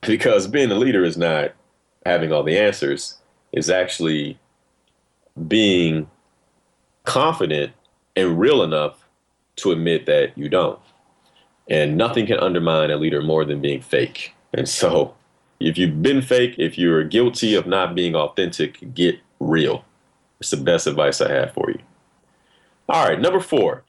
Because 0.00 0.46
being 0.46 0.70
a 0.70 0.74
leader 0.74 1.02
is 1.02 1.16
not 1.16 1.52
having 2.04 2.30
all 2.30 2.42
the 2.42 2.58
answers, 2.58 3.18
is 3.52 3.70
actually 3.70 4.38
being 5.48 6.10
confident 7.04 7.72
and 8.14 8.38
real 8.38 8.62
enough 8.62 9.06
to 9.56 9.72
admit 9.72 10.04
that 10.06 10.36
you 10.36 10.50
don't. 10.50 10.78
And 11.68 11.96
nothing 11.96 12.26
can 12.26 12.38
undermine 12.38 12.90
a 12.90 12.96
leader 12.96 13.22
more 13.22 13.46
than 13.46 13.62
being 13.62 13.80
fake. 13.80 14.34
And 14.52 14.68
so, 14.68 15.14
if 15.60 15.78
you've 15.78 16.02
been 16.02 16.20
fake, 16.20 16.54
if 16.58 16.76
you're 16.78 17.04
guilty 17.04 17.54
of 17.54 17.66
not 17.66 17.94
being 17.94 18.14
authentic, 18.14 18.94
get 18.94 19.18
real. 19.40 19.84
It's 20.40 20.50
the 20.50 20.58
best 20.58 20.86
advice 20.86 21.22
I 21.22 21.30
have 21.30 21.52
for 21.52 21.70
you. 21.70 21.80
All 22.86 23.08
right, 23.08 23.18
number 23.18 23.40
four, 23.40 23.84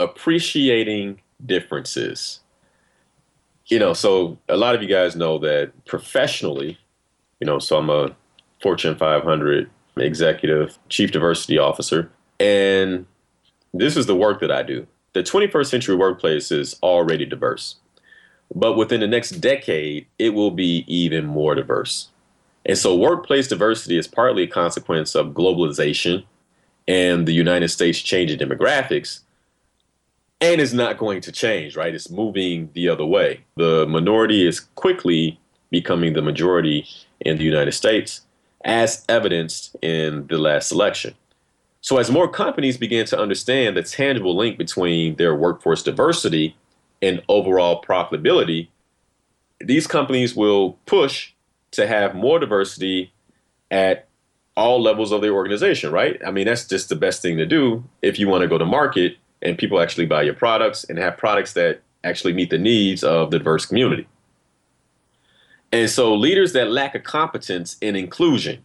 appreciating 0.00 1.20
differences. 1.44 2.40
You 3.66 3.78
know, 3.78 3.92
so 3.92 4.36
a 4.48 4.56
lot 4.56 4.74
of 4.74 4.82
you 4.82 4.88
guys 4.88 5.14
know 5.14 5.38
that 5.38 5.72
professionally, 5.86 6.76
you 7.38 7.46
know, 7.46 7.60
so 7.60 7.78
I'm 7.78 7.90
a 7.90 8.14
Fortune 8.60 8.96
500 8.96 9.70
executive, 9.96 10.76
chief 10.88 11.12
diversity 11.12 11.56
officer, 11.56 12.10
and 12.40 13.06
this 13.72 13.96
is 13.96 14.06
the 14.06 14.16
work 14.16 14.40
that 14.40 14.50
I 14.50 14.64
do. 14.64 14.88
The 15.12 15.22
21st 15.22 15.66
century 15.66 15.94
workplace 15.94 16.50
is 16.50 16.76
already 16.82 17.24
diverse, 17.24 17.76
but 18.52 18.76
within 18.76 19.00
the 19.00 19.06
next 19.06 19.40
decade, 19.40 20.06
it 20.18 20.30
will 20.30 20.50
be 20.50 20.84
even 20.88 21.26
more 21.26 21.54
diverse. 21.54 22.10
And 22.66 22.76
so, 22.76 22.96
workplace 22.96 23.46
diversity 23.46 23.96
is 23.96 24.08
partly 24.08 24.42
a 24.42 24.48
consequence 24.48 25.14
of 25.14 25.28
globalization 25.28 26.24
and 26.86 27.26
the 27.26 27.32
United 27.32 27.68
States 27.68 28.00
changing 28.00 28.38
demographics, 28.38 29.20
and 30.40 30.60
is 30.60 30.74
not 30.74 30.98
going 30.98 31.20
to 31.22 31.32
change, 31.32 31.76
right? 31.76 31.94
It's 31.94 32.10
moving 32.10 32.70
the 32.74 32.88
other 32.88 33.06
way. 33.06 33.44
The 33.56 33.86
minority 33.86 34.46
is 34.46 34.60
quickly 34.60 35.40
becoming 35.70 36.12
the 36.12 36.22
majority 36.22 36.86
in 37.20 37.38
the 37.38 37.44
United 37.44 37.72
States, 37.72 38.22
as 38.64 39.04
evidenced 39.08 39.76
in 39.82 40.26
the 40.26 40.38
last 40.38 40.70
election. 40.70 41.14
So, 41.80 41.98
as 41.98 42.10
more 42.10 42.28
companies 42.28 42.78
begin 42.78 43.06
to 43.06 43.18
understand 43.18 43.76
the 43.76 43.82
tangible 43.82 44.36
link 44.36 44.56
between 44.56 45.16
their 45.16 45.34
workforce 45.34 45.82
diversity 45.82 46.56
and 47.02 47.22
overall 47.28 47.82
profitability, 47.82 48.68
these 49.60 49.86
companies 49.86 50.34
will 50.34 50.78
push 50.86 51.32
to 51.72 51.86
have 51.86 52.14
more 52.14 52.38
diversity 52.38 53.12
at 53.70 54.08
all 54.56 54.80
levels 54.80 55.12
of 55.12 55.20
the 55.20 55.30
organization, 55.30 55.92
right? 55.92 56.20
I 56.24 56.30
mean, 56.30 56.46
that's 56.46 56.66
just 56.66 56.88
the 56.88 56.96
best 56.96 57.22
thing 57.22 57.36
to 57.38 57.46
do 57.46 57.84
if 58.02 58.18
you 58.18 58.28
want 58.28 58.42
to 58.42 58.48
go 58.48 58.58
to 58.58 58.64
market 58.64 59.16
and 59.42 59.58
people 59.58 59.80
actually 59.80 60.06
buy 60.06 60.22
your 60.22 60.34
products 60.34 60.84
and 60.84 60.98
have 60.98 61.16
products 61.16 61.52
that 61.54 61.80
actually 62.04 62.32
meet 62.32 62.50
the 62.50 62.58
needs 62.58 63.02
of 63.02 63.30
the 63.30 63.38
diverse 63.38 63.66
community. 63.66 64.06
And 65.72 65.90
so 65.90 66.14
leaders 66.14 66.52
that 66.52 66.70
lack 66.70 66.94
a 66.94 67.00
competence 67.00 67.76
in 67.80 67.96
inclusion 67.96 68.62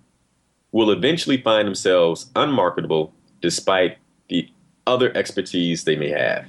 will 0.72 0.92
eventually 0.92 1.42
find 1.42 1.68
themselves 1.68 2.30
unmarketable 2.36 3.12
despite 3.42 3.98
the 4.30 4.48
other 4.86 5.16
expertise 5.18 5.86
they 5.86 5.96
may 5.96 6.10
have. 6.10 6.46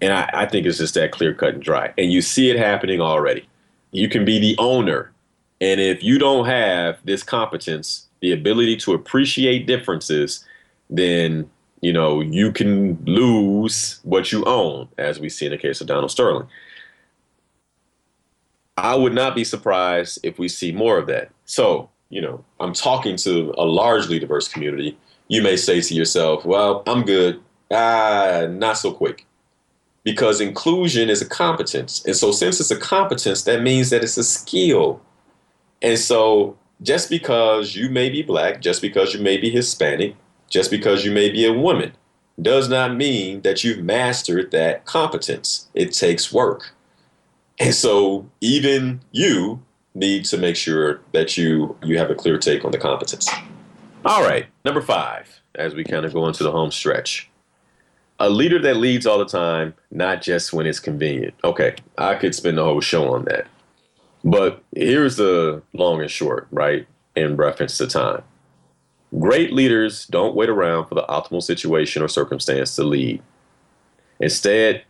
And 0.00 0.12
I, 0.12 0.30
I 0.32 0.46
think 0.46 0.66
it's 0.66 0.78
just 0.78 0.94
that 0.94 1.12
clear 1.12 1.34
cut 1.34 1.54
and 1.54 1.62
dry. 1.62 1.92
And 1.98 2.12
you 2.12 2.22
see 2.22 2.50
it 2.50 2.56
happening 2.56 3.00
already. 3.00 3.48
You 3.90 4.08
can 4.08 4.24
be 4.24 4.38
the 4.38 4.54
owner. 4.58 5.12
And 5.60 5.80
if 5.80 6.02
you 6.04 6.18
don't 6.18 6.46
have 6.46 6.98
this 7.04 7.22
competence, 7.22 8.08
the 8.24 8.32
ability 8.32 8.74
to 8.74 8.94
appreciate 8.94 9.66
differences, 9.66 10.46
then 10.88 11.48
you 11.82 11.92
know 11.92 12.22
you 12.22 12.50
can 12.50 12.96
lose 13.04 14.00
what 14.02 14.32
you 14.32 14.42
own, 14.46 14.88
as 14.96 15.20
we 15.20 15.28
see 15.28 15.44
in 15.44 15.52
the 15.52 15.58
case 15.58 15.82
of 15.82 15.86
Donald 15.86 16.10
Sterling. 16.10 16.48
I 18.78 18.94
would 18.94 19.12
not 19.12 19.34
be 19.34 19.44
surprised 19.44 20.20
if 20.22 20.38
we 20.38 20.48
see 20.48 20.72
more 20.72 20.96
of 20.96 21.06
that. 21.08 21.30
So, 21.44 21.90
you 22.08 22.22
know, 22.22 22.42
I'm 22.60 22.72
talking 22.72 23.16
to 23.18 23.54
a 23.58 23.64
largely 23.64 24.18
diverse 24.18 24.48
community. 24.48 24.96
You 25.28 25.42
may 25.42 25.56
say 25.56 25.82
to 25.82 25.94
yourself, 25.94 26.46
well, 26.46 26.82
I'm 26.86 27.04
good. 27.04 27.40
Ah, 27.70 28.46
not 28.48 28.78
so 28.78 28.90
quick. 28.90 29.26
Because 30.02 30.40
inclusion 30.40 31.10
is 31.10 31.20
a 31.20 31.28
competence. 31.28 32.02
And 32.06 32.16
so, 32.16 32.32
since 32.32 32.58
it's 32.58 32.70
a 32.70 32.80
competence, 32.80 33.42
that 33.42 33.62
means 33.62 33.90
that 33.90 34.02
it's 34.02 34.16
a 34.16 34.24
skill. 34.24 35.00
And 35.82 35.98
so, 35.98 36.56
just 36.82 37.08
because 37.08 37.74
you 37.74 37.88
may 37.88 38.08
be 38.10 38.22
black, 38.22 38.60
just 38.60 38.82
because 38.82 39.14
you 39.14 39.20
may 39.20 39.36
be 39.36 39.50
Hispanic, 39.50 40.16
just 40.50 40.70
because 40.70 41.04
you 41.04 41.12
may 41.12 41.30
be 41.30 41.46
a 41.46 41.52
woman, 41.52 41.92
does 42.40 42.68
not 42.68 42.96
mean 42.96 43.42
that 43.42 43.62
you've 43.62 43.84
mastered 43.84 44.50
that 44.50 44.84
competence. 44.84 45.68
It 45.74 45.92
takes 45.92 46.32
work. 46.32 46.74
And 47.58 47.74
so 47.74 48.28
even 48.40 49.00
you 49.12 49.62
need 49.94 50.24
to 50.26 50.38
make 50.38 50.56
sure 50.56 51.00
that 51.12 51.36
you 51.36 51.76
you 51.84 51.98
have 51.98 52.10
a 52.10 52.14
clear 52.14 52.38
take 52.38 52.64
on 52.64 52.72
the 52.72 52.78
competence. 52.78 53.28
All 54.04 54.22
right, 54.22 54.46
number 54.64 54.82
5, 54.82 55.40
as 55.54 55.74
we 55.74 55.84
kind 55.84 56.04
of 56.04 56.12
go 56.12 56.26
into 56.26 56.42
the 56.42 56.52
home 56.52 56.70
stretch. 56.70 57.30
A 58.20 58.28
leader 58.28 58.60
that 58.60 58.76
leads 58.76 59.06
all 59.06 59.18
the 59.18 59.24
time, 59.24 59.74
not 59.90 60.22
just 60.22 60.52
when 60.52 60.66
it's 60.66 60.78
convenient. 60.78 61.34
Okay, 61.42 61.76
I 61.96 62.14
could 62.16 62.34
spend 62.34 62.58
the 62.58 62.64
whole 62.64 62.80
show 62.80 63.12
on 63.12 63.24
that. 63.24 63.46
But 64.24 64.62
here's 64.74 65.16
the 65.16 65.62
long 65.74 66.00
and 66.00 66.10
short, 66.10 66.48
right, 66.50 66.86
in 67.14 67.36
reference 67.36 67.76
to 67.78 67.86
time. 67.86 68.22
Great 69.18 69.52
leaders 69.52 70.06
don't 70.06 70.34
wait 70.34 70.48
around 70.48 70.86
for 70.86 70.94
the 70.94 71.04
optimal 71.04 71.42
situation 71.42 72.02
or 72.02 72.08
circumstance 72.08 72.74
to 72.76 72.84
lead. 72.84 73.22
Instead, 74.18 74.82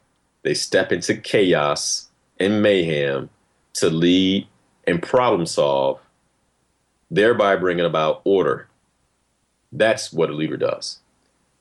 they 0.43 0.55
step 0.55 0.93
into 0.93 1.17
chaos 1.17 2.09
and 2.39 2.63
mayhem 2.63 3.29
to 3.75 3.91
lead 3.91 4.47
and 4.87 5.03
problem 5.03 5.47
solve, 5.47 5.99
thereby 7.11 7.57
bringing 7.57 7.85
about 7.85 8.23
order. 8.25 8.69
That's 9.73 10.13
what 10.13 10.31
a 10.31 10.35
leader 10.35 10.57
does. 10.57 11.01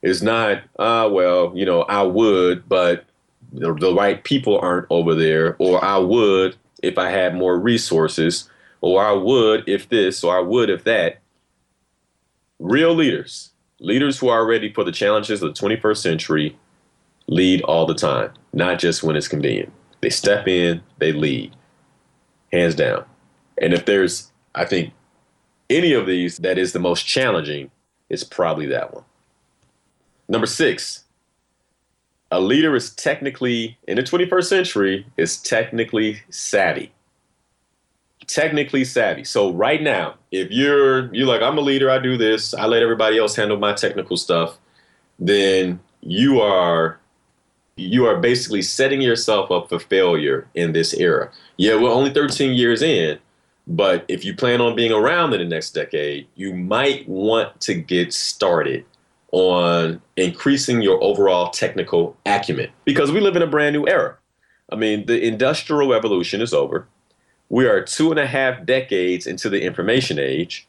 It's 0.03 0.21
not, 0.21 0.61
ah, 0.77 1.05
uh, 1.05 1.09
well, 1.09 1.51
you 1.55 1.65
know, 1.65 1.83
I 1.83 2.03
would, 2.03 2.69
but 2.69 3.05
the, 3.51 3.73
the 3.73 3.93
right 3.93 4.23
people 4.23 4.59
aren't 4.59 4.85
over 4.89 5.15
there, 5.15 5.55
or 5.59 5.83
I 5.83 5.97
would, 5.97 6.55
if 6.83 6.97
I 6.99 7.09
had 7.09 7.33
more 7.33 7.57
resources, 7.57 8.49
or 8.81 9.03
I 9.03 9.13
would 9.13 9.67
if 9.67 9.89
this, 9.89 10.23
or 10.23 10.37
I 10.37 10.41
would 10.41 10.69
if 10.69 10.83
that. 10.83 11.19
Real 12.59 12.93
leaders, 12.93 13.51
leaders 13.79 14.19
who 14.19 14.27
are 14.27 14.45
ready 14.45 14.71
for 14.71 14.83
the 14.83 14.91
challenges 14.91 15.41
of 15.41 15.55
the 15.55 15.59
21st 15.59 15.97
century, 15.97 16.57
lead 17.27 17.61
all 17.63 17.85
the 17.85 17.95
time, 17.95 18.31
not 18.51 18.77
just 18.77 19.01
when 19.01 19.15
it's 19.15 19.27
convenient. 19.27 19.71
They 20.01 20.09
step 20.09 20.47
in, 20.47 20.81
they 20.99 21.13
lead, 21.13 21.55
hands 22.51 22.75
down. 22.75 23.05
And 23.57 23.73
if 23.73 23.85
there's, 23.85 24.31
I 24.53 24.65
think, 24.65 24.93
any 25.69 25.93
of 25.93 26.05
these 26.05 26.37
that 26.39 26.57
is 26.57 26.73
the 26.73 26.79
most 26.79 27.07
challenging, 27.07 27.71
it's 28.09 28.23
probably 28.23 28.65
that 28.67 28.93
one. 28.93 29.05
Number 30.27 30.47
six, 30.47 31.02
a 32.33 32.39
leader 32.39 32.75
is 32.75 32.89
technically, 32.95 33.77
in 33.87 33.95
the 33.95 34.03
21st 34.03 34.45
century, 34.45 35.05
is 35.17 35.37
technically 35.37 36.21
savvy. 36.29 36.91
Technically 38.25 38.83
savvy. 38.83 39.23
So 39.23 39.53
right 39.53 39.81
now, 39.81 40.15
if 40.31 40.49
you're 40.49 41.13
you're 41.13 41.27
like, 41.27 41.43
I'm 41.43 41.57
a 41.57 41.61
leader, 41.61 41.91
I 41.91 41.99
do 41.99 42.17
this, 42.17 42.53
I 42.53 42.65
let 42.65 42.81
everybody 42.81 43.19
else 43.19 43.35
handle 43.35 43.57
my 43.57 43.73
technical 43.73 44.17
stuff, 44.17 44.57
then 45.19 45.79
you 46.01 46.41
are 46.41 46.99
you 47.75 48.05
are 48.07 48.19
basically 48.19 48.61
setting 48.63 49.01
yourself 49.01 49.51
up 49.51 49.69
for 49.69 49.77
failure 49.77 50.47
in 50.55 50.73
this 50.73 50.93
era. 50.93 51.31
Yeah, 51.57 51.75
we're 51.75 51.91
only 51.91 52.13
13 52.13 52.53
years 52.53 52.81
in, 52.81 53.19
but 53.67 54.05
if 54.07 54.25
you 54.25 54.35
plan 54.35 54.59
on 54.61 54.75
being 54.75 54.91
around 54.91 55.33
in 55.33 55.39
the 55.39 55.45
next 55.45 55.71
decade, 55.71 56.27
you 56.35 56.55
might 56.55 57.07
want 57.07 57.59
to 57.61 57.75
get 57.75 58.13
started 58.13 58.85
on 59.33 59.99
increasing 60.15 60.83
your 60.83 61.03
overall 61.03 61.49
technical 61.49 62.15
acumen 62.23 62.69
because 62.85 63.11
we 63.11 63.19
live 63.19 63.35
in 63.35 63.41
a 63.41 63.47
brand 63.47 63.73
new 63.73 63.87
era. 63.87 64.15
I 64.71 64.75
mean, 64.75 65.07
the 65.07 65.21
industrial 65.21 65.89
revolution 65.89 66.39
is 66.39 66.53
over. 66.53 66.87
We 67.49 67.65
are 67.65 67.81
two 67.81 68.11
and 68.11 68.19
a 68.19 68.27
half 68.27 68.63
decades 68.63 69.25
into 69.25 69.49
the 69.49 69.63
information 69.63 70.19
age. 70.19 70.67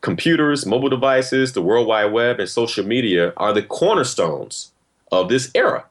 Computers, 0.00 0.64
mobile 0.64 0.88
devices, 0.88 1.52
the 1.52 1.60
World 1.60 1.86
Wide 1.86 2.12
Web, 2.12 2.40
and 2.40 2.48
social 2.48 2.86
media 2.86 3.34
are 3.36 3.52
the 3.52 3.62
cornerstones 3.62 4.72
of 5.12 5.28
this 5.28 5.50
era. 5.54 5.84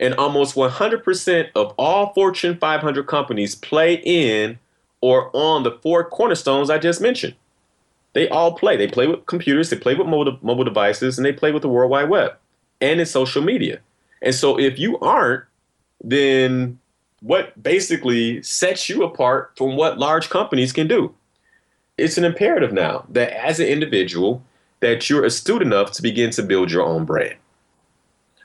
And 0.00 0.14
almost 0.14 0.56
100% 0.56 1.48
of 1.54 1.74
all 1.78 2.12
Fortune 2.12 2.56
500 2.58 3.06
companies 3.06 3.54
play 3.54 3.94
in 4.04 4.58
or 5.00 5.30
on 5.32 5.62
the 5.62 5.78
four 5.80 6.04
cornerstones 6.04 6.70
I 6.70 6.78
just 6.78 7.00
mentioned. 7.00 7.34
They 8.14 8.28
all 8.28 8.54
play. 8.54 8.76
They 8.76 8.88
play 8.88 9.06
with 9.06 9.26
computers, 9.26 9.70
they 9.70 9.78
play 9.78 9.94
with 9.94 10.06
mobile, 10.06 10.38
mobile 10.42 10.64
devices, 10.64 11.18
and 11.18 11.24
they 11.24 11.32
play 11.32 11.52
with 11.52 11.62
the 11.62 11.68
World 11.68 11.90
Wide 11.90 12.08
Web 12.08 12.32
and 12.80 13.00
in 13.00 13.06
social 13.06 13.42
media. 13.42 13.80
And 14.22 14.34
so 14.34 14.58
if 14.58 14.78
you 14.78 14.98
aren't, 14.98 15.44
then 16.02 16.78
what 17.20 17.60
basically 17.62 18.42
sets 18.42 18.88
you 18.88 19.02
apart 19.02 19.52
from 19.56 19.76
what 19.76 19.98
large 19.98 20.30
companies 20.30 20.72
can 20.72 20.86
do? 20.86 21.14
It's 21.96 22.16
an 22.16 22.24
imperative 22.24 22.72
now 22.72 23.04
that 23.08 23.32
as 23.32 23.58
an 23.58 23.66
individual, 23.66 24.42
that 24.80 25.10
you're 25.10 25.24
astute 25.24 25.62
enough 25.62 25.90
to 25.92 26.02
begin 26.02 26.30
to 26.30 26.42
build 26.42 26.70
your 26.70 26.84
own 26.84 27.04
brand. 27.04 27.34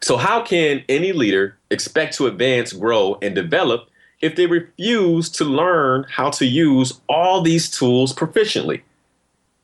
So 0.01 0.17
how 0.17 0.41
can 0.41 0.83
any 0.89 1.13
leader 1.13 1.57
expect 1.69 2.15
to 2.15 2.25
advance, 2.25 2.73
grow, 2.73 3.17
and 3.21 3.35
develop 3.35 3.89
if 4.21 4.35
they 4.35 4.47
refuse 4.47 5.29
to 5.29 5.45
learn 5.45 6.05
how 6.09 6.29
to 6.31 6.45
use 6.45 6.99
all 7.07 7.41
these 7.41 7.69
tools 7.69 8.13
proficiently? 8.13 8.81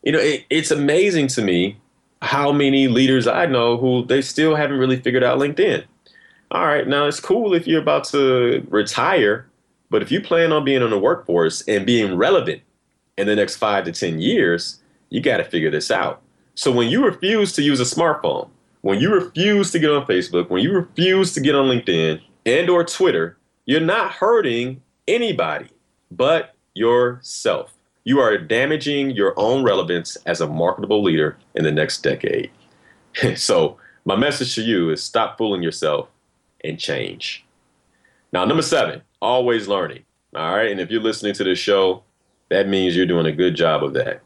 You 0.09 0.13
know, 0.13 0.19
it, 0.21 0.43
it's 0.49 0.71
amazing 0.71 1.27
to 1.27 1.43
me 1.43 1.77
how 2.23 2.51
many 2.51 2.87
leaders 2.87 3.27
I 3.27 3.45
know 3.45 3.77
who 3.77 4.03
they 4.05 4.23
still 4.23 4.55
haven't 4.55 4.79
really 4.79 4.99
figured 4.99 5.23
out 5.23 5.37
LinkedIn. 5.37 5.85
all 6.49 6.65
right, 6.65 6.87
now 6.87 7.05
it's 7.05 7.19
cool 7.19 7.53
if 7.53 7.67
you're 7.67 7.83
about 7.83 8.05
to 8.05 8.65
retire, 8.71 9.47
but 9.91 10.01
if 10.01 10.11
you 10.11 10.19
plan 10.19 10.51
on 10.51 10.65
being 10.65 10.81
in 10.81 10.89
the 10.89 10.97
workforce 10.97 11.61
and 11.67 11.85
being 11.85 12.15
relevant 12.15 12.63
in 13.19 13.27
the 13.27 13.35
next 13.35 13.57
five 13.57 13.85
to 13.85 13.91
10 13.91 14.19
years, 14.19 14.81
you 15.11 15.21
got 15.21 15.37
to 15.37 15.43
figure 15.43 15.69
this 15.69 15.91
out. 15.91 16.23
So 16.55 16.71
when 16.71 16.89
you 16.89 17.05
refuse 17.05 17.53
to 17.53 17.61
use 17.61 17.79
a 17.79 17.83
smartphone, 17.83 18.49
when 18.81 18.99
you 18.99 19.13
refuse 19.13 19.69
to 19.73 19.77
get 19.77 19.91
on 19.91 20.07
Facebook, 20.07 20.49
when 20.49 20.63
you 20.63 20.73
refuse 20.73 21.33
to 21.33 21.39
get 21.39 21.53
on 21.53 21.67
LinkedIn 21.67 22.19
and 22.47 22.67
or 22.67 22.83
Twitter, 22.83 23.37
you're 23.67 23.79
not 23.79 24.13
hurting 24.13 24.81
anybody 25.07 25.69
but 26.09 26.55
yourself. 26.73 27.75
You 28.09 28.19
are 28.21 28.39
damaging 28.39 29.11
your 29.11 29.35
own 29.37 29.63
relevance 29.63 30.17
as 30.25 30.41
a 30.41 30.47
marketable 30.47 31.03
leader 31.03 31.37
in 31.53 31.63
the 31.63 31.71
next 31.71 32.01
decade. 32.01 32.49
so, 33.35 33.77
my 34.03 34.15
message 34.15 34.55
to 34.55 34.63
you 34.63 34.89
is 34.89 35.03
stop 35.03 35.37
fooling 35.37 35.61
yourself 35.61 36.09
and 36.63 36.79
change. 36.79 37.45
Now, 38.33 38.45
number 38.45 38.63
seven, 38.63 39.03
always 39.21 39.67
learning. 39.67 40.05
All 40.35 40.55
right. 40.55 40.71
And 40.71 40.81
if 40.81 40.89
you're 40.89 41.03
listening 41.03 41.35
to 41.35 41.43
this 41.43 41.59
show, 41.59 42.01
that 42.49 42.67
means 42.67 42.95
you're 42.95 43.05
doing 43.05 43.27
a 43.27 43.31
good 43.31 43.55
job 43.55 43.83
of 43.83 43.93
that. 43.93 44.21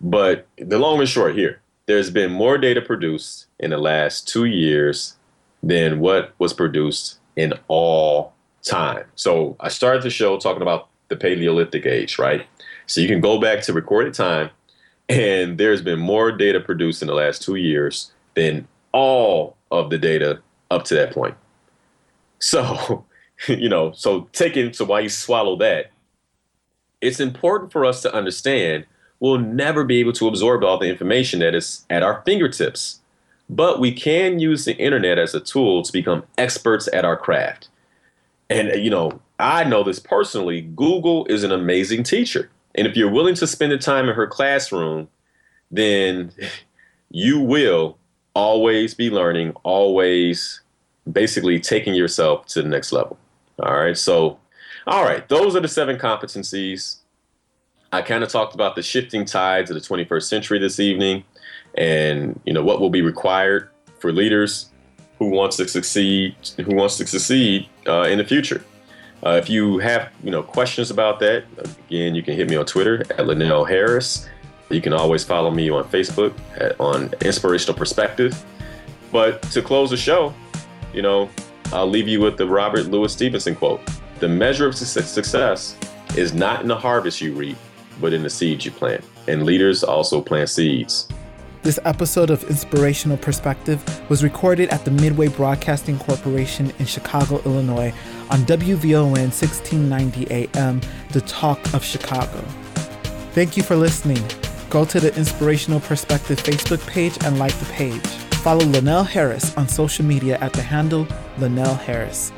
But 0.00 0.46
the 0.56 0.78
long 0.78 1.00
and 1.00 1.08
short 1.08 1.34
here, 1.34 1.60
there's 1.86 2.10
been 2.10 2.30
more 2.30 2.56
data 2.56 2.82
produced 2.82 3.46
in 3.58 3.70
the 3.70 3.78
last 3.78 4.28
two 4.28 4.44
years 4.44 5.16
than 5.60 5.98
what 5.98 6.34
was 6.38 6.52
produced 6.52 7.18
in 7.34 7.52
all 7.66 8.32
time. 8.62 9.06
So 9.16 9.56
I 9.58 9.70
started 9.70 10.04
the 10.04 10.10
show 10.10 10.38
talking 10.38 10.62
about 10.62 10.88
the 11.08 11.16
Paleolithic 11.16 11.84
age, 11.84 12.16
right? 12.16 12.46
So 12.86 13.00
you 13.00 13.08
can 13.08 13.20
go 13.20 13.40
back 13.40 13.62
to 13.62 13.72
recorded 13.72 14.14
time, 14.14 14.50
and 15.08 15.58
there's 15.58 15.82
been 15.82 15.98
more 15.98 16.32
data 16.32 16.60
produced 16.60 17.02
in 17.02 17.08
the 17.08 17.14
last 17.14 17.42
two 17.42 17.56
years 17.56 18.12
than 18.34 18.68
all 18.92 19.56
of 19.70 19.90
the 19.90 19.98
data 19.98 20.40
up 20.70 20.84
to 20.84 20.94
that 20.94 21.12
point. 21.12 21.34
So, 22.38 23.04
you 23.48 23.68
know, 23.68 23.92
so 23.92 24.28
taking 24.32 24.72
so 24.72 24.84
why 24.84 25.00
you 25.00 25.08
swallow 25.08 25.56
that, 25.56 25.90
it's 27.00 27.20
important 27.20 27.72
for 27.72 27.84
us 27.84 28.02
to 28.02 28.14
understand 28.14 28.86
we'll 29.20 29.38
never 29.38 29.84
be 29.84 30.00
able 30.00 30.12
to 30.12 30.28
absorb 30.28 30.64
all 30.64 30.78
the 30.78 30.88
information 30.88 31.40
that 31.40 31.54
is 31.54 31.84
at 31.88 32.02
our 32.02 32.22
fingertips. 32.26 33.00
But 33.48 33.78
we 33.78 33.92
can 33.92 34.38
use 34.38 34.64
the 34.64 34.76
internet 34.76 35.18
as 35.18 35.34
a 35.34 35.40
tool 35.40 35.82
to 35.82 35.92
become 35.92 36.24
experts 36.38 36.88
at 36.92 37.04
our 37.04 37.16
craft. 37.16 37.68
And, 38.48 38.68
you 38.82 38.90
know, 38.90 39.20
I 39.38 39.64
know 39.64 39.82
this 39.82 39.98
personally. 39.98 40.62
Google 40.62 41.26
is 41.26 41.42
an 41.42 41.52
amazing 41.52 42.02
teacher. 42.02 42.50
And 42.74 42.86
if 42.86 42.96
you're 42.96 43.10
willing 43.10 43.34
to 43.36 43.46
spend 43.46 43.72
the 43.72 43.78
time 43.78 44.08
in 44.08 44.14
her 44.14 44.26
classroom, 44.26 45.08
then 45.70 46.32
you 47.10 47.40
will 47.40 47.98
always 48.34 48.94
be 48.94 49.10
learning, 49.10 49.52
always 49.62 50.60
basically 51.10 51.60
taking 51.60 51.94
yourself 51.94 52.46
to 52.46 52.62
the 52.62 52.68
next 52.68 52.92
level. 52.92 53.18
All 53.62 53.74
right. 53.74 53.96
So, 53.96 54.38
all 54.86 55.04
right, 55.04 55.26
those 55.28 55.54
are 55.56 55.60
the 55.60 55.68
seven 55.68 55.96
competencies. 55.96 56.96
I 57.92 58.02
kind 58.02 58.24
of 58.24 58.30
talked 58.30 58.54
about 58.54 58.74
the 58.74 58.82
shifting 58.82 59.24
tides 59.24 59.70
of 59.70 59.74
the 59.74 59.80
21st 59.80 60.24
century 60.24 60.58
this 60.58 60.80
evening 60.80 61.24
and, 61.76 62.40
you 62.44 62.52
know, 62.52 62.62
what 62.62 62.80
will 62.80 62.90
be 62.90 63.02
required 63.02 63.70
for 63.98 64.12
leaders 64.12 64.70
who 65.18 65.28
wants 65.28 65.56
to 65.58 65.68
succeed, 65.68 66.34
who 66.56 66.74
wants 66.74 66.96
to 66.98 67.06
succeed 67.06 67.68
uh, 67.86 68.02
in 68.02 68.18
the 68.18 68.24
future. 68.24 68.64
Uh, 69.24 69.40
if 69.42 69.48
you 69.48 69.78
have, 69.78 70.12
you 70.22 70.30
know, 70.30 70.42
questions 70.42 70.90
about 70.90 71.18
that, 71.18 71.44
again, 71.88 72.14
you 72.14 72.22
can 72.22 72.36
hit 72.36 72.48
me 72.48 72.56
on 72.56 72.66
Twitter 72.66 73.02
at 73.16 73.26
Linnell 73.26 73.64
Harris. 73.64 74.28
You 74.68 74.82
can 74.82 74.92
always 74.92 75.24
follow 75.24 75.50
me 75.50 75.70
on 75.70 75.84
Facebook 75.84 76.34
at, 76.56 76.78
on 76.78 77.10
Inspirational 77.22 77.74
Perspective. 77.74 78.44
But 79.10 79.40
to 79.52 79.62
close 79.62 79.90
the 79.90 79.96
show, 79.96 80.34
you 80.92 81.00
know, 81.00 81.30
I'll 81.72 81.88
leave 81.88 82.06
you 82.06 82.20
with 82.20 82.36
the 82.36 82.46
Robert 82.46 82.86
Louis 82.86 83.10
Stevenson 83.12 83.56
quote 83.56 83.80
The 84.18 84.28
measure 84.28 84.66
of 84.66 84.76
success 84.76 85.74
is 86.16 86.34
not 86.34 86.60
in 86.60 86.68
the 86.68 86.76
harvest 86.76 87.22
you 87.22 87.32
reap, 87.32 87.56
but 88.02 88.12
in 88.12 88.22
the 88.22 88.30
seeds 88.30 88.66
you 88.66 88.72
plant. 88.72 89.02
And 89.26 89.44
leaders 89.44 89.82
also 89.82 90.20
plant 90.20 90.50
seeds. 90.50 91.08
This 91.62 91.78
episode 91.86 92.28
of 92.28 92.44
Inspirational 92.44 93.16
Perspective 93.16 93.82
was 94.10 94.22
recorded 94.22 94.68
at 94.68 94.84
the 94.84 94.90
Midway 94.90 95.28
Broadcasting 95.28 95.98
Corporation 95.98 96.74
in 96.78 96.84
Chicago, 96.84 97.40
Illinois 97.46 97.94
on 98.30 98.40
WVON 98.46 99.30
1690 99.30 100.30
AM, 100.30 100.80
The 101.10 101.20
Talk 101.22 101.58
of 101.74 101.84
Chicago. 101.84 102.40
Thank 103.32 103.56
you 103.56 103.62
for 103.62 103.76
listening. 103.76 104.22
Go 104.70 104.84
to 104.84 105.00
the 105.00 105.14
Inspirational 105.16 105.80
Perspective 105.80 106.38
Facebook 106.38 106.86
page 106.86 107.16
and 107.24 107.38
like 107.38 107.54
the 107.58 107.66
page. 107.66 108.06
Follow 108.42 108.64
Linnell 108.64 109.04
Harris 109.04 109.56
on 109.56 109.68
social 109.68 110.04
media 110.04 110.38
at 110.40 110.52
the 110.52 110.62
handle 110.62 111.06
Linnell 111.38 111.74
Harris. 111.74 112.32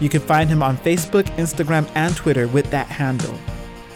You 0.00 0.08
can 0.08 0.20
find 0.20 0.50
him 0.50 0.62
on 0.62 0.76
Facebook, 0.78 1.24
Instagram, 1.36 1.88
and 1.94 2.16
Twitter 2.16 2.48
with 2.48 2.70
that 2.70 2.88
handle. 2.88 3.38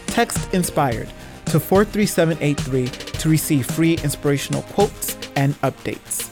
Text 0.07 0.53
Inspired 0.53 1.09
to 1.45 1.59
43783 1.59 2.87
to 3.19 3.29
receive 3.29 3.65
free 3.65 3.93
inspirational 4.03 4.61
quotes 4.63 5.17
and 5.35 5.53
updates. 5.61 6.28